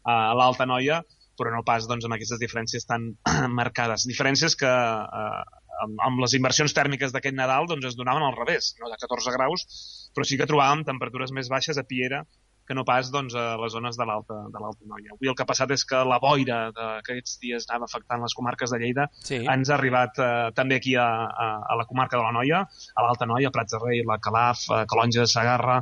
a 0.09 0.17
l'Alta 0.41 0.65
Noia, 0.65 1.03
però 1.37 1.53
no 1.53 1.61
pas 1.69 1.85
doncs, 1.89 2.09
amb 2.09 2.17
aquestes 2.17 2.41
diferències 2.41 2.89
tan 2.89 3.11
marcades. 3.61 4.09
Diferències 4.09 4.57
que 4.57 4.73
eh, 4.73 5.60
amb, 5.85 5.97
amb 6.07 6.21
les 6.25 6.35
inversions 6.39 6.75
tèrmiques 6.77 7.13
d'aquest 7.15 7.37
Nadal 7.39 7.67
doncs, 7.71 7.87
es 7.93 7.97
donaven 7.99 8.23
al 8.27 8.37
revés, 8.37 8.75
no 8.81 8.91
de 8.93 9.01
14 9.01 9.33
graus, 9.37 9.67
però 10.15 10.27
sí 10.27 10.39
que 10.41 10.47
trobàvem 10.51 10.85
temperatures 10.89 11.33
més 11.37 11.49
baixes 11.53 11.79
a 11.81 11.85
Piera 11.87 12.25
que 12.71 12.75
no 12.79 12.85
pas 12.87 13.09
doncs, 13.11 13.35
a 13.35 13.57
les 13.59 13.73
zones 13.75 13.97
de 13.99 14.05
l'Alta 14.07 14.37
de 14.47 14.61
l'Alta 14.63 14.85
Noia. 14.87 15.17
Avui 15.17 15.27
el 15.27 15.35
que 15.35 15.43
ha 15.43 15.49
passat 15.49 15.73
és 15.75 15.83
que 15.91 16.05
la 16.07 16.21
boira 16.23 16.59
d'aquests 16.77 17.41
dies 17.43 17.67
anava 17.67 17.89
afectant 17.89 18.23
les 18.23 18.37
comarques 18.39 18.71
de 18.71 18.79
Lleida 18.79 19.09
Sí. 19.27 19.41
ens 19.43 19.73
ha 19.73 19.75
arribat 19.75 20.21
eh, 20.23 20.53
també 20.55 20.79
aquí 20.79 20.95
a, 20.95 21.09
a, 21.27 21.49
a 21.67 21.79
la 21.81 21.87
comarca 21.89 22.15
de 22.17 22.23
la 22.23 22.31
Noia, 22.37 22.61
a 22.95 23.03
l'Alta 23.03 23.27
Noia, 23.27 23.51
Prats 23.51 23.75
de 23.75 23.81
Rei, 23.83 24.05
la 24.07 24.21
Calaf, 24.23 24.63
eh, 24.71 24.85
Calonja 24.87 25.25
de 25.25 25.33
Sagarra, 25.33 25.81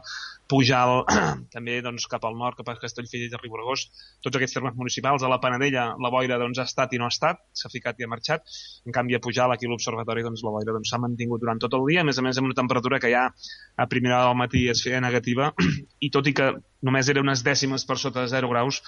Pujal, 0.49 1.03
també 1.55 1.79
doncs, 1.85 2.07
cap 2.11 2.25
al 2.25 2.37
nord, 2.41 2.57
cap 2.59 2.71
a 2.73 2.77
Castellfell 2.81 3.27
de 3.29 3.41
Riborgós, 3.41 3.85
tots 4.25 4.39
aquests 4.39 4.57
termes 4.57 4.77
municipals. 4.79 5.25
A 5.25 5.31
la 5.31 5.41
Panadella 5.43 5.91
la 6.01 6.11
boira 6.15 6.39
doncs, 6.41 6.61
ha 6.63 6.67
estat 6.71 6.95
i 6.97 7.01
no 7.01 7.09
ha 7.09 7.13
estat, 7.13 7.43
s'ha 7.53 7.71
ficat 7.73 8.01
i 8.01 8.07
ha 8.07 8.11
marxat. 8.11 8.49
En 8.89 8.97
canvi, 8.97 9.19
a 9.19 9.23
Pujal, 9.25 9.53
aquí 9.53 9.69
a 9.69 9.73
l'Observatori, 9.73 10.25
doncs, 10.25 10.45
la 10.47 10.55
boira 10.57 10.73
doncs, 10.77 10.89
s'ha 10.93 11.03
mantingut 11.05 11.45
durant 11.45 11.61
tot 11.61 11.77
el 11.77 11.85
dia, 11.91 12.01
a 12.01 12.09
més 12.09 12.19
a 12.19 12.25
més 12.25 12.41
amb 12.41 12.51
una 12.51 12.59
temperatura 12.59 13.03
que 13.03 13.13
ja 13.13 13.29
a 13.29 13.89
primera 13.93 14.23
hora 14.23 14.33
del 14.33 14.41
matí 14.41 14.65
es 14.73 14.83
feia 14.87 15.05
negativa, 15.05 15.53
i 16.07 16.11
tot 16.15 16.33
i 16.33 16.35
que 16.41 16.51
només 16.89 17.13
era 17.13 17.23
unes 17.25 17.45
dècimes 17.45 17.85
per 17.85 18.01
sota 18.01 18.25
de 18.25 18.33
0 18.33 18.51
graus, 18.55 18.83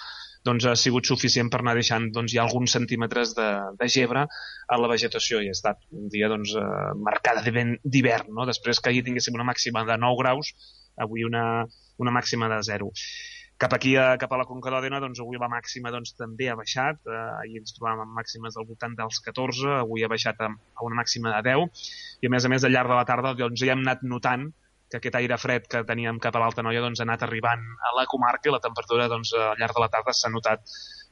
doncs 0.47 0.65
ha 0.65 0.75
sigut 0.79 1.05
suficient 1.05 1.51
per 1.53 1.61
anar 1.61 1.75
deixant 1.77 2.07
doncs, 2.15 2.33
ja 2.33 2.45
alguns 2.47 2.73
centímetres 2.73 3.35
de, 3.37 3.49
de 3.77 3.89
gebre 3.93 4.25
a 4.25 4.79
la 4.81 4.89
vegetació 4.89 5.43
i 5.45 5.51
ha 5.51 5.57
estat 5.57 5.83
un 5.93 6.09
dia 6.13 6.31
doncs, 6.33 6.55
eh, 6.57 6.93
marcada 6.97 7.45
d'hivern. 7.45 8.33
No? 8.37 8.47
Després 8.49 8.81
que 8.81 8.93
ahir 8.93 9.05
tinguéssim 9.05 9.37
una 9.37 9.45
màxima 9.49 9.85
de 9.89 9.99
9 10.01 10.23
graus, 10.23 10.55
avui 10.97 11.27
una, 11.27 11.45
una 11.99 12.15
màxima 12.15 12.49
de 12.53 12.63
0. 12.67 12.91
Cap 13.61 13.75
aquí, 13.77 13.91
a, 14.01 14.15
cap 14.17 14.33
a 14.33 14.39
la 14.41 14.47
Conca 14.49 14.71
d'Òdena, 14.73 15.03
doncs 15.05 15.21
avui 15.21 15.37
la 15.41 15.51
màxima 15.53 15.91
doncs, 15.93 16.15
també 16.17 16.49
ha 16.49 16.57
baixat. 16.57 17.03
Eh, 17.05 17.17
ahir 17.43 17.61
ens 17.61 17.75
trobàvem 17.77 18.07
amb 18.07 18.17
màximes 18.17 18.57
del 18.57 18.65
voltant 18.71 18.95
dels 18.97 19.21
14, 19.27 19.75
avui 19.83 20.05
ha 20.05 20.09
baixat 20.09 20.41
a, 20.41 20.49
a 20.49 20.87
una 20.87 20.97
màxima 21.03 21.35
de 21.35 21.43
10. 21.51 21.85
I 22.25 22.31
a 22.31 22.33
més 22.33 22.47
a 22.47 22.53
més, 22.53 22.65
al 22.65 22.73
llarg 22.73 22.89
de 22.89 22.97
la 22.97 23.05
tarda 23.11 23.35
doncs, 23.37 23.61
ja 23.61 23.77
hem 23.77 23.85
anat 23.85 24.07
notant 24.15 24.49
que 24.91 24.99
aquest 24.99 25.19
aire 25.21 25.37
fred 25.39 25.69
que 25.71 25.85
teníem 25.87 26.19
cap 26.25 26.35
a 26.35 26.41
l'Alta 26.43 26.65
Noia 26.67 26.81
doncs, 26.83 27.03
ha 27.03 27.07
anat 27.07 27.23
arribant 27.27 27.63
a 27.87 27.93
la 27.99 28.07
comarca 28.11 28.49
i 28.49 28.55
la 28.55 28.63
temperatura 28.65 29.07
doncs, 29.13 29.35
al 29.37 29.61
llarg 29.61 29.77
de 29.77 29.85
la 29.85 29.91
tarda 29.93 30.17
s'ha 30.17 30.33
notat 30.33 30.65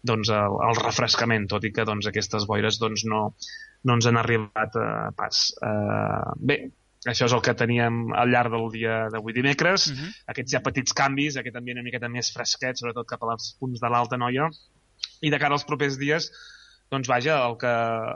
doncs, 0.09 0.33
el, 0.33 0.59
el 0.71 0.81
refrescament, 0.81 1.47
tot 1.53 1.69
i 1.69 1.73
que 1.75 1.87
doncs, 1.87 2.09
aquestes 2.09 2.49
boires 2.49 2.81
doncs, 2.81 3.05
no, 3.13 3.23
no 3.85 3.99
ens 3.99 4.09
han 4.09 4.19
arribat 4.19 4.81
eh, 4.81 5.09
pas. 5.19 5.45
Eh, 5.69 6.35
bé, 6.51 6.59
això 7.07 7.29
és 7.29 7.33
el 7.33 7.43
que 7.45 7.55
teníem 7.55 8.13
al 8.19 8.31
llarg 8.33 8.51
del 8.51 8.69
dia 8.75 8.99
d'avui 9.13 9.33
dimecres. 9.33 9.87
Uh 9.87 9.95
-huh. 9.95 10.13
Aquests 10.35 10.53
ja 10.53 10.61
petits 10.61 10.93
canvis, 10.93 11.37
aquest 11.37 11.57
ambient 11.57 11.79
una 11.79 11.85
miqueta 11.85 12.09
més 12.09 12.33
fresquet, 12.33 12.77
sobretot 12.77 13.07
cap 13.07 13.23
als 13.23 13.57
punts 13.61 13.81
de 13.81 13.89
l'Alta 13.89 14.17
Noia. 14.17 14.49
I 15.21 15.31
de 15.31 15.39
cara 15.39 15.55
als 15.55 15.65
propers 15.65 15.99
dies, 15.99 16.31
doncs 16.91 17.09
vaja, 17.09 17.37
el 17.47 17.57
que, 17.61 17.73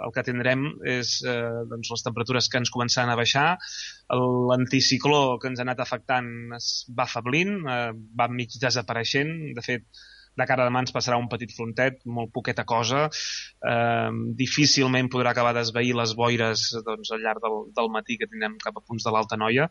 el 0.07 0.13
que 0.15 0.23
tindrem 0.23 0.65
és 0.89 1.23
eh, 1.29 1.65
doncs 1.69 1.91
les 1.91 2.03
temperatures 2.03 2.49
que 2.49 2.59
ens 2.59 2.71
començaran 2.71 3.11
a 3.13 3.17
baixar, 3.17 3.59
l'anticicló 4.09 5.39
que 5.39 5.49
ens 5.49 5.61
ha 5.61 5.67
anat 5.67 5.81
afectant 5.81 6.55
es 6.57 6.87
va 6.97 7.05
afablint, 7.05 7.69
eh, 7.69 7.93
va 8.19 8.29
mig 8.29 8.57
desapareixent, 8.63 9.55
de 9.55 9.63
fet, 9.67 9.85
de 10.39 10.47
cara 10.49 10.65
a 10.65 10.69
demà 10.71 10.81
ens 10.85 10.93
passarà 10.95 11.19
un 11.21 11.29
petit 11.29 11.51
frontet, 11.53 12.01
molt 12.09 12.33
poqueta 12.33 12.65
cosa, 12.69 13.05
eh, 13.73 14.11
difícilment 14.39 15.11
podrà 15.13 15.33
acabar 15.35 15.53
d'esveir 15.57 15.93
les 15.99 16.15
boires 16.17 16.65
doncs, 16.87 17.13
al 17.13 17.21
llarg 17.25 17.43
del, 17.45 17.59
del 17.77 17.91
matí 17.93 18.17
que 18.21 18.29
tindrem 18.31 18.57
cap 18.63 18.79
a 18.79 18.85
punts 18.87 19.05
de 19.05 19.13
l'Alta 19.13 19.37
Noia. 19.37 19.69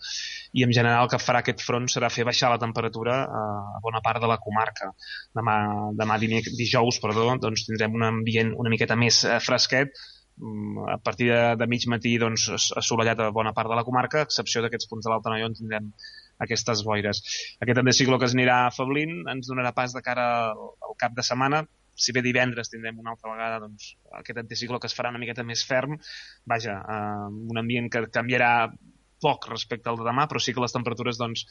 I 0.54 0.66
en 0.68 0.74
general 0.78 1.06
el 1.08 1.12
que 1.14 1.22
farà 1.22 1.42
aquest 1.42 1.66
front 1.66 1.90
serà 1.92 2.12
fer 2.14 2.28
baixar 2.30 2.54
la 2.54 2.62
temperatura 2.62 3.24
a, 3.26 3.44
a 3.78 3.84
bona 3.84 4.04
part 4.06 4.22
de 4.22 4.30
la 4.30 4.40
comarca. 4.42 4.92
Demà, 5.38 5.58
demà 5.98 6.20
dijous 6.22 7.02
perdó, 7.02 7.30
doncs 7.42 7.66
tindrem 7.68 7.98
un 7.98 8.10
ambient 8.14 8.54
una 8.62 8.70
miqueta 8.74 8.96
més 9.00 9.24
eh, 9.26 9.40
fresquet, 9.44 9.96
Mm, 10.42 10.88
a 10.90 10.98
partir 10.98 11.28
de, 11.30 11.56
de 11.60 11.66
mig 11.70 11.84
matí 11.92 12.16
doncs, 12.18 12.48
as- 12.56 12.72
assolellat 12.80 13.20
a 13.20 13.28
bona 13.36 13.52
part 13.54 13.70
de 13.70 13.76
la 13.78 13.84
comarca, 13.86 14.22
a 14.24 14.28
excepció 14.30 14.64
d'aquests 14.64 14.88
punts 14.90 15.06
de 15.06 15.12
l'Alta 15.12 15.30
Noia 15.30 15.46
on 15.46 15.54
tindrem 15.54 15.92
aquestes 16.46 16.84
boires. 16.88 17.22
Aquest 17.62 17.82
anticicló 17.84 18.18
que 18.20 18.28
es 18.30 18.36
anirà 18.38 18.66
afablint 18.68 19.22
ens 19.32 19.50
donarà 19.50 19.74
pas 19.78 19.94
de 19.94 20.02
cara 20.06 20.26
al, 20.52 20.64
al 20.90 20.98
cap 21.00 21.14
de 21.18 21.24
setmana, 21.26 21.64
si 22.02 22.14
bé 22.16 22.22
divendres 22.26 22.72
tindrem 22.72 22.98
una 23.00 23.12
altra 23.14 23.34
vegada 23.34 23.60
doncs, 23.62 23.92
aquest 24.18 24.40
anticicló 24.42 24.80
que 24.80 24.88
es 24.90 24.96
farà 24.98 25.12
una 25.14 25.20
miqueta 25.22 25.44
més 25.46 25.62
ferm, 25.68 25.98
vaja, 26.50 26.80
eh, 26.82 27.28
un 27.52 27.60
ambient 27.62 27.92
que 27.94 28.06
canviarà 28.10 28.72
poc 29.22 29.46
respecte 29.52 29.86
al 29.92 30.00
de 30.00 30.06
demà, 30.08 30.24
però 30.26 30.40
sí 30.42 30.50
que 30.56 30.64
les 30.64 30.74
temperatures 30.74 31.20
doncs, 31.20 31.44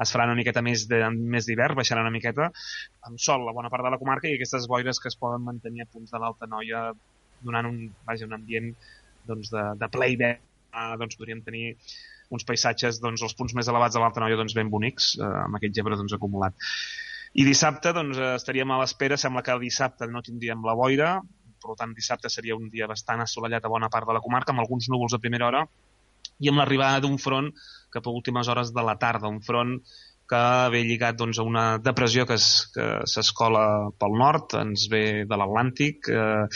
es 0.00 0.12
faran 0.14 0.30
una 0.32 0.38
miqueta 0.38 0.62
més 0.64 0.86
de- 0.88 1.02
més 1.12 1.44
d'hivern, 1.44 1.76
baixaran 1.76 2.06
una 2.06 2.14
miqueta, 2.14 2.46
amb 3.04 3.20
sol 3.20 3.44
a 3.50 3.52
bona 3.52 3.68
part 3.68 3.84
de 3.84 3.90
la 3.92 3.98
comarca 4.00 4.30
i 4.30 4.38
aquestes 4.38 4.64
boires 4.70 4.96
que 5.02 5.10
es 5.12 5.18
poden 5.20 5.44
mantenir 5.44 5.84
a 5.84 5.90
punts 5.92 6.14
de 6.14 6.18
l'Alta 6.22 6.48
Noia 6.48 6.86
donant 7.44 7.68
un, 7.68 7.82
vaja, 8.08 8.24
un 8.24 8.32
ambient 8.38 8.72
doncs, 9.28 9.50
de, 9.52 9.64
de 9.82 9.88
ple 9.92 10.08
hivern. 10.14 10.40
Eh, 10.72 10.94
doncs 11.00 11.16
podríem 11.20 11.42
tenir 11.44 11.74
uns 12.30 12.44
paisatges, 12.44 13.00
doncs, 13.00 13.22
els 13.22 13.34
punts 13.34 13.54
més 13.56 13.68
elevats 13.68 13.94
de 13.96 14.00
l'Alta 14.02 14.20
Noia 14.20 14.36
doncs, 14.36 14.54
ben 14.54 14.70
bonics, 14.70 15.14
eh, 15.18 15.24
amb 15.46 15.56
aquest 15.56 15.74
gebre 15.74 15.96
doncs, 15.96 16.12
acumulat. 16.16 16.54
I 17.34 17.44
dissabte 17.44 17.92
doncs, 17.92 18.18
eh, 18.18 18.34
estaríem 18.36 18.70
a 18.70 18.78
l'espera, 18.82 19.16
sembla 19.16 19.42
que 19.42 19.58
dissabte 19.60 20.08
no 20.08 20.22
tindríem 20.22 20.64
la 20.64 20.74
boira, 20.74 21.18
per 21.58 21.74
tant 21.76 21.92
dissabte 21.94 22.30
seria 22.30 22.56
un 22.56 22.68
dia 22.70 22.86
bastant 22.86 23.20
assolellat 23.20 23.64
a 23.64 23.68
bona 23.72 23.88
part 23.90 24.06
de 24.06 24.14
la 24.14 24.20
comarca, 24.24 24.52
amb 24.52 24.60
alguns 24.60 24.88
núvols 24.88 25.14
a 25.14 25.18
primera 25.18 25.46
hora, 25.48 25.64
i 26.38 26.48
amb 26.48 26.58
l'arribada 26.60 27.00
d'un 27.02 27.18
front 27.18 27.48
cap 27.90 28.06
a 28.06 28.10
últimes 28.14 28.46
hores 28.48 28.70
de 28.72 28.82
la 28.84 28.94
tarda, 28.98 29.26
un 29.28 29.40
front 29.42 29.80
que 30.28 30.40
ve 30.70 30.82
lligat 30.84 31.16
doncs, 31.16 31.38
a 31.40 31.42
una 31.42 31.78
depressió 31.80 32.26
que 32.28 32.34
es- 32.34 32.70
que 32.74 33.00
s'escola 33.08 33.88
pel 33.98 34.12
nord, 34.12 34.54
ens 34.60 34.86
ve 34.92 35.24
de 35.24 35.36
l'Atlàntic, 35.40 36.08
eh, 36.12 36.46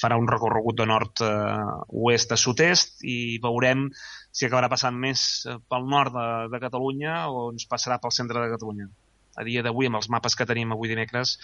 farà 0.00 0.18
un 0.20 0.28
recorregut 0.28 0.76
de 0.76 0.86
nord-oest 0.86 2.32
a 2.32 2.36
sud-est 2.36 3.02
i 3.04 3.38
veurem 3.42 3.88
si 4.36 4.44
acabarà 4.46 4.68
passant 4.72 4.96
més 5.00 5.24
eh, 5.48 5.56
pel 5.72 5.88
nord 5.88 6.14
de, 6.16 6.28
de 6.52 6.62
Catalunya 6.62 7.18
o 7.32 7.48
ens 7.54 7.66
passarà 7.70 8.00
pel 8.02 8.14
centre 8.18 8.42
de 8.42 8.52
Catalunya. 8.52 8.88
A 9.36 9.44
dia 9.44 9.62
d'avui, 9.64 9.88
amb 9.88 9.98
els 9.98 10.08
mapes 10.12 10.36
que 10.36 10.46
tenim 10.48 10.70
avui 10.72 10.88
dimecres, 10.88 11.34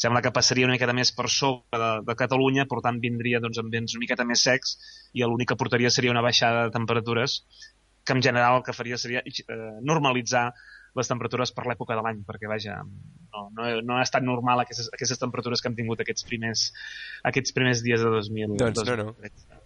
sembla 0.00 0.22
que 0.24 0.32
passaria 0.32 0.64
una 0.64 0.76
miqueta 0.76 0.94
més 0.96 1.10
per 1.12 1.28
sobre 1.32 1.80
de, 1.80 1.90
de 2.08 2.16
Catalunya, 2.20 2.64
per 2.68 2.80
tant 2.84 3.00
vindria 3.02 3.40
doncs, 3.44 3.60
amb 3.60 3.72
vents 3.72 3.96
una 3.96 4.04
miqueta 4.04 4.24
més 4.28 4.44
secs 4.48 4.78
i 5.12 5.24
l'únic 5.24 5.52
que 5.52 5.58
portaria 5.60 5.92
seria 5.92 6.14
una 6.14 6.24
baixada 6.24 6.66
de 6.66 6.76
temperatures 6.76 7.42
que 8.04 8.12
en 8.16 8.22
general 8.24 8.58
el 8.58 8.64
que 8.64 8.76
faria 8.76 9.00
seria 9.00 9.22
eh, 9.24 9.58
normalitzar 9.80 10.50
les 10.98 11.10
temperatures 11.10 11.52
per 11.54 11.66
l'època 11.68 11.96
de 11.98 12.04
l'any, 12.06 12.20
perquè 12.26 12.48
vaja, 12.50 12.78
no, 12.84 13.44
no, 13.56 13.66
no 13.82 13.96
ha 13.98 14.04
estat 14.04 14.24
normal 14.26 14.62
aquestes, 14.62 14.90
aquestes 14.94 15.20
temperatures 15.20 15.62
que 15.62 15.70
hem 15.70 15.78
tingut 15.78 16.02
aquests 16.04 16.26
primers, 16.28 16.66
aquests 17.30 17.54
primers 17.56 17.82
dies 17.86 18.04
de 18.04 18.12
2000. 18.14 18.54
Doncs 18.60 18.84
no, 18.86 18.96
no. 19.00 19.06
2013. 19.18 19.62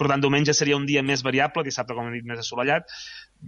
per 0.00 0.08
tant, 0.08 0.22
diumenge 0.24 0.54
seria 0.56 0.78
un 0.78 0.86
dia 0.88 1.02
més 1.04 1.24
variable, 1.26 1.64
dissabte, 1.66 1.96
com 1.96 2.08
he 2.08 2.14
dit, 2.16 2.28
més 2.28 2.40
assolellat, 2.40 2.88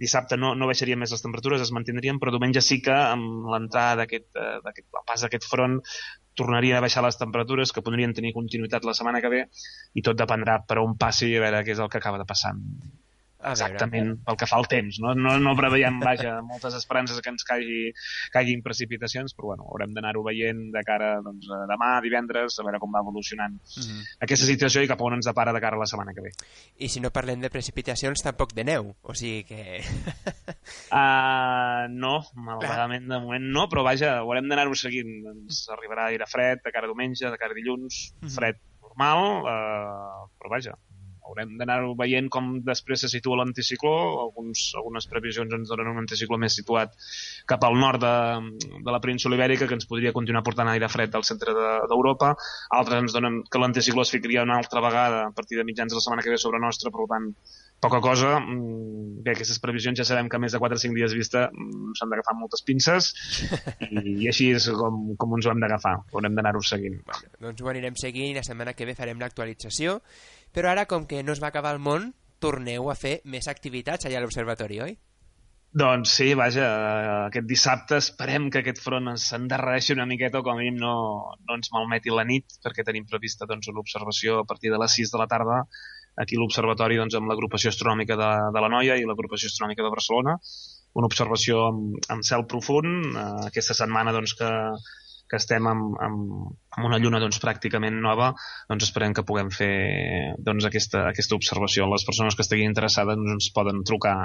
dissabte 0.05 0.37
no, 0.37 0.53
no 0.59 0.69
baixarien 0.69 0.99
més 1.01 1.13
les 1.15 1.25
temperatures, 1.25 1.63
es 1.63 1.73
mantindrien, 1.75 2.19
però 2.21 2.33
diumenge 2.35 2.61
sí 2.65 2.81
que 2.85 2.93
amb 2.95 3.49
l'entrada 3.53 4.03
d'aquest, 4.03 4.29
eh, 4.37 5.01
pas 5.07 5.25
d'aquest 5.25 5.49
front 5.49 5.79
tornarien 6.35 6.77
a 6.77 6.83
baixar 6.83 7.03
les 7.05 7.17
temperatures, 7.17 7.71
que 7.71 7.83
podrien 7.85 8.13
tenir 8.13 8.35
continuïtat 8.35 8.85
la 8.85 8.93
setmana 8.97 9.23
que 9.23 9.31
ve, 9.31 9.41
i 9.95 10.03
tot 10.05 10.19
dependrà 10.19 10.59
per 10.67 10.81
on 10.83 10.97
passi 10.99 11.31
i 11.31 11.39
a 11.39 11.45
veure 11.47 11.63
què 11.63 11.73
és 11.73 11.81
el 11.81 11.89
que 11.89 12.01
acaba 12.01 12.19
de 12.21 12.27
passar. 12.27 12.53
A 13.45 13.51
Exactament, 13.53 14.15
pel 14.25 14.37
que 14.41 14.47
fa 14.49 14.57
al 14.57 14.65
temps. 14.67 14.97
No, 15.03 15.11
no, 15.13 15.35
no 15.37 15.51
preveiem, 15.55 15.99
vaja, 16.01 16.39
moltes 16.49 16.73
esperances 16.79 17.19
que 17.21 17.29
ens 17.29 17.43
caigui, 17.45 17.91
caiguin 18.33 18.63
precipitacions, 18.65 19.35
però 19.37 19.51
bueno, 19.53 19.67
haurem 19.69 19.93
d'anar-ho 19.93 20.23
veient 20.25 20.71
de 20.73 20.81
cara 20.87 21.19
doncs, 21.21 21.45
a 21.53 21.59
demà, 21.69 21.91
divendres, 22.01 22.57
a 22.59 22.65
veure 22.65 22.79
com 22.81 22.91
va 22.95 23.03
evolucionant 23.05 23.59
Mhm. 23.75 24.01
aquesta 24.25 24.45
situació 24.47 24.81
i 24.81 24.87
cap 24.89 25.01
on 25.05 25.13
ens 25.19 25.25
depara 25.29 25.53
de 25.53 25.61
cara 25.61 25.77
a 25.77 25.79
la 25.79 25.85
setmana 25.85 26.13
que 26.15 26.21
ve. 26.25 26.31
I 26.81 26.89
si 26.89 26.99
no 27.03 27.11
parlem 27.13 27.41
de 27.41 27.49
precipitacions, 27.53 28.23
tampoc 28.25 28.53
de 28.57 28.63
neu. 28.63 28.95
O 29.03 29.13
sigui 29.13 29.43
que... 29.45 29.81
Uh, 30.91 31.87
no, 32.03 32.15
malauradament 32.35 33.07
de 33.09 33.19
moment 33.19 33.45
no, 33.55 33.67
però 33.71 33.83
vaja, 33.85 34.17
haurem 34.23 34.47
d'anar-ho 34.49 34.75
seguint. 34.79 35.11
Ens 35.35 35.65
arribarà 35.75 36.09
aire 36.11 36.27
fred 36.29 36.63
de 36.65 36.71
cara 36.73 36.87
a 36.89 36.91
diumenge, 36.91 37.29
de 37.29 37.37
cara 37.41 37.53
a 37.53 37.57
dilluns, 37.59 38.13
Mhm. 38.21 38.33
fred 38.35 38.57
normal, 38.81 39.43
uh, 39.43 40.27
però 40.39 40.49
vaja, 40.55 40.75
haurem 41.25 41.55
d'anar-ho 41.59 41.95
veient 41.99 42.29
com 42.31 42.51
després 42.65 43.01
se 43.05 43.09
situa 43.11 43.39
l'anticicló. 43.41 43.93
Alguns, 44.25 44.71
algunes 44.77 45.07
previsions 45.11 45.53
ens 45.57 45.69
donen 45.71 45.89
un 45.93 46.01
anticicló 46.03 46.37
més 46.41 46.55
situat 46.57 46.93
cap 47.49 47.63
al 47.67 47.77
nord 47.81 48.01
de, 48.03 48.13
de 48.85 48.91
la 48.93 49.01
península 49.03 49.35
ibèrica, 49.39 49.67
que 49.67 49.77
ens 49.77 49.87
podria 49.89 50.13
continuar 50.13 50.43
portant 50.45 50.69
aire 50.71 50.89
fred 50.89 51.15
al 51.15 51.23
centre 51.27 51.53
de- 51.57 51.75
d'Europa. 51.89 52.33
De, 52.35 52.77
Altres 52.79 53.01
ens 53.03 53.13
donen 53.15 53.41
que 53.49 53.59
l'anticicló 53.61 54.03
es 54.05 54.11
ficaria 54.13 54.43
una 54.45 54.57
altra 54.61 54.81
vegada 54.81 55.25
a 55.27 55.31
partir 55.31 55.57
de 55.57 55.63
mitjans 55.67 55.91
de 55.91 55.97
la 55.99 56.01
setmana 56.05 56.21
que 56.25 56.29
ve 56.33 56.37
sobre 56.41 56.59
nostra, 56.59 56.91
per 56.91 57.05
tant, 57.09 57.31
poca 57.81 57.99
cosa. 58.01 58.39
Mm, 58.39 59.23
Bé, 59.25 59.31
aquestes 59.33 59.57
previsions 59.59 59.97
ja 59.97 60.05
sabem 60.05 60.27
que 60.29 60.37
a 60.37 60.39
més 60.39 60.53
de 60.53 60.59
4 60.61 60.77
o 60.77 60.79
5 60.81 60.93
dies 60.93 61.13
vista 61.17 61.47
mm, 61.51 61.95
s'han 61.97 62.11
d'agafar 62.11 62.35
moltes 62.37 62.61
pinces 62.65 63.07
i, 63.89 64.21
i 64.25 64.27
així 64.29 64.51
és 64.53 64.67
com, 64.77 65.15
com 65.17 65.33
ens 65.37 65.47
ho 65.47 65.53
hem 65.53 65.61
d'agafar. 65.63 65.95
Haurem 66.13 66.35
d'anar-ho 66.37 66.61
seguint. 66.61 66.99
Doncs 67.41 67.61
ho 67.65 67.71
anirem 67.71 67.97
seguint 67.97 68.31
i 68.31 68.37
la 68.37 68.43
setmana 68.45 68.73
que 68.77 68.85
ve 68.85 68.93
farem 68.97 69.19
l'actualització. 69.21 69.99
Però 70.55 70.71
ara, 70.71 70.85
com 70.91 71.05
que 71.09 71.21
no 71.23 71.35
es 71.35 71.41
va 71.43 71.51
acabar 71.51 71.73
el 71.75 71.81
món, 71.83 72.13
torneu 72.43 72.87
a 72.91 72.95
fer 72.99 73.19
més 73.33 73.49
activitats 73.51 74.07
allà 74.07 74.21
a 74.21 74.23
l'observatori, 74.23 74.79
oi? 74.85 74.95
Doncs 75.75 76.13
sí, 76.17 76.29
vaja, 76.39 76.63
eh, 76.65 77.15
aquest 77.25 77.47
dissabte 77.49 77.97
esperem 77.99 78.47
que 78.51 78.61
aquest 78.61 78.79
front 78.83 79.11
s'endarrereixi 79.19 79.97
una 79.97 80.05
miqueta 80.07 80.39
o 80.39 80.45
com 80.45 80.55
a 80.55 80.61
mínim 80.61 80.77
no, 80.79 80.93
no 81.43 81.57
ens 81.59 81.73
malmeti 81.75 82.13
la 82.15 82.23
nit, 82.23 82.55
perquè 82.63 82.85
tenim 82.87 83.07
prevista 83.09 83.47
doncs, 83.49 83.67
una 83.73 83.83
observació 83.83 84.39
a 84.39 84.47
partir 84.47 84.71
de 84.71 84.79
les 84.79 84.95
6 85.01 85.11
de 85.11 85.19
la 85.19 85.27
tarda 85.27 85.59
aquí 86.23 86.39
a 86.39 86.39
l'observatori 86.39 87.01
doncs, 87.01 87.19
amb 87.19 87.27
l'agrupació 87.27 87.73
astronòmica 87.73 88.15
de, 88.21 88.31
de 88.55 88.63
la 88.63 88.71
Noia 88.71 88.95
i 88.95 89.03
l'agrupació 89.03 89.51
astronòmica 89.51 89.83
de 89.83 89.91
Barcelona 89.91 90.37
una 90.95 91.09
observació 91.11 91.65
amb, 91.69 91.97
amb 92.13 92.23
cel 92.23 92.45
profund. 92.51 93.11
Uh, 93.11 93.47
aquesta 93.49 93.75
setmana 93.77 94.13
doncs, 94.15 94.35
que, 94.39 94.51
que 95.29 95.39
estem 95.41 95.67
amb, 95.69 95.95
amb, 96.05 96.45
amb 96.77 96.87
una 96.89 96.99
lluna 97.01 97.21
doncs, 97.23 97.39
pràcticament 97.41 97.97
nova, 98.03 98.31
doncs 98.69 98.87
esperem 98.89 99.15
que 99.15 99.25
puguem 99.25 99.49
fer 99.53 99.73
doncs, 100.37 100.67
aquesta, 100.69 101.07
aquesta 101.09 101.37
observació. 101.39 101.89
Les 101.91 102.05
persones 102.07 102.37
que 102.37 102.45
estiguin 102.45 102.71
interessades 102.71 103.17
doncs, 103.17 103.33
ens 103.39 103.51
poden 103.55 103.83
trucar 103.87 104.15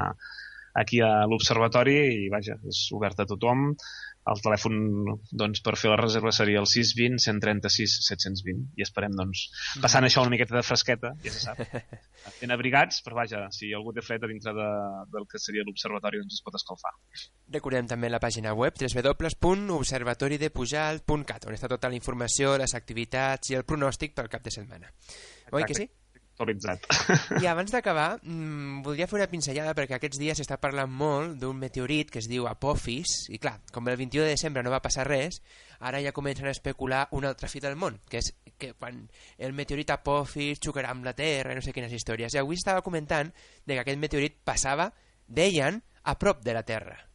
aquí 0.81 1.01
a 1.03 1.27
l'observatori 1.27 1.97
i 2.27 2.29
vaja, 2.33 2.57
és 2.71 2.85
obert 2.95 3.19
a 3.21 3.27
tothom 3.27 3.73
el 4.31 4.39
telèfon 4.45 4.75
doncs, 5.33 5.63
per 5.65 5.75
fer 5.81 5.91
la 5.93 5.99
reserva 6.01 6.33
seria 6.35 6.61
el 6.63 6.69
620 6.71 7.19
136 7.25 7.97
720 8.07 8.79
i 8.79 8.81
esperem 8.87 9.13
doncs, 9.19 9.39
passant 9.83 10.05
això 10.07 10.19
una 10.25 10.33
miqueta 10.35 10.55
de 10.57 10.65
fresqueta, 10.67 11.09
ja 11.25 11.31
se 11.35 11.41
sap 11.43 11.59
ben 12.41 12.51
abrigats, 12.55 12.95
però 13.07 13.15
vaja, 13.21 13.39
si 13.55 13.65
algú 13.77 13.91
té 13.97 14.03
fred 14.07 14.21
a 14.25 14.29
dintre 14.31 14.51
de, 14.57 14.69
del 15.15 15.25
que 15.31 15.39
seria 15.43 15.67
l'observatori 15.67 16.17
doncs 16.23 16.35
es 16.39 16.45
pot 16.47 16.55
escalfar. 16.59 16.93
Recordem 17.57 17.87
també 17.91 18.07
la 18.13 18.23
pàgina 18.23 18.51
web 18.57 18.73
www.observatoridepujalt.cat 18.81 21.41
on 21.49 21.55
està 21.57 21.69
tota 21.71 21.91
la 21.91 21.97
informació, 21.99 22.45
les 22.61 22.75
activitats 22.79 23.45
i 23.51 23.55
el 23.59 23.67
pronòstic 23.67 24.11
pel 24.17 24.31
cap 24.33 24.43
de 24.47 24.53
setmana. 24.55 24.87
Exacte. 24.91 25.57
Oi 25.57 25.63
que 25.67 25.75
sí? 25.75 25.87
Actualitzat. 26.41 26.87
I 27.43 27.47
abans 27.53 27.73
d'acabar, 27.73 28.19
mmm, 28.23 28.81
voldria 28.85 29.09
fer 29.11 29.19
una 29.19 29.29
pinzellada 29.31 29.75
perquè 29.77 29.99
aquests 29.99 30.21
dies 30.21 30.41
s'està 30.41 30.57
parlant 30.61 30.91
molt 30.91 31.37
d'un 31.41 31.59
meteorit 31.59 32.11
que 32.11 32.21
es 32.23 32.29
diu 32.31 32.49
Apophis, 32.49 33.29
i 33.31 33.39
clar, 33.39 33.59
com 33.73 33.89
el 33.89 33.99
21 34.01 34.25
de 34.25 34.35
desembre 34.35 34.65
no 34.65 34.73
va 34.73 34.83
passar 34.83 35.07
res, 35.09 35.43
ara 35.81 36.01
ja 36.01 36.15
comencen 36.17 36.49
a 36.49 36.55
especular 36.55 37.07
un 37.17 37.29
altre 37.29 37.49
fi 37.49 37.61
del 37.61 37.77
món, 37.77 38.01
que 38.09 38.21
és 38.23 38.33
que 38.61 38.73
quan 38.75 39.05
el 39.39 39.55
meteorit 39.57 39.93
Apophis 39.93 40.61
xocarà 40.61 40.95
amb 40.95 41.05
la 41.05 41.17
Terra 41.17 41.53
i 41.53 41.59
no 41.59 41.65
sé 41.65 41.77
quines 41.77 41.93
històries. 41.93 42.35
I 42.35 42.43
avui 42.43 42.59
estava 42.61 42.85
comentant 42.85 43.33
de 43.65 43.77
que 43.77 43.85
aquest 43.85 44.01
meteorit 44.01 44.41
passava, 44.45 44.91
deien, 45.27 45.83
a 46.03 46.17
prop 46.19 46.45
de 46.45 46.57
la 46.57 46.65
Terra. 46.65 47.10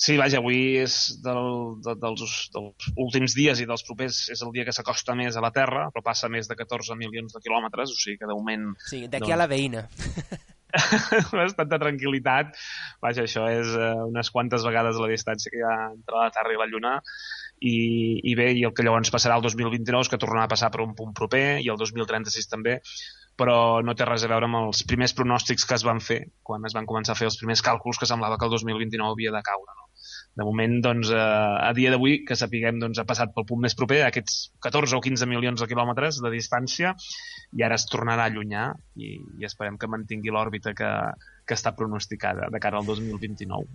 Sí, 0.00 0.14
vaja, 0.16 0.38
avui 0.40 0.78
és 0.80 0.94
del, 1.20 1.50
de, 1.84 1.92
dels, 2.00 2.36
dels 2.54 2.92
últims 3.04 3.34
dies 3.36 3.60
i 3.60 3.66
dels 3.68 3.84
propers 3.84 4.22
és 4.32 4.40
el 4.46 4.54
dia 4.54 4.64
que 4.64 4.72
s'acosta 4.72 5.12
més 5.18 5.36
a 5.36 5.42
la 5.44 5.50
Terra, 5.52 5.90
però 5.92 6.04
passa 6.06 6.30
més 6.32 6.48
de 6.48 6.56
14 6.56 6.96
milions 6.96 7.34
de 7.36 7.42
quilòmetres, 7.44 7.92
o 7.92 8.00
sigui 8.00 8.16
que 8.22 8.30
de 8.30 8.36
moment... 8.38 8.70
Sí, 8.86 9.04
d'aquí 9.04 9.28
doncs... 9.28 9.36
a 9.36 9.40
la 9.42 9.50
veïna. 9.50 9.84
bastanta 11.42 11.78
tranquil·litat. 11.82 12.56
Vaja, 13.02 13.26
això 13.26 13.44
és 13.52 13.74
uh, 13.76 14.06
unes 14.08 14.32
quantes 14.32 14.64
vegades 14.64 15.00
la 15.02 15.10
distància 15.10 15.52
que 15.52 15.60
hi 15.60 15.66
ha 15.66 15.76
entre 15.90 16.16
la 16.16 16.32
Terra 16.32 16.54
i 16.54 16.60
la 16.60 16.68
Lluna 16.70 16.96
i, 17.60 17.74
i 18.30 18.34
bé, 18.38 18.50
i 18.56 18.64
el 18.64 18.72
que 18.76 18.86
llavors 18.86 19.12
passarà 19.12 19.36
el 19.36 19.44
2029 19.44 20.06
és 20.06 20.12
que 20.12 20.20
tornarà 20.20 20.46
a 20.48 20.52
passar 20.52 20.70
per 20.72 20.80
un 20.84 20.94
punt 20.96 21.12
proper 21.16 21.60
i 21.60 21.68
el 21.68 21.76
2036 21.80 22.48
també, 22.48 22.78
però 23.36 23.58
no 23.84 23.94
té 23.96 24.08
res 24.08 24.24
a 24.24 24.32
veure 24.32 24.48
amb 24.48 24.62
els 24.62 24.82
primers 24.88 25.14
pronòstics 25.16 25.68
que 25.68 25.76
es 25.76 25.84
van 25.84 26.00
fer 26.04 26.22
quan 26.46 26.64
es 26.64 26.76
van 26.76 26.88
començar 26.88 27.16
a 27.16 27.20
fer 27.20 27.28
els 27.28 27.38
primers 27.40 27.64
càlculs 27.66 28.00
que 28.00 28.08
semblava 28.08 28.40
que 28.40 28.48
el 28.48 28.56
2029 28.56 29.12
havia 29.12 29.36
de 29.36 29.44
caure. 29.44 29.76
No? 29.76 29.89
De 30.38 30.46
moment, 30.46 30.76
doncs, 30.84 31.10
eh, 31.10 31.18
a 31.18 31.72
dia 31.74 31.90
d'avui, 31.90 32.20
que 32.26 32.36
sapiguem, 32.38 32.78
doncs, 32.80 33.00
ha 33.00 33.06
passat 33.08 33.32
pel 33.34 33.46
punt 33.48 33.60
més 33.64 33.74
proper, 33.76 34.00
aquests 34.06 34.52
14 34.62 34.96
o 34.96 35.02
15 35.02 35.26
milions 35.28 35.60
de 35.60 35.68
quilòmetres 35.70 36.20
de 36.22 36.30
distància, 36.32 36.94
i 37.58 37.64
ara 37.66 37.76
es 37.80 37.86
tornarà 37.90 38.28
a 38.28 38.30
allunyar 38.30 38.68
i, 38.94 39.16
i 39.40 39.48
esperem 39.48 39.76
que 39.80 39.90
mantingui 39.90 40.30
l'òrbita 40.30 40.72
que, 40.78 40.90
que 41.42 41.58
està 41.58 41.74
pronosticada 41.74 42.46
de 42.52 42.62
cara 42.62 42.78
al 42.78 42.86
2029. 42.86 43.66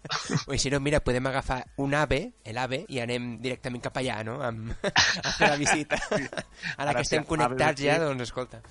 Ui, 0.47 0.57
si 0.63 0.71
no, 0.71 0.79
mira, 0.79 1.03
podem 1.03 1.27
agafar 1.27 1.61
un 1.83 1.95
AVE, 1.99 2.21
l'AVE, 2.55 2.85
i 2.87 3.03
anem 3.03 3.35
directament 3.43 3.83
cap 3.83 3.99
allà, 3.99 4.21
no?, 4.27 4.39
amb, 4.45 4.71
a 5.27 5.35
fer 5.35 5.51
la 5.51 5.59
visita. 5.59 5.99
Ara, 6.07 6.45
ara 6.87 6.99
que 6.99 7.07
estem 7.09 7.27
connectats 7.27 7.83
ja, 7.83 7.99
doncs, 8.07 8.29
escolta 8.29 8.63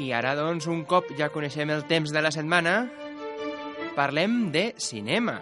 I 0.00 0.14
ara, 0.16 0.32
doncs, 0.32 0.64
un 0.72 0.86
cop 0.88 1.10
ja 1.18 1.28
coneixem 1.28 1.68
el 1.74 1.84
temps 1.84 2.08
de 2.14 2.20
la 2.24 2.30
setmana, 2.32 2.86
parlem 3.92 4.46
de 4.54 4.70
cinema. 4.80 5.36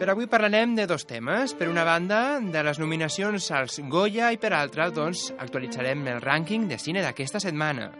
Per 0.00 0.08
avui 0.08 0.28
parlarem 0.28 0.74
de 0.76 0.84
dos 0.88 1.06
temes. 1.08 1.54
Per 1.56 1.70
una 1.72 1.86
banda, 1.88 2.40
de 2.40 2.64
les 2.64 2.80
nominacions 2.80 3.48
als 3.56 3.80
Goya 3.92 4.30
i 4.32 4.38
per 4.40 4.52
altra, 4.56 4.90
doncs, 4.92 5.30
actualitzarem 5.40 6.04
el 6.08 6.20
rànquing 6.24 6.68
de 6.68 6.78
cine 6.80 7.04
d'aquesta 7.04 7.40
setmana. 7.40 7.90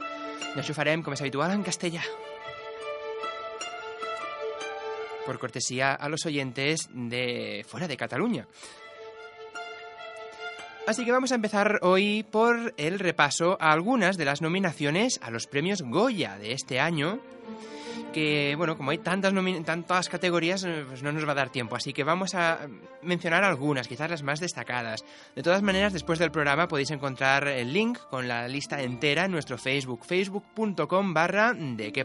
I 0.51 0.61
això 0.61 0.77
farem, 0.77 1.01
com 1.05 1.17
és 1.17 1.25
habitual, 1.25 1.53
en 1.57 1.65
castellà. 1.65 2.05
Por 5.25 5.39
cortesía 5.39 5.95
a 5.95 6.09
los 6.09 6.27
oyentes 6.27 6.89
de 6.93 7.65
fuera 7.69 7.89
de 7.89 7.97
Cataluña. 7.97 8.47
Así 10.91 11.05
que 11.05 11.13
vamos 11.13 11.31
a 11.31 11.37
empezar 11.37 11.79
hoy 11.83 12.27
por 12.29 12.75
el 12.77 12.99
repaso 12.99 13.57
a 13.61 13.71
algunas 13.71 14.17
de 14.17 14.25
las 14.25 14.43
nominaciones 14.43 15.21
a 15.23 15.31
los 15.31 15.47
premios 15.47 15.83
Goya 15.83 16.37
de 16.37 16.53
este 16.53 16.81
año. 16.81 17.21
Que, 18.13 18.57
bueno, 18.57 18.77
como 18.77 18.91
hay 18.91 18.99
tantas, 18.99 19.33
tantas 19.65 20.09
categorías, 20.09 20.65
eh, 20.65 20.85
pues 20.89 21.05
no 21.05 21.13
nos 21.13 21.29
va 21.29 21.31
a 21.31 21.37
dar 21.37 21.51
tiempo. 21.51 21.77
Así 21.77 21.93
que 21.93 22.03
vamos 22.03 22.35
a 22.35 22.67
mencionar 23.03 23.45
algunas, 23.45 23.87
quizás 23.87 24.11
las 24.11 24.25
más 24.25 24.41
destacadas. 24.41 25.05
De 25.37 25.45
todas 25.45 25.63
maneras, 25.63 25.93
después 25.93 26.19
del 26.19 26.33
programa 26.33 26.67
podéis 26.67 26.91
encontrar 26.91 27.47
el 27.47 27.73
link 27.73 27.97
con 28.11 28.27
la 28.27 28.49
lista 28.49 28.83
entera 28.83 29.27
en 29.27 29.31
nuestro 29.31 29.59
Facebook, 29.59 30.05
facebook.com 30.05 31.15
barra 31.15 31.55
de 31.55 31.93
que. 31.93 32.05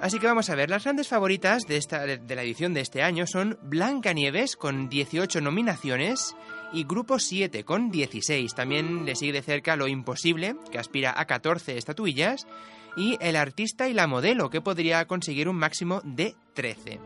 Así 0.00 0.18
que 0.18 0.26
vamos 0.26 0.50
a 0.50 0.56
ver, 0.56 0.70
las 0.70 0.82
grandes 0.82 1.06
favoritas 1.06 1.68
de, 1.68 1.76
esta, 1.76 2.04
de 2.04 2.34
la 2.34 2.42
edición 2.42 2.74
de 2.74 2.80
este 2.80 3.04
año 3.04 3.28
son 3.28 3.60
Blancanieves 3.62 4.56
con 4.56 4.88
18 4.88 5.40
nominaciones 5.40 6.34
y 6.72 6.84
Grupo 6.84 7.18
7 7.18 7.64
con 7.64 7.90
16. 7.90 8.54
También 8.54 9.04
le 9.04 9.16
sigue 9.16 9.32
de 9.32 9.42
cerca 9.42 9.76
Lo 9.76 9.88
Imposible, 9.88 10.56
que 10.70 10.78
aspira 10.78 11.14
a 11.16 11.26
14 11.26 11.76
estatuillas, 11.78 12.46
y 12.96 13.16
El 13.20 13.36
Artista 13.36 13.88
y 13.88 13.94
la 13.94 14.06
Modelo, 14.06 14.50
que 14.50 14.60
podría 14.60 15.06
conseguir 15.06 15.48
un 15.48 15.56
máximo 15.56 16.00
de 16.04 16.34
13. 16.54 17.00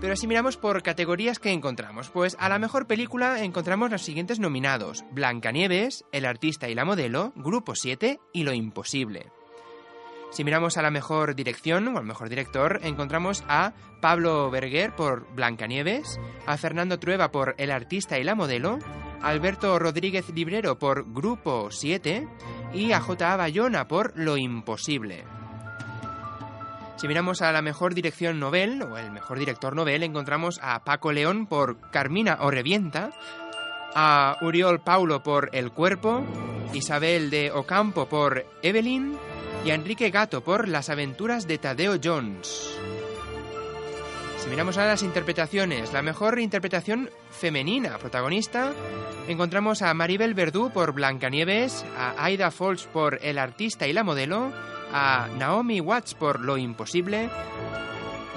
Pero 0.00 0.16
si 0.16 0.26
miramos 0.26 0.56
por 0.56 0.82
categorías 0.82 1.38
que 1.38 1.50
encontramos, 1.50 2.08
pues 2.08 2.36
a 2.38 2.48
la 2.48 2.58
mejor 2.58 2.86
película 2.86 3.44
encontramos 3.44 3.90
los 3.90 4.02
siguientes 4.02 4.38
nominados: 4.38 5.04
Blancanieves, 5.10 6.04
El 6.12 6.24
Artista 6.24 6.68
y 6.70 6.74
la 6.74 6.86
Modelo, 6.86 7.32
Grupo 7.36 7.74
7 7.74 8.18
y 8.32 8.44
Lo 8.44 8.54
Imposible. 8.54 9.26
Si 10.30 10.44
miramos 10.44 10.76
a 10.76 10.82
la 10.82 10.90
mejor 10.90 11.34
dirección 11.34 11.88
o 11.88 11.98
al 11.98 12.04
mejor 12.04 12.28
director, 12.28 12.80
encontramos 12.84 13.42
a 13.48 13.72
Pablo 14.00 14.48
Berger 14.50 14.94
por 14.94 15.26
Blancanieves, 15.34 16.20
a 16.46 16.56
Fernando 16.56 17.00
Trueba 17.00 17.32
por 17.32 17.56
El 17.58 17.72
artista 17.72 18.18
y 18.18 18.22
la 18.22 18.36
modelo, 18.36 18.78
Alberto 19.22 19.78
Rodríguez 19.78 20.28
Librero 20.30 20.78
por 20.78 21.12
Grupo 21.12 21.70
7 21.70 22.28
y 22.72 22.92
a 22.92 23.00
J.A. 23.00 23.36
Bayona 23.36 23.88
por 23.88 24.12
Lo 24.16 24.36
imposible. 24.36 25.24
Si 26.96 27.08
miramos 27.08 27.42
a 27.42 27.50
la 27.50 27.62
mejor 27.62 27.94
dirección 27.94 28.38
novel 28.38 28.82
o 28.82 28.98
el 28.98 29.10
mejor 29.10 29.38
director 29.38 29.74
novel, 29.74 30.02
encontramos 30.02 30.60
a 30.62 30.84
Paco 30.84 31.12
León 31.12 31.46
por 31.46 31.90
Carmina 31.90 32.38
o 32.40 32.50
Revienta, 32.50 33.10
a 33.94 34.36
Uriol 34.42 34.80
Paulo 34.80 35.22
por 35.22 35.48
El 35.52 35.72
cuerpo, 35.72 36.22
Isabel 36.72 37.30
de 37.30 37.50
Ocampo 37.50 38.06
por 38.06 38.44
Evelyn, 38.62 39.16
y 39.64 39.70
a 39.70 39.74
Enrique 39.74 40.10
Gato 40.10 40.42
por 40.42 40.68
Las 40.68 40.88
aventuras 40.88 41.46
de 41.46 41.58
Tadeo 41.58 41.96
Jones. 42.02 42.78
Si 44.38 44.48
miramos 44.48 44.78
ahora 44.78 44.92
las 44.92 45.02
interpretaciones, 45.02 45.92
la 45.92 46.02
mejor 46.02 46.38
interpretación 46.38 47.10
femenina 47.30 47.98
protagonista, 47.98 48.72
encontramos 49.28 49.82
a 49.82 49.92
Maribel 49.92 50.34
Verdú 50.34 50.70
por 50.70 50.92
Blancanieves, 50.92 51.84
a 51.96 52.24
Aida 52.24 52.50
Falls 52.50 52.84
por 52.86 53.18
El 53.22 53.38
artista 53.38 53.86
y 53.86 53.92
la 53.92 54.02
modelo, 54.04 54.50
a 54.92 55.28
Naomi 55.36 55.80
Watts 55.80 56.14
por 56.14 56.40
Lo 56.40 56.56
imposible 56.56 57.28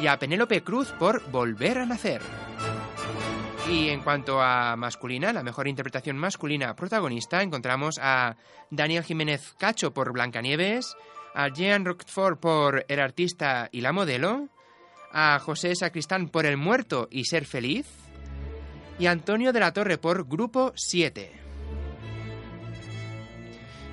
y 0.01 0.07
a 0.07 0.19
Penélope 0.19 0.61
Cruz 0.61 0.91
por 0.91 1.23
Volver 1.31 1.77
a 1.77 1.85
nacer. 1.85 2.21
Y 3.69 3.87
en 3.89 4.01
cuanto 4.01 4.41
a 4.41 4.75
masculina, 4.75 5.31
la 5.31 5.41
mejor 5.41 5.69
interpretación 5.69 6.17
masculina 6.17 6.75
protagonista, 6.75 7.41
encontramos 7.41 7.97
a 8.01 8.35
Daniel 8.69 9.05
Jiménez 9.05 9.53
Cacho 9.57 9.93
por 9.93 10.11
Blancanieves, 10.11 10.97
a 11.33 11.49
Jean 11.49 11.85
Roquefort 11.85 12.39
por 12.39 12.85
El 12.87 12.99
artista 12.99 13.69
y 13.71 13.81
la 13.81 13.91
modelo, 13.91 14.49
a 15.11 15.39
José 15.39 15.75
Sacristán 15.75 16.29
por 16.29 16.45
El 16.45 16.57
muerto 16.57 17.07
y 17.11 17.25
ser 17.25 17.45
feliz, 17.45 17.87
y 18.99 19.07
Antonio 19.07 19.51
de 19.51 19.59
la 19.59 19.73
Torre 19.73 19.97
por 19.97 20.27
Grupo 20.27 20.73
7. 20.75 21.31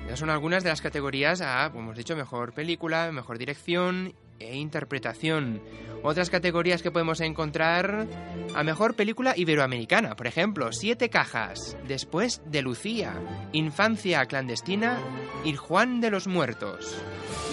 Ya 0.07 0.15
son 0.15 0.29
algunas 0.29 0.63
de 0.63 0.69
las 0.69 0.81
categorías 0.81 1.41
a, 1.41 1.69
como 1.71 1.85
hemos 1.85 1.97
dicho, 1.97 2.15
mejor 2.15 2.53
película, 2.53 3.11
mejor 3.11 3.37
dirección 3.37 4.13
e 4.49 4.57
interpretación. 4.57 5.61
Otras 6.03 6.29
categorías 6.29 6.81
que 6.81 6.91
podemos 6.91 7.21
encontrar 7.21 8.07
a 8.55 8.63
mejor 8.63 8.95
película 8.95 9.33
iberoamericana, 9.37 10.15
por 10.15 10.27
ejemplo, 10.27 10.71
Siete 10.71 11.09
cajas, 11.09 11.77
Después 11.87 12.41
de 12.45 12.61
Lucía, 12.61 13.13
Infancia 13.51 14.25
clandestina 14.25 14.97
y 15.43 15.53
Juan 15.53 16.01
de 16.01 16.09
los 16.09 16.27
Muertos. 16.27 16.95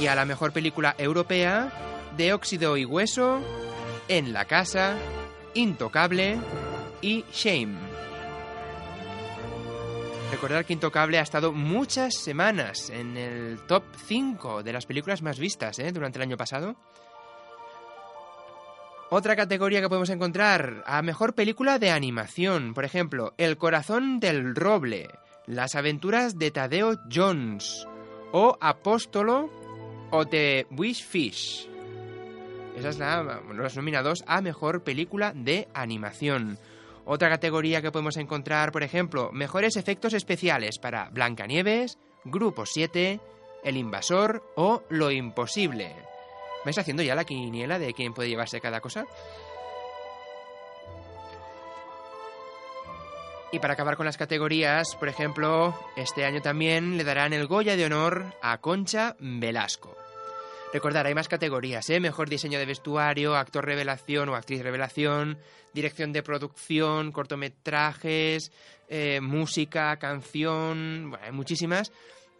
Y 0.00 0.06
a 0.06 0.14
la 0.14 0.24
mejor 0.24 0.52
película 0.52 0.94
europea, 0.98 1.72
De 2.16 2.32
óxido 2.32 2.76
y 2.76 2.84
hueso, 2.84 3.40
En 4.08 4.32
la 4.32 4.46
casa, 4.46 4.96
Intocable 5.54 6.38
y 7.02 7.24
Shame. 7.32 7.87
Recordar 10.30 10.66
que 10.66 10.74
Intocable 10.74 11.18
ha 11.18 11.22
estado 11.22 11.52
muchas 11.52 12.14
semanas 12.14 12.90
en 12.90 13.16
el 13.16 13.58
top 13.66 13.82
5 14.06 14.62
de 14.62 14.72
las 14.72 14.84
películas 14.84 15.22
más 15.22 15.38
vistas 15.38 15.78
¿eh? 15.78 15.90
durante 15.90 16.18
el 16.18 16.22
año 16.22 16.36
pasado. 16.36 16.76
Otra 19.10 19.36
categoría 19.36 19.80
que 19.80 19.88
podemos 19.88 20.10
encontrar, 20.10 20.84
a 20.86 21.00
mejor 21.00 21.34
película 21.34 21.78
de 21.78 21.90
animación, 21.90 22.74
por 22.74 22.84
ejemplo, 22.84 23.32
El 23.38 23.56
corazón 23.56 24.20
del 24.20 24.54
roble, 24.54 25.08
Las 25.46 25.74
aventuras 25.74 26.38
de 26.38 26.50
Tadeo 26.50 26.98
Jones, 27.10 27.86
o 28.32 28.58
Apóstolo 28.60 29.50
o 30.10 30.26
The 30.26 30.66
Wishfish. 30.70 31.68
Esa 32.76 32.88
es 32.90 32.98
la, 32.98 33.40
los 33.52 33.76
nominados 33.76 34.22
a 34.26 34.42
mejor 34.42 34.84
película 34.84 35.32
de 35.34 35.68
animación. 35.72 36.58
Otra 37.10 37.30
categoría 37.30 37.80
que 37.80 37.90
podemos 37.90 38.18
encontrar, 38.18 38.70
por 38.70 38.82
ejemplo, 38.82 39.30
mejores 39.32 39.76
efectos 39.78 40.12
especiales 40.12 40.78
para 40.78 41.08
Blancanieves, 41.08 41.96
Grupo 42.26 42.66
7, 42.66 43.18
El 43.64 43.78
Invasor 43.78 44.44
o 44.56 44.82
Lo 44.90 45.10
Imposible. 45.10 45.96
¿Vais 46.66 46.76
haciendo 46.76 47.02
ya 47.02 47.14
la 47.14 47.24
quiniela 47.24 47.78
de 47.78 47.94
quién 47.94 48.12
puede 48.12 48.28
llevarse 48.28 48.60
cada 48.60 48.82
cosa? 48.82 49.06
Y 53.52 53.58
para 53.58 53.72
acabar 53.72 53.96
con 53.96 54.04
las 54.04 54.18
categorías, 54.18 54.94
por 54.96 55.08
ejemplo, 55.08 55.74
este 55.96 56.26
año 56.26 56.42
también 56.42 56.98
le 56.98 57.04
darán 57.04 57.32
el 57.32 57.46
Goya 57.46 57.74
de 57.76 57.86
Honor 57.86 58.34
a 58.42 58.58
Concha 58.58 59.16
Velasco. 59.18 59.96
Recordar, 60.72 61.06
hay 61.06 61.14
más 61.14 61.28
categorías, 61.28 61.88
¿eh? 61.88 61.98
Mejor 61.98 62.28
diseño 62.28 62.58
de 62.58 62.66
vestuario, 62.66 63.36
actor 63.36 63.64
revelación 63.64 64.28
o 64.28 64.34
actriz 64.34 64.62
revelación, 64.62 65.38
dirección 65.72 66.12
de 66.12 66.22
producción, 66.22 67.10
cortometrajes, 67.10 68.52
eh, 68.88 69.20
música, 69.20 69.96
canción, 69.96 71.10
bueno, 71.10 71.24
hay 71.24 71.32
muchísimas. 71.32 71.90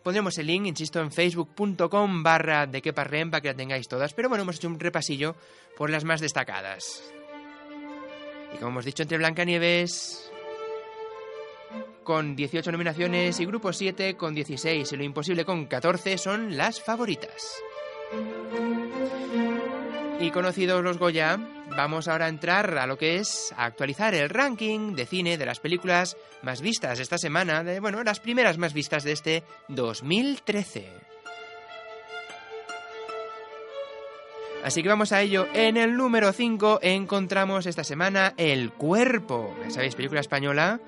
Pondremos 0.02 0.36
el 0.38 0.46
link, 0.46 0.66
insisto, 0.66 1.00
en 1.00 1.10
facebook.com 1.10 2.22
barra 2.22 2.66
de 2.66 2.82
que 2.82 2.92
parlem 2.92 3.30
para 3.30 3.40
que 3.40 3.48
la 3.48 3.54
tengáis 3.54 3.88
todas. 3.88 4.12
Pero 4.12 4.28
bueno, 4.28 4.42
hemos 4.42 4.56
hecho 4.56 4.68
un 4.68 4.78
repasillo 4.78 5.34
por 5.76 5.90
las 5.90 6.04
más 6.04 6.20
destacadas. 6.20 7.02
Y 8.54 8.58
como 8.58 8.70
hemos 8.70 8.84
dicho, 8.84 9.02
entre 9.02 9.18
Blancanieves, 9.18 10.30
con 12.04 12.36
18 12.36 12.72
nominaciones, 12.72 13.40
y 13.40 13.46
Grupo 13.46 13.72
7 13.72 14.16
con 14.16 14.34
16, 14.34 14.92
y 14.92 14.96
Lo 14.96 15.04
Imposible 15.04 15.44
con 15.44 15.66
14, 15.66 16.16
son 16.16 16.56
las 16.56 16.80
favoritas. 16.80 17.62
Y 20.20 20.30
conocidos 20.30 20.82
los 20.82 20.98
Goya, 20.98 21.38
vamos 21.76 22.09
ahora 22.09 22.26
a 22.26 22.28
entrar 22.28 22.76
a 22.76 22.86
lo 22.86 22.98
que 22.98 23.16
es 23.16 23.54
actualizar 23.56 24.14
el 24.14 24.28
ranking 24.28 24.94
de 24.94 25.06
cine 25.06 25.38
de 25.38 25.46
las 25.46 25.61
películas 25.61 26.16
más 26.42 26.61
vistas 26.61 26.98
esta 26.98 27.18
semana, 27.18 27.62
de, 27.62 27.80
bueno, 27.80 28.02
las 28.02 28.20
primeras 28.20 28.59
más 28.59 28.74
vistas 28.74 29.04
de 29.04 29.12
este 29.12 29.44
2013. 29.68 31.09
Así 34.64 34.82
que 34.82 34.88
vamos 34.88 35.12
a 35.12 35.22
ello. 35.22 35.46
En 35.54 35.76
el 35.76 35.96
número 35.96 36.32
5 36.32 36.80
encontramos 36.82 37.66
esta 37.66 37.84
semana 37.84 38.34
El 38.36 38.72
Cuerpo. 38.72 39.56
Ya 39.64 39.70
sabéis, 39.70 39.94
película 39.94 40.20
española 40.20 40.80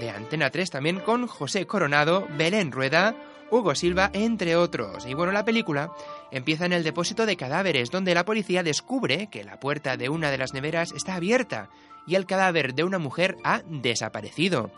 de 0.00 0.10
Antena 0.10 0.50
3 0.50 0.70
también 0.70 1.00
con 1.00 1.26
José 1.26 1.66
Coronado, 1.66 2.26
Belén 2.36 2.72
Rueda, 2.72 3.14
Hugo 3.50 3.74
Silva, 3.74 4.10
entre 4.12 4.56
otros. 4.56 5.06
Y 5.06 5.14
bueno, 5.14 5.32
la 5.32 5.44
película 5.44 5.92
empieza 6.30 6.66
en 6.66 6.72
el 6.72 6.84
depósito 6.84 7.26
de 7.26 7.36
cadáveres, 7.36 7.90
donde 7.90 8.14
la 8.14 8.24
policía 8.24 8.62
descubre 8.62 9.28
que 9.30 9.44
la 9.44 9.60
puerta 9.60 9.96
de 9.96 10.08
una 10.08 10.30
de 10.30 10.38
las 10.38 10.52
neveras 10.52 10.92
está 10.92 11.14
abierta 11.14 11.68
y 12.06 12.14
el 12.14 12.26
cadáver 12.26 12.74
de 12.74 12.84
una 12.84 12.98
mujer 12.98 13.36
ha 13.44 13.62
desaparecido. 13.68 14.70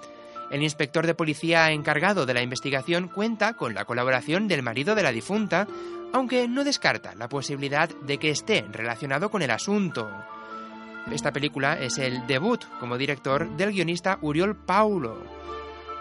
El 0.51 0.63
inspector 0.63 1.07
de 1.07 1.15
policía 1.15 1.71
encargado 1.73 2.25
de 2.25 2.35
la 2.35 2.43
investigación 2.43 3.09
cuenta 3.09 3.55
con 3.55 3.75
la 3.75 3.85
colaboración 3.85 4.49
del 4.49 4.63
marido 4.63 4.95
de 4.95 5.03
la 5.03 5.13
difunta, 5.13 5.67
aunque 6.13 6.49
no 6.49 6.65
descarta 6.65 7.15
la 7.15 7.29
posibilidad 7.29 7.89
de 7.89 8.19
que 8.19 8.31
esté 8.31 8.65
relacionado 8.71 9.31
con 9.31 9.43
el 9.43 9.51
asunto. 9.51 10.11
Esta 11.13 11.33
película 11.33 11.75
es 11.75 11.99
el 11.99 12.27
debut 12.27 12.65
como 12.81 12.97
director 12.97 13.49
del 13.57 13.73
guionista 13.73 14.19
Uriol 14.23 14.57
Paulo, 14.57 15.23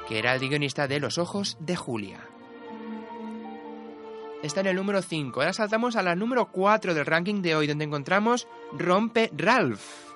que 0.07 0.19
era 0.19 0.33
el 0.33 0.39
guionista 0.39 0.87
de 0.87 0.99
Los 0.99 1.17
Ojos 1.17 1.57
de 1.59 1.75
Julia 1.75 2.19
está 4.43 4.61
en 4.61 4.67
el 4.67 4.75
número 4.75 5.01
5. 5.01 5.39
Ahora 5.39 5.53
saltamos 5.53 5.95
a 5.95 6.03
la 6.03 6.15
número 6.15 6.47
4 6.51 6.93
del 6.93 7.05
ranking 7.05 7.41
de 7.41 7.55
hoy, 7.55 7.67
donde 7.67 7.85
encontramos 7.85 8.47
Rompe 8.77 9.31
Ralph. 9.35 10.07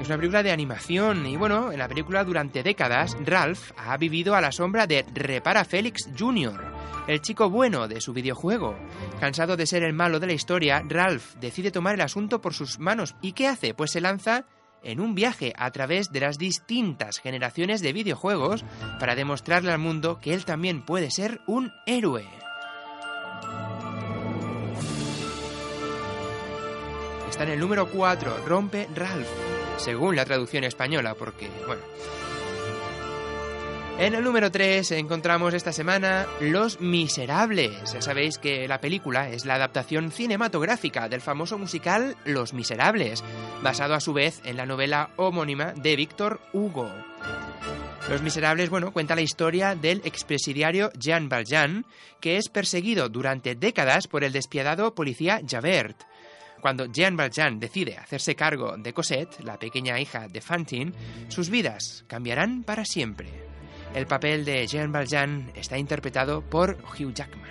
Es 0.00 0.08
una 0.08 0.16
película 0.16 0.42
de 0.42 0.52
animación 0.52 1.26
y 1.26 1.36
bueno, 1.36 1.72
en 1.72 1.78
la 1.78 1.88
película 1.88 2.24
durante 2.24 2.62
décadas 2.62 3.16
Ralph 3.24 3.72
ha 3.76 3.96
vivido 3.96 4.34
a 4.34 4.40
la 4.40 4.52
sombra 4.52 4.86
de 4.86 5.04
Repara 5.14 5.64
Félix 5.64 6.08
Jr., 6.16 6.72
el 7.06 7.20
chico 7.20 7.50
bueno 7.50 7.88
de 7.88 8.00
su 8.00 8.12
videojuego. 8.12 8.76
Cansado 9.20 9.56
de 9.56 9.66
ser 9.66 9.82
el 9.82 9.92
malo 9.92 10.20
de 10.20 10.26
la 10.26 10.32
historia, 10.32 10.82
Ralph 10.86 11.34
decide 11.40 11.70
tomar 11.70 11.94
el 11.94 12.02
asunto 12.02 12.40
por 12.40 12.54
sus 12.54 12.78
manos 12.78 13.14
y 13.20 13.32
¿qué 13.32 13.48
hace? 13.48 13.74
Pues 13.74 13.92
se 13.92 14.00
lanza 14.00 14.44
en 14.82 15.00
un 15.00 15.14
viaje 15.14 15.54
a 15.56 15.70
través 15.70 16.12
de 16.12 16.20
las 16.20 16.38
distintas 16.38 17.18
generaciones 17.18 17.80
de 17.80 17.92
videojuegos 17.92 18.64
para 19.00 19.14
demostrarle 19.14 19.72
al 19.72 19.78
mundo 19.78 20.18
que 20.20 20.34
él 20.34 20.44
también 20.44 20.84
puede 20.84 21.10
ser 21.10 21.40
un 21.46 21.72
héroe. 21.86 22.43
Está 27.34 27.42
en 27.42 27.50
el 27.50 27.58
número 27.58 27.90
4, 27.90 28.46
Rompe 28.46 28.88
Ralph, 28.94 29.26
según 29.76 30.14
la 30.14 30.24
traducción 30.24 30.62
española, 30.62 31.16
porque, 31.16 31.50
bueno. 31.66 31.82
En 33.98 34.14
el 34.14 34.22
número 34.22 34.52
3 34.52 34.92
encontramos 34.92 35.52
esta 35.52 35.72
semana 35.72 36.28
Los 36.38 36.80
Miserables. 36.80 37.92
Ya 37.92 38.00
sabéis 38.00 38.38
que 38.38 38.68
la 38.68 38.80
película 38.80 39.30
es 39.30 39.46
la 39.46 39.56
adaptación 39.56 40.12
cinematográfica 40.12 41.08
del 41.08 41.22
famoso 41.22 41.58
musical 41.58 42.14
Los 42.24 42.52
Miserables, 42.52 43.24
basado 43.64 43.94
a 43.94 44.00
su 44.00 44.12
vez 44.12 44.40
en 44.44 44.56
la 44.56 44.64
novela 44.64 45.10
homónima 45.16 45.72
de 45.72 45.96
Víctor 45.96 46.38
Hugo. 46.52 46.88
Los 48.08 48.22
Miserables, 48.22 48.70
bueno, 48.70 48.92
cuenta 48.92 49.16
la 49.16 49.22
historia 49.22 49.74
del 49.74 50.02
expresidiario 50.04 50.92
Jean 50.96 51.28
Valjean, 51.28 51.84
que 52.20 52.36
es 52.36 52.48
perseguido 52.48 53.08
durante 53.08 53.56
décadas 53.56 54.06
por 54.06 54.22
el 54.22 54.32
despiadado 54.32 54.94
policía 54.94 55.40
Javert. 55.44 55.96
Cuando 56.64 56.86
Jean 56.86 57.14
Valjean 57.14 57.60
decide 57.60 57.98
hacerse 57.98 58.34
cargo 58.34 58.78
de 58.78 58.94
Cosette, 58.94 59.40
la 59.40 59.58
pequeña 59.58 60.00
hija 60.00 60.28
de 60.28 60.40
Fantine, 60.40 60.92
sus 61.28 61.50
vidas 61.50 62.06
cambiarán 62.08 62.62
para 62.62 62.86
siempre. 62.86 63.28
El 63.94 64.06
papel 64.06 64.46
de 64.46 64.66
Jean 64.66 64.90
Valjean 64.90 65.52
está 65.54 65.76
interpretado 65.76 66.40
por 66.40 66.78
Hugh 66.98 67.12
Jackman. 67.12 67.50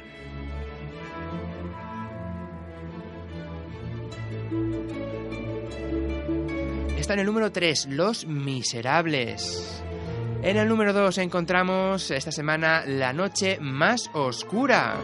Está 6.98 7.14
en 7.14 7.20
el 7.20 7.28
número 7.28 7.52
3, 7.52 7.90
Los 7.92 8.26
Miserables. 8.26 9.83
En 10.44 10.58
el 10.58 10.68
número 10.68 10.92
2 10.92 11.20
encontramos 11.20 12.12
esta 12.12 12.34
semana 12.34 12.84
La 12.86 13.14
Noche 13.14 13.60
Más 13.62 14.10
Oscura, 14.12 14.98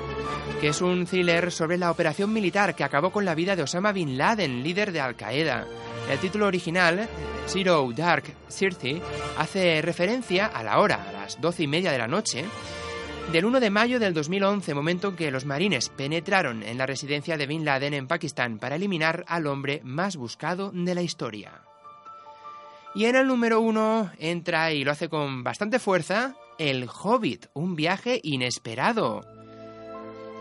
que 0.59 0.67
es 0.67 0.81
un 0.81 1.05
thriller 1.05 1.49
sobre 1.49 1.77
la 1.77 1.91
operación 1.91 2.33
militar 2.33 2.75
que 2.75 2.83
acabó 2.83 3.11
con 3.11 3.23
la 3.23 3.35
vida 3.35 3.55
de 3.55 3.63
Osama 3.63 3.93
Bin 3.93 4.17
Laden, 4.17 4.61
líder 4.61 4.91
de 4.91 4.99
Al 4.99 5.15
Qaeda. 5.15 5.65
El 6.11 6.19
título 6.19 6.45
original, 6.45 7.07
Zero 7.47 7.89
Dark 7.95 8.25
Thirty, 8.49 9.01
hace 9.37 9.81
referencia 9.81 10.47
a 10.47 10.61
la 10.61 10.77
hora, 10.79 11.05
a 11.07 11.13
las 11.13 11.39
doce 11.39 11.63
y 11.63 11.67
media 11.67 11.93
de 11.93 11.99
la 11.99 12.07
noche, 12.07 12.43
del 13.31 13.45
1 13.45 13.61
de 13.61 13.69
mayo 13.69 13.97
del 13.97 14.13
2011, 14.13 14.73
momento 14.73 15.07
en 15.07 15.15
que 15.15 15.31
los 15.31 15.45
marines 15.45 15.87
penetraron 15.87 16.63
en 16.63 16.77
la 16.77 16.85
residencia 16.85 17.37
de 17.37 17.47
Bin 17.47 17.63
Laden 17.63 17.93
en 17.93 18.07
Pakistán 18.07 18.59
para 18.59 18.75
eliminar 18.75 19.23
al 19.25 19.47
hombre 19.47 19.79
más 19.85 20.17
buscado 20.17 20.71
de 20.73 20.95
la 20.95 21.01
historia. 21.01 21.68
Y 22.95 23.05
en 23.05 23.15
el 23.15 23.27
número 23.27 23.61
uno 23.61 24.11
entra, 24.17 24.73
y 24.73 24.83
lo 24.83 24.91
hace 24.91 25.09
con 25.09 25.43
bastante 25.43 25.77
fuerza, 25.79 26.35
El 26.57 26.87
Hobbit, 26.89 27.45
un 27.53 27.75
viaje 27.75 28.19
inesperado. 28.23 29.21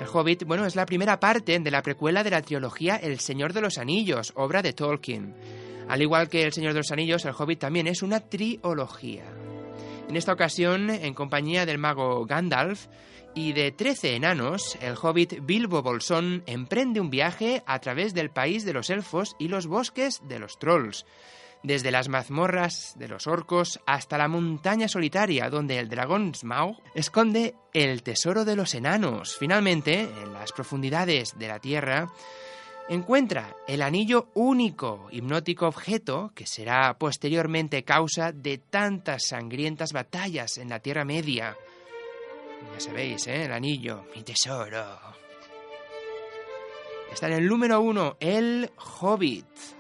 El 0.01 0.07
Hobbit, 0.11 0.45
bueno, 0.45 0.65
es 0.65 0.75
la 0.75 0.87
primera 0.87 1.21
parte 1.21 1.59
de 1.59 1.71
la 1.71 1.83
precuela 1.83 2.25
de 2.25 2.31
la 2.31 2.41
trilogía 2.41 2.97
El 2.97 3.21
Señor 3.21 3.53
de 3.53 3.61
los 3.61 3.77
Anillos, 3.77 4.33
obra 4.35 4.63
de 4.63 4.73
Tolkien. 4.73 5.35
Al 5.89 6.01
igual 6.01 6.29
que 6.29 6.43
El 6.43 6.53
Señor 6.53 6.73
de 6.73 6.79
los 6.79 6.91
Anillos, 6.91 7.25
El 7.25 7.35
Hobbit 7.37 7.59
también 7.59 7.87
es 7.87 8.03
una 8.03 8.21
trilogía. 8.21 9.25
En 10.09 10.17
esta 10.17 10.33
ocasión, 10.33 10.89
en 10.89 11.13
compañía 11.13 11.67
del 11.67 11.77
mago 11.77 12.25
Gandalf 12.25 12.87
y 13.35 13.53
de 13.53 13.73
trece 13.73 14.17
enanos, 14.17 14.79
el 14.81 14.95
hobbit 15.01 15.45
Bilbo 15.45 15.83
Bolsón 15.83 16.43
emprende 16.47 16.99
un 16.99 17.11
viaje 17.11 17.63
a 17.67 17.79
través 17.79 18.15
del 18.15 18.31
país 18.31 18.65
de 18.65 18.73
los 18.73 18.89
elfos 18.89 19.37
y 19.39 19.49
los 19.49 19.67
bosques 19.67 20.23
de 20.27 20.39
los 20.39 20.59
trolls 20.59 21.05
desde 21.63 21.91
las 21.91 22.09
mazmorras 22.09 22.95
de 22.97 23.09
los 23.09 23.27
orcos 23.27 23.81
hasta 23.87 24.19
la 24.19 24.29
montaña 24.29 24.89
solitaria 24.89 25.51
donde 25.51 25.79
el 25.79 25.89
dragón 25.89 26.35
Smaug 26.35 26.77
esconde 26.95 27.55
el 27.73 28.03
tesoro 28.03 28.45
de 28.45 28.57
los 28.57 28.75
enanos. 28.75 29.37
Finalmente, 29.39 30.03
en 30.03 30.33
las 30.33 30.53
profundidades 30.53 31.39
de 31.39 31.49
la 31.49 31.59
tierra, 31.59 32.13
encuentra 32.89 33.57
el 33.67 33.83
anillo 33.83 34.29
único, 34.35 35.09
hipnótico 35.11 35.67
objeto 35.67 36.33
que 36.35 36.47
será 36.47 36.97
posteriormente 36.99 37.85
causa 37.85 38.33
de 38.33 38.59
tantas 38.59 39.27
sangrientas 39.29 39.93
batallas 39.93 40.59
en 40.59 40.71
la 40.71 40.81
Tierra 40.81 41.05
Media. 41.05 41.57
Ya 42.75 42.81
sabéis, 42.81 43.27
¿eh? 43.27 43.45
El 43.45 43.53
anillo, 43.53 44.05
mi 44.15 44.23
tesoro. 44.23 44.99
Está 47.13 47.27
en 47.29 47.35
el 47.35 47.47
número 47.47 47.81
uno, 47.81 48.17
El 48.21 48.71
Hobbit. 49.01 49.78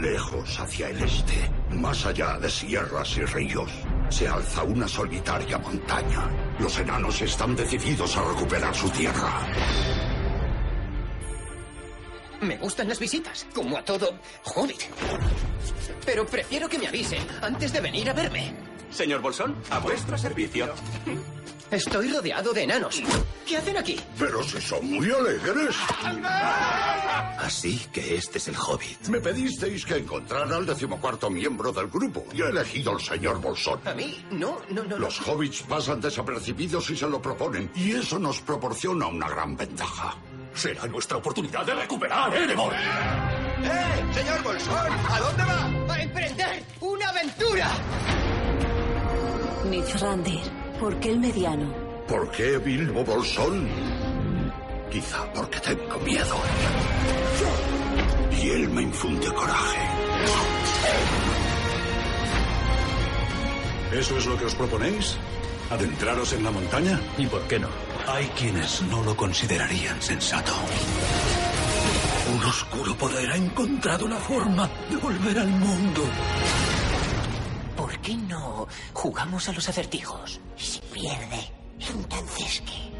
Lejos 0.00 0.60
hacia 0.60 0.90
el 0.90 1.02
este, 1.02 1.50
más 1.70 2.04
allá 2.04 2.38
de 2.38 2.50
sierras 2.50 3.16
y 3.16 3.24
ríos, 3.24 3.70
se 4.10 4.28
alza 4.28 4.62
una 4.62 4.86
solitaria 4.86 5.58
montaña. 5.58 6.28
Los 6.58 6.78
enanos 6.78 7.20
están 7.22 7.56
decididos 7.56 8.16
a 8.16 8.22
recuperar 8.22 8.74
su 8.74 8.90
tierra. 8.90 9.46
Me 12.42 12.56
gustan 12.58 12.88
las 12.88 12.98
visitas, 12.98 13.46
como 13.54 13.78
a 13.78 13.84
todo 13.84 14.18
hobbit. 14.54 14.82
Pero 16.04 16.26
prefiero 16.26 16.68
que 16.68 16.78
me 16.78 16.88
avisen 16.88 17.26
antes 17.40 17.72
de 17.72 17.80
venir 17.80 18.10
a 18.10 18.12
verme. 18.12 18.54
Señor 18.90 19.20
Bolsón, 19.20 19.56
a 19.70 19.78
vuestro 19.78 20.18
servicio. 20.18 20.68
Estoy 21.70 22.12
rodeado 22.12 22.52
de 22.52 22.62
enanos. 22.62 23.02
¿Qué 23.46 23.56
hacen 23.56 23.76
aquí? 23.76 23.98
Pero 24.18 24.42
si 24.42 24.60
son 24.60 24.88
muy 24.88 25.10
alegres. 25.10 25.76
Así 27.38 27.78
que 27.92 28.16
este 28.16 28.38
es 28.38 28.48
el 28.48 28.56
hobbit. 28.56 29.08
Me 29.08 29.20
pedisteis 29.20 29.84
que 29.84 29.96
encontrara 29.96 30.56
al 30.56 30.66
decimocuarto 30.66 31.28
miembro 31.30 31.72
del 31.72 31.88
grupo 31.88 32.24
y 32.32 32.42
he 32.42 32.46
elegido 32.48 32.92
al 32.92 33.00
señor 33.00 33.40
Bolsón. 33.40 33.80
¿A 33.84 33.94
mí? 33.94 34.24
No, 34.30 34.58
no, 34.70 34.84
no. 34.84 34.98
Los 34.98 35.20
hobbits 35.26 35.62
pasan 35.62 36.00
desapercibidos 36.00 36.86
si 36.86 36.96
se 36.96 37.08
lo 37.08 37.20
proponen 37.20 37.70
y 37.74 37.92
eso 37.92 38.18
nos 38.18 38.40
proporciona 38.40 39.06
una 39.06 39.28
gran 39.28 39.56
ventaja. 39.56 40.16
Será 40.54 40.86
nuestra 40.86 41.18
oportunidad 41.18 41.66
de 41.66 41.74
recuperar 41.74 42.34
Erebor. 42.34 42.72
¡Eh, 42.74 44.12
señor 44.14 44.42
Bolsón! 44.42 44.92
¿A 45.10 45.20
dónde 45.20 45.42
va? 45.44 45.94
¡A 45.94 46.02
emprender 46.02 46.62
una 46.80 47.08
aventura! 47.10 47.70
Mithrandir, 49.68 50.40
¿por 50.80 50.98
qué 51.00 51.10
el 51.10 51.20
mediano? 51.20 51.72
¿Por 52.08 52.30
qué 52.30 52.58
Bilbo 52.58 53.04
Bolsón? 53.04 53.68
Quizá 54.90 55.30
porque 55.32 55.58
tengo 55.60 55.98
miedo. 56.00 56.36
Y 58.40 58.50
él 58.50 58.68
me 58.68 58.82
infunde 58.82 59.26
coraje. 59.32 59.78
¿Eso 63.92 64.18
es 64.18 64.26
lo 64.26 64.36
que 64.36 64.44
os 64.44 64.54
proponéis? 64.54 65.16
¿Adentraros 65.70 66.32
en 66.32 66.44
la 66.44 66.50
montaña? 66.50 67.00
¿Y 67.18 67.26
por 67.26 67.42
qué 67.42 67.58
no? 67.58 67.68
Hay 68.06 68.26
quienes 68.38 68.82
no 68.82 69.02
lo 69.02 69.16
considerarían 69.16 70.00
sensato. 70.00 70.52
Un 72.32 72.44
oscuro 72.44 72.94
poder 72.96 73.30
ha 73.30 73.36
encontrado 73.36 74.06
la 74.06 74.16
forma 74.16 74.68
de 74.90 74.96
volver 74.96 75.38
al 75.38 75.48
mundo. 75.48 76.02
¿Por 78.06 78.14
qué 78.14 78.22
no 78.22 78.68
jugamos 78.92 79.48
a 79.48 79.52
los 79.52 79.68
acertijos? 79.68 80.40
¿Y 80.56 80.62
si 80.62 80.80
pierde? 80.92 81.52
¿Entonces 81.80 82.62
qué? 82.64 82.92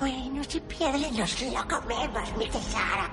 Bueno, 0.00 0.42
si 0.42 0.58
pierde, 0.60 1.10
nos 1.12 1.42
lo 1.42 1.68
comemos, 1.68 2.36
mi 2.38 2.48
tesoro. 2.48 3.10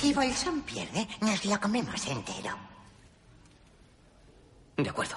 Si 0.00 0.14
Bolsón 0.14 0.62
pierde, 0.62 1.06
nos 1.20 1.44
lo 1.44 1.60
comemos 1.60 2.06
entero. 2.06 2.56
De 4.78 4.88
acuerdo. 4.88 5.16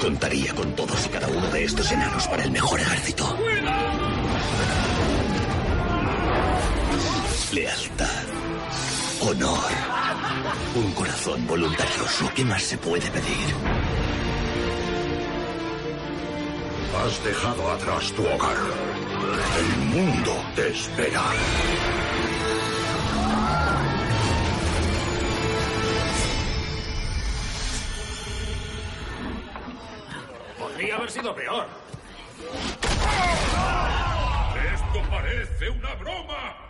Contaría 0.00 0.54
con 0.54 0.76
todos 0.76 1.06
y 1.06 1.08
cada 1.08 1.26
uno 1.26 1.48
de 1.48 1.64
estos 1.64 1.90
enanos 1.90 2.28
para 2.28 2.44
el 2.44 2.52
mejor 2.52 2.78
ejército. 2.78 3.36
Lealtad. 3.36 4.95
Honor. 9.36 9.72
Un 10.74 10.92
corazón 10.92 11.46
voluntarioso. 11.46 12.30
¿Qué 12.34 12.44
más 12.44 12.62
se 12.62 12.78
puede 12.78 13.10
pedir? 13.10 13.54
Has 17.04 17.24
dejado 17.24 17.70
atrás 17.70 18.12
tu 18.12 18.22
hogar. 18.26 18.56
El 19.58 19.78
mundo 19.88 20.32
te 20.54 20.68
espera. 20.68 21.22
Podría 30.58 30.96
haber 30.96 31.10
sido 31.10 31.34
peor. 31.34 31.66
¡Esto 34.74 35.10
parece 35.10 35.70
una 35.70 35.94
broma! 35.94 36.65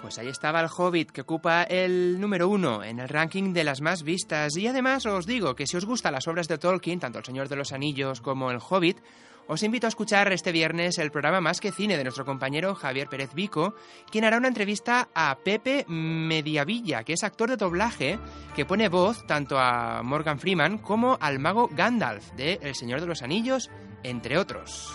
Pues 0.00 0.18
ahí 0.18 0.28
estaba 0.28 0.60
el 0.60 0.68
Hobbit, 0.74 1.10
que 1.10 1.20
ocupa 1.20 1.62
el 1.64 2.18
número 2.20 2.48
uno 2.48 2.82
en 2.82 3.00
el 3.00 3.08
ranking 3.08 3.52
de 3.52 3.64
las 3.64 3.80
más 3.80 4.02
vistas. 4.02 4.56
Y 4.56 4.66
además 4.66 5.04
os 5.06 5.26
digo 5.26 5.54
que 5.54 5.66
si 5.66 5.76
os 5.76 5.84
gustan 5.84 6.14
las 6.14 6.26
obras 6.26 6.48
de 6.48 6.58
Tolkien, 6.58 7.00
tanto 7.00 7.18
El 7.18 7.24
Señor 7.24 7.48
de 7.48 7.56
los 7.56 7.72
Anillos 7.72 8.20
como 8.20 8.50
El 8.50 8.60
Hobbit, 8.66 8.98
os 9.46 9.64
invito 9.64 9.86
a 9.86 9.88
escuchar 9.88 10.32
este 10.32 10.52
viernes 10.52 10.98
el 10.98 11.10
programa 11.10 11.40
Más 11.40 11.60
que 11.60 11.72
Cine 11.72 11.96
de 11.96 12.04
nuestro 12.04 12.24
compañero 12.24 12.76
Javier 12.76 13.08
Pérez 13.08 13.34
Vico, 13.34 13.74
quien 14.10 14.24
hará 14.24 14.38
una 14.38 14.46
entrevista 14.46 15.08
a 15.12 15.36
Pepe 15.42 15.84
Mediavilla, 15.88 17.02
que 17.02 17.14
es 17.14 17.24
actor 17.24 17.50
de 17.50 17.56
doblaje 17.56 18.18
que 18.54 18.64
pone 18.64 18.88
voz 18.88 19.26
tanto 19.26 19.58
a 19.58 20.02
Morgan 20.04 20.38
Freeman 20.38 20.78
como 20.78 21.18
al 21.20 21.40
mago 21.40 21.68
Gandalf 21.72 22.30
de 22.36 22.60
El 22.62 22.76
Señor 22.76 23.00
de 23.00 23.08
los 23.08 23.22
Anillos, 23.22 23.70
entre 24.04 24.38
otros. 24.38 24.94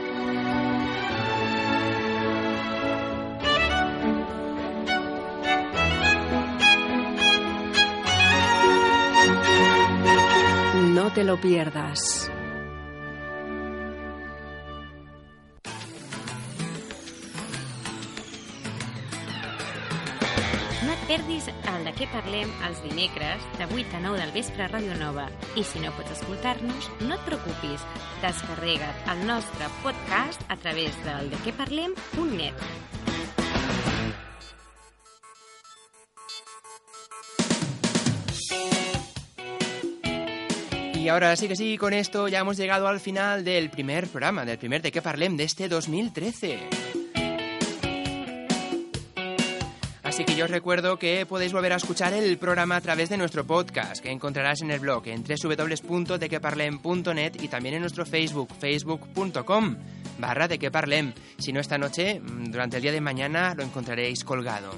No 11.01 11.11
te 11.11 11.23
lo 11.23 11.41
pierdas. 11.41 12.29
perdis 21.07 21.47
el 21.49 21.83
de 21.83 21.91
què 21.91 22.05
parlem 22.07 22.51
els 22.67 22.77
dimecres 22.85 23.41
de 23.57 23.65
8 23.65 23.97
a 23.97 23.99
9 24.05 24.21
del 24.21 24.31
vespre 24.31 24.63
a 24.63 24.69
Ràdio 24.69 24.93
Nova. 24.95 25.25
I 25.59 25.65
si 25.67 25.81
no 25.83 25.91
pots 25.97 26.13
escoltar-nos, 26.13 26.87
no 27.01 27.17
et 27.17 27.25
preocupis. 27.27 27.83
Descarrega't 28.21 29.11
el 29.11 29.25
nostre 29.27 29.67
podcast 29.81 30.45
a 30.47 30.55
través 30.61 30.95
del 31.03 31.33
dequeparlem.net. 31.33 33.00
ahora 41.11 41.35
sí 41.35 41.47
que 41.47 41.55
sí, 41.55 41.77
con 41.77 41.93
esto 41.93 42.27
ya 42.27 42.39
hemos 42.39 42.57
llegado 42.57 42.87
al 42.87 42.99
final 42.99 43.43
del 43.43 43.69
primer 43.69 44.07
programa, 44.07 44.43
del 44.45 44.57
primer 44.57 44.81
de 44.81 44.91
qué 44.91 44.99
parlem 45.01 45.37
de 45.37 45.43
este 45.43 45.67
2013. 45.67 46.59
Así 50.03 50.25
que 50.25 50.35
yo 50.35 50.45
os 50.45 50.51
recuerdo 50.51 50.97
que 50.97 51.25
podéis 51.25 51.53
volver 51.53 51.73
a 51.73 51.77
escuchar 51.77 52.13
el 52.13 52.37
programa 52.37 52.77
a 52.77 52.81
través 52.81 53.09
de 53.09 53.17
nuestro 53.17 53.45
podcast, 53.45 54.01
que 54.01 54.11
encontrarás 54.11 54.61
en 54.61 54.71
el 54.71 54.79
blog 54.79 55.07
en 55.07 55.23
www.dequeparlem.net 55.23 57.41
y 57.41 57.47
también 57.47 57.75
en 57.75 57.81
nuestro 57.81 58.05
Facebook, 58.05 58.49
facebook.com 58.59 59.75
barra 60.17 60.47
de 60.47 60.59
que. 60.59 60.71
Si 61.37 61.51
no 61.51 61.59
esta 61.59 61.77
noche, 61.77 62.19
mm, 62.19 62.51
durante 62.51 62.77
el 62.77 62.83
día 62.83 62.91
de 62.91 63.01
mañana 63.01 63.53
lo 63.55 63.63
encontraréis 63.63 64.23
colgado. 64.23 64.71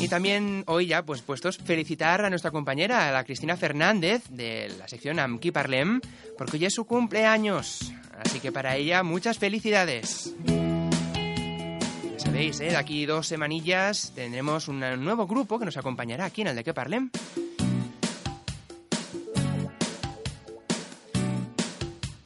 Y 0.00 0.08
también 0.08 0.64
hoy 0.66 0.86
ya, 0.86 1.04
pues 1.04 1.20
puestos, 1.20 1.58
felicitar 1.58 2.24
a 2.24 2.30
nuestra 2.30 2.50
compañera, 2.50 3.06
a 3.06 3.12
la 3.12 3.22
Cristina 3.22 3.54
Fernández, 3.58 4.22
de 4.30 4.72
la 4.78 4.88
sección 4.88 5.18
Amki 5.18 5.50
Parlem, 5.50 6.00
porque 6.38 6.56
hoy 6.56 6.64
es 6.64 6.72
su 6.72 6.86
cumpleaños. 6.86 7.92
Así 8.18 8.40
que 8.40 8.50
para 8.50 8.76
ella, 8.76 9.02
muchas 9.02 9.38
felicidades. 9.38 10.34
Ya 10.46 12.18
sabéis, 12.18 12.60
¿eh? 12.60 12.70
de 12.70 12.76
aquí 12.76 13.04
dos 13.04 13.26
semanillas 13.26 14.12
tendremos 14.14 14.68
un 14.68 14.80
nuevo 14.80 15.26
grupo 15.26 15.58
que 15.58 15.66
nos 15.66 15.76
acompañará 15.76 16.24
aquí 16.24 16.40
en 16.40 16.48
el 16.48 16.56
de 16.56 16.64
que 16.64 16.72
Parlem. 16.72 17.10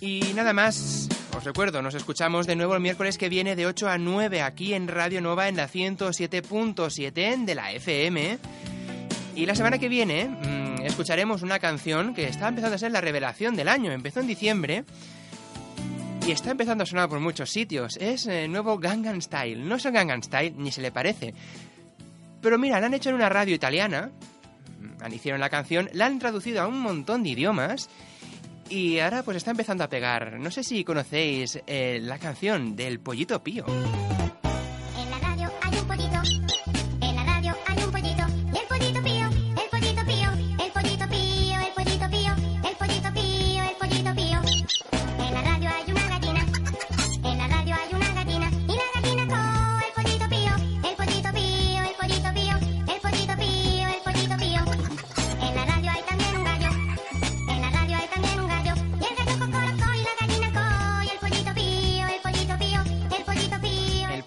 Y 0.00 0.20
nada 0.34 0.52
más, 0.52 1.08
recuerdo, 1.44 1.82
nos 1.82 1.94
escuchamos 1.94 2.46
de 2.46 2.56
nuevo 2.56 2.74
el 2.74 2.80
miércoles 2.80 3.18
que 3.18 3.28
viene 3.28 3.54
de 3.54 3.66
8 3.66 3.88
a 3.88 3.98
9 3.98 4.42
aquí 4.42 4.72
en 4.72 4.88
Radio 4.88 5.20
Nova 5.20 5.48
en 5.48 5.56
la 5.56 5.68
107.7 5.68 7.44
de 7.44 7.54
la 7.54 7.72
FM. 7.72 8.38
Y 9.36 9.46
la 9.46 9.54
semana 9.54 9.78
que 9.78 9.88
viene 9.88 10.26
mmm, 10.26 10.82
escucharemos 10.84 11.42
una 11.42 11.58
canción 11.58 12.14
que 12.14 12.26
está 12.26 12.48
empezando 12.48 12.76
a 12.76 12.78
ser 12.78 12.92
la 12.92 13.00
revelación 13.00 13.56
del 13.56 13.68
año. 13.68 13.92
Empezó 13.92 14.20
en 14.20 14.26
diciembre 14.26 14.84
y 16.26 16.30
está 16.30 16.50
empezando 16.50 16.84
a 16.84 16.86
sonar 16.86 17.08
por 17.08 17.20
muchos 17.20 17.50
sitios. 17.50 17.96
Es 17.98 18.26
el 18.26 18.50
nuevo 18.50 18.78
Gangnam 18.78 19.20
Style. 19.20 19.68
No 19.68 19.76
es 19.76 19.84
el 19.84 19.92
Gangnam 19.92 20.22
Style, 20.22 20.54
ni 20.56 20.72
se 20.72 20.80
le 20.80 20.92
parece. 20.92 21.34
Pero 22.40 22.58
mira, 22.58 22.80
la 22.80 22.86
han 22.86 22.94
hecho 22.94 23.10
en 23.10 23.16
una 23.16 23.28
radio 23.28 23.54
italiana. 23.54 24.10
Hicieron 25.12 25.40
la 25.40 25.50
canción, 25.50 25.90
la 25.92 26.06
han 26.06 26.18
traducido 26.18 26.62
a 26.62 26.66
un 26.66 26.80
montón 26.80 27.22
de 27.22 27.30
idiomas 27.30 27.90
y 28.68 28.98
ahora 28.98 29.22
pues 29.22 29.36
está 29.38 29.50
empezando 29.50 29.84
a 29.84 29.88
pegar. 29.88 30.38
No 30.38 30.50
sé 30.50 30.62
si 30.62 30.84
conocéis 30.84 31.60
eh, 31.66 31.98
la 32.02 32.18
canción 32.18 32.76
del 32.76 33.00
Pollito 33.00 33.42
Pío. 33.42 33.64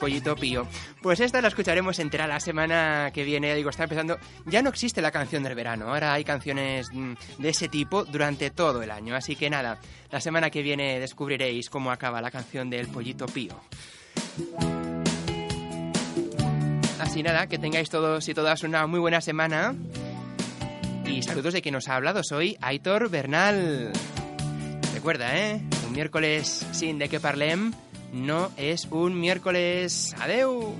Pollito 0.07 0.37
Pío. 0.37 0.65
Pues 1.01 1.19
esta 1.19 1.41
la 1.41 1.49
escucharemos 1.49 1.99
entera 1.99 2.27
la 2.27 2.39
semana 2.39 3.11
que 3.13 3.25
viene. 3.25 3.53
Digo, 3.53 3.69
está 3.69 3.83
empezando. 3.83 4.17
Ya 4.45 4.61
no 4.61 4.69
existe 4.69 5.01
la 5.01 5.11
canción 5.11 5.43
del 5.43 5.53
verano. 5.53 5.89
Ahora 5.89 6.13
hay 6.13 6.23
canciones 6.23 6.87
mm, 6.93 7.13
de 7.39 7.49
ese 7.49 7.67
tipo 7.67 8.05
durante 8.05 8.49
todo 8.49 8.81
el 8.81 8.89
año. 8.89 9.17
Así 9.17 9.35
que 9.35 9.49
nada, 9.49 9.81
la 10.09 10.21
semana 10.21 10.49
que 10.49 10.61
viene 10.61 10.97
descubriréis 11.01 11.69
cómo 11.69 11.91
acaba 11.91 12.21
la 12.21 12.31
canción 12.31 12.69
del 12.69 12.87
Pollito 12.87 13.25
Pío. 13.25 13.59
Así 17.01 17.21
nada, 17.21 17.47
que 17.47 17.57
tengáis 17.57 17.89
todos 17.89 18.29
y 18.29 18.33
todas 18.33 18.63
una 18.63 18.87
muy 18.87 19.01
buena 19.01 19.19
semana. 19.19 19.75
Y 21.05 21.21
saludos 21.21 21.53
de 21.53 21.61
quien 21.61 21.73
nos 21.73 21.89
ha 21.89 21.97
hablado. 21.97 22.23
Soy 22.23 22.57
Aitor 22.61 23.09
Bernal. 23.09 23.91
Recuerda, 24.93 25.37
¿eh? 25.37 25.61
Un 25.85 25.91
miércoles 25.91 26.65
sin 26.71 26.97
de 26.97 27.09
que 27.09 27.19
parlem 27.19 27.73
no 28.13 28.51
es 28.57 28.87
un 28.91 29.19
miércoles. 29.19 30.15
Adeu. 30.19 30.73